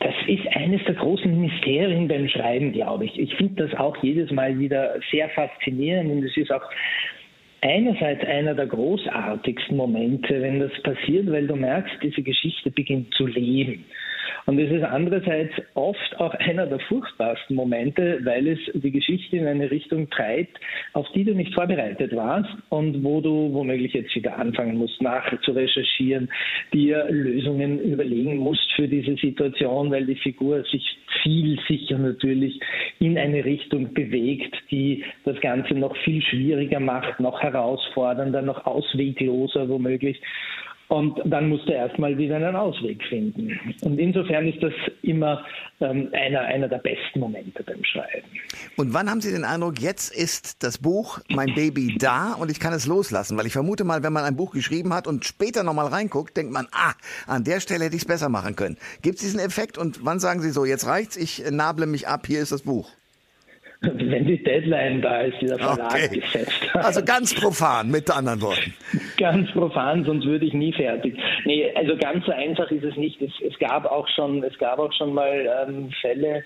Das 0.00 0.14
ist 0.28 0.46
eines 0.54 0.82
der 0.84 0.94
großen 0.94 1.38
Mysterien 1.40 2.08
beim 2.08 2.26
Schreiben, 2.28 2.72
glaube 2.72 3.04
ich. 3.04 3.18
Ich 3.18 3.34
finde 3.34 3.66
das 3.66 3.78
auch 3.78 3.96
jedes 4.02 4.30
Mal 4.30 4.58
wieder 4.58 4.94
sehr 5.10 5.28
faszinierend 5.30 6.10
und 6.10 6.24
es 6.24 6.36
ist 6.38 6.50
auch 6.50 6.62
einerseits 7.60 8.24
einer 8.24 8.54
der 8.54 8.66
großartigsten 8.66 9.76
Momente, 9.76 10.40
wenn 10.40 10.60
das 10.60 10.72
passiert, 10.82 11.30
weil 11.30 11.46
du 11.46 11.56
merkst, 11.56 11.94
diese 12.02 12.22
Geschichte 12.22 12.70
beginnt 12.70 13.12
zu 13.14 13.26
leben. 13.26 13.84
Und 14.46 14.58
es 14.58 14.70
ist 14.70 14.82
andererseits 14.82 15.52
oft 15.74 16.18
auch 16.18 16.34
einer 16.34 16.66
der 16.66 16.80
furchtbarsten 16.80 17.56
Momente, 17.56 18.20
weil 18.24 18.48
es 18.48 18.58
die 18.74 18.90
Geschichte 18.90 19.36
in 19.36 19.46
eine 19.46 19.70
Richtung 19.70 20.08
treibt, 20.10 20.58
auf 20.92 21.06
die 21.14 21.24
du 21.24 21.34
nicht 21.34 21.54
vorbereitet 21.54 22.14
warst 22.14 22.50
und 22.70 23.04
wo 23.04 23.20
du 23.20 23.52
womöglich 23.52 23.92
jetzt 23.92 24.14
wieder 24.14 24.38
anfangen 24.38 24.76
musst, 24.76 25.00
nachzurecherchieren, 25.02 26.30
dir 26.72 27.06
Lösungen 27.10 27.80
überlegen 27.80 28.36
musst 28.36 28.70
für 28.74 28.88
diese 28.88 29.16
Situation, 29.16 29.90
weil 29.90 30.06
die 30.06 30.16
Figur 30.16 30.62
sich 30.64 30.98
viel 31.22 31.58
sicher 31.68 31.98
natürlich 31.98 32.58
in 33.00 33.18
eine 33.18 33.44
Richtung 33.44 33.92
bewegt, 33.92 34.54
die 34.70 35.04
das 35.24 35.40
Ganze 35.40 35.74
noch 35.74 35.96
viel 35.98 36.22
schwieriger 36.22 36.80
macht, 36.80 37.20
noch 37.20 37.40
herausfordernder, 37.40 38.42
noch 38.42 38.66
auswegloser 38.66 39.68
womöglich. 39.68 40.20
Und 40.88 41.20
dann 41.24 41.50
musst 41.50 41.68
du 41.68 41.72
erstmal 41.72 42.16
wieder 42.16 42.36
einen 42.36 42.56
Ausweg 42.56 43.02
finden. 43.08 43.58
Und 43.82 43.98
insofern 43.98 44.48
ist 44.48 44.62
das 44.62 44.72
immer 45.02 45.44
ähm, 45.80 46.08
einer, 46.12 46.40
einer 46.40 46.66
der 46.66 46.78
besten 46.78 47.20
Momente 47.20 47.62
beim 47.62 47.84
Schreiben. 47.84 48.26
Und 48.76 48.94
wann 48.94 49.10
haben 49.10 49.20
Sie 49.20 49.30
den 49.30 49.44
Eindruck, 49.44 49.80
jetzt 49.80 50.14
ist 50.14 50.62
das 50.62 50.78
Buch 50.78 51.20
Mein 51.28 51.54
Baby 51.54 51.96
da 51.98 52.32
und 52.32 52.50
ich 52.50 52.58
kann 52.58 52.72
es 52.72 52.86
loslassen? 52.86 53.36
Weil 53.36 53.46
ich 53.46 53.52
vermute 53.52 53.84
mal, 53.84 54.02
wenn 54.02 54.14
man 54.14 54.24
ein 54.24 54.36
Buch 54.36 54.52
geschrieben 54.52 54.94
hat 54.94 55.06
und 55.06 55.26
später 55.26 55.62
nochmal 55.62 55.88
reinguckt, 55.88 56.36
denkt 56.36 56.52
man, 56.52 56.66
ah, 56.72 56.94
an 57.26 57.44
der 57.44 57.60
Stelle 57.60 57.84
hätte 57.84 57.96
ich 57.96 58.02
es 58.02 58.08
besser 58.08 58.30
machen 58.30 58.56
können. 58.56 58.78
Gibt 59.02 59.16
es 59.16 59.20
diesen 59.22 59.40
Effekt 59.40 59.76
und 59.76 60.04
wann 60.06 60.20
sagen 60.20 60.40
Sie 60.40 60.50
so, 60.50 60.64
jetzt 60.64 60.86
reicht's, 60.86 61.16
ich 61.16 61.44
nable 61.50 61.86
mich 61.86 62.08
ab, 62.08 62.26
hier 62.26 62.40
ist 62.40 62.52
das 62.52 62.62
Buch? 62.62 62.90
wenn 63.80 64.26
die 64.26 64.42
Deadline 64.42 65.00
da 65.00 65.20
ist, 65.20 65.40
die 65.40 65.46
der 65.46 65.58
Verlag 65.58 65.94
okay. 65.94 66.20
gesetzt 66.20 66.74
hat. 66.74 66.84
Also 66.84 67.04
ganz 67.04 67.32
profan, 67.34 67.90
mit 67.90 68.10
anderen 68.10 68.42
Worten. 68.42 68.74
ganz 69.18 69.50
profan, 69.52 70.04
sonst 70.04 70.26
würde 70.26 70.46
ich 70.46 70.52
nie 70.52 70.72
fertig. 70.72 71.16
Nee, 71.44 71.70
also 71.76 71.96
ganz 71.96 72.26
so 72.26 72.32
einfach 72.32 72.70
ist 72.72 72.82
es 72.82 72.96
nicht. 72.96 73.22
Es, 73.22 73.30
es 73.40 73.56
gab 73.60 73.86
auch 73.86 74.08
schon, 74.08 74.42
es 74.42 74.58
gab 74.58 74.80
auch 74.80 74.92
schon 74.92 75.14
mal 75.14 75.66
ähm, 75.68 75.90
Fälle, 76.00 76.42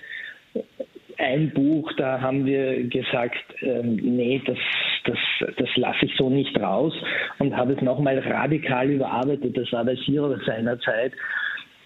ein 1.18 1.53
Buch, 1.53 1.91
da 1.97 2.20
haben 2.20 2.45
wir 2.45 2.85
gesagt, 2.89 3.39
ähm, 3.61 3.97
nee, 3.97 4.43
das, 4.45 4.59
das, 5.05 5.18
das 5.57 5.68
lasse 5.76 6.07
ich 6.07 6.12
so 6.16 6.28
nicht 6.28 6.59
raus 6.61 6.95
und 7.39 7.57
habe 7.57 7.74
es 7.74 7.80
nochmal 7.80 8.18
radikal 8.18 8.91
überarbeitet. 8.91 9.57
Das 9.57 9.70
war 9.72 9.85
bei 9.85 9.95
Siro 9.97 10.35
seinerzeit 10.45 11.12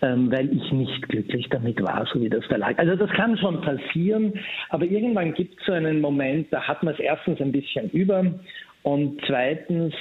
ähm, 0.02 0.30
weil 0.30 0.52
ich 0.52 0.72
nicht 0.72 1.08
glücklich 1.08 1.48
damit 1.50 1.82
war, 1.82 2.06
so 2.12 2.20
wie 2.20 2.28
das 2.28 2.44
Verlag. 2.46 2.78
Also 2.78 2.96
das 2.96 3.10
kann 3.10 3.36
schon 3.38 3.60
passieren, 3.60 4.32
aber 4.68 4.84
irgendwann 4.84 5.34
gibt 5.34 5.58
es 5.58 5.66
so 5.66 5.72
einen 5.72 6.00
Moment, 6.00 6.52
da 6.52 6.62
hat 6.62 6.82
man 6.82 6.94
es 6.94 7.00
erstens 7.00 7.40
ein 7.40 7.52
bisschen 7.52 7.90
über 7.90 8.24
und 8.82 9.20
zweitens 9.26 9.94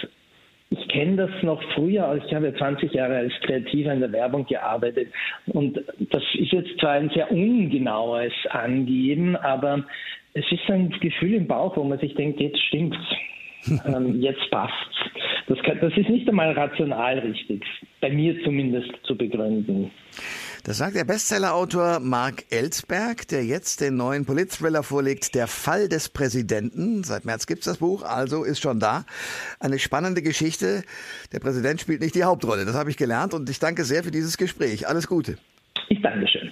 ich 0.72 0.88
kenne 0.88 1.16
das 1.16 1.44
noch 1.44 1.62
früher, 1.74 2.20
ich 2.26 2.34
habe 2.34 2.54
20 2.54 2.92
Jahre 2.92 3.18
als 3.18 3.34
Kreativer 3.42 3.94
in 3.94 4.00
der 4.00 4.12
Werbung 4.12 4.46
gearbeitet 4.46 5.10
und 5.48 5.80
das 6.12 6.24
ist 6.34 6.52
jetzt 6.52 6.80
zwar 6.80 6.94
ein 6.94 7.10
sehr 7.10 7.32
ungenaues 7.32 8.34
Angeben, 8.50 9.36
aber 9.36 9.86
es 10.34 10.44
ist 10.52 10.70
ein 10.70 10.90
Gefühl 10.90 11.36
im 11.36 11.48
Bauch, 11.48 11.78
wo 11.78 11.84
man 11.84 12.00
sich 12.00 12.16
denkt, 12.16 12.40
jetzt 12.42 12.60
stimmt's, 12.64 12.98
ähm, 13.86 14.22
jetzt 14.22 14.50
passt's. 14.52 14.96
Das, 15.48 15.60
kann, 15.64 15.80
das 15.80 15.96
ist 15.96 16.10
nicht 16.10 16.28
einmal 16.28 16.52
rational 16.54 17.20
richtig, 17.20 17.64
bei 18.02 18.10
mir 18.10 18.36
zumindest 18.44 18.90
zu 19.04 19.16
begründen. 19.16 19.92
Das 20.64 20.80
sagt 20.80 20.96
der 20.96 21.04
Bestsellerautor 21.04 22.00
Mark 22.00 22.46
Ellsberg, 22.50 23.28
der 23.28 23.46
jetzt 23.46 23.82
den 23.82 23.98
neuen 23.98 24.26
Politthriller 24.26 24.82
vorlegt, 24.82 25.36
Der 25.36 25.46
Fall 25.46 25.88
des 25.88 26.10
Präsidenten. 26.10 27.04
Seit 27.04 27.24
März 27.24 27.46
gibt's 27.46 27.66
das 27.66 27.78
Buch, 27.78 28.02
also 28.02 28.44
ist 28.44 28.62
schon 28.62 28.80
da. 28.80 29.06
Eine 29.60 29.78
spannende 29.78 30.24
Geschichte. 30.24 30.82
Der 31.32 31.40
Präsident 31.40 31.82
spielt 31.82 32.02
nicht 32.02 32.16
die 32.16 32.24
Hauptrolle, 32.24 32.66
das 32.66 32.76
habe 32.76 32.90
ich 32.90 32.98
gelernt 32.98 33.36
und 33.36 33.48
ich 33.48 33.60
danke 33.60 33.84
sehr 33.84 34.04
für 34.04 34.12
dieses 34.12 34.38
Gespräch. 34.38 34.88
Alles 34.88 35.06
Gute. 35.06 35.38
Ich 35.90 36.02
danke 36.02 36.28
schön. 36.28 36.52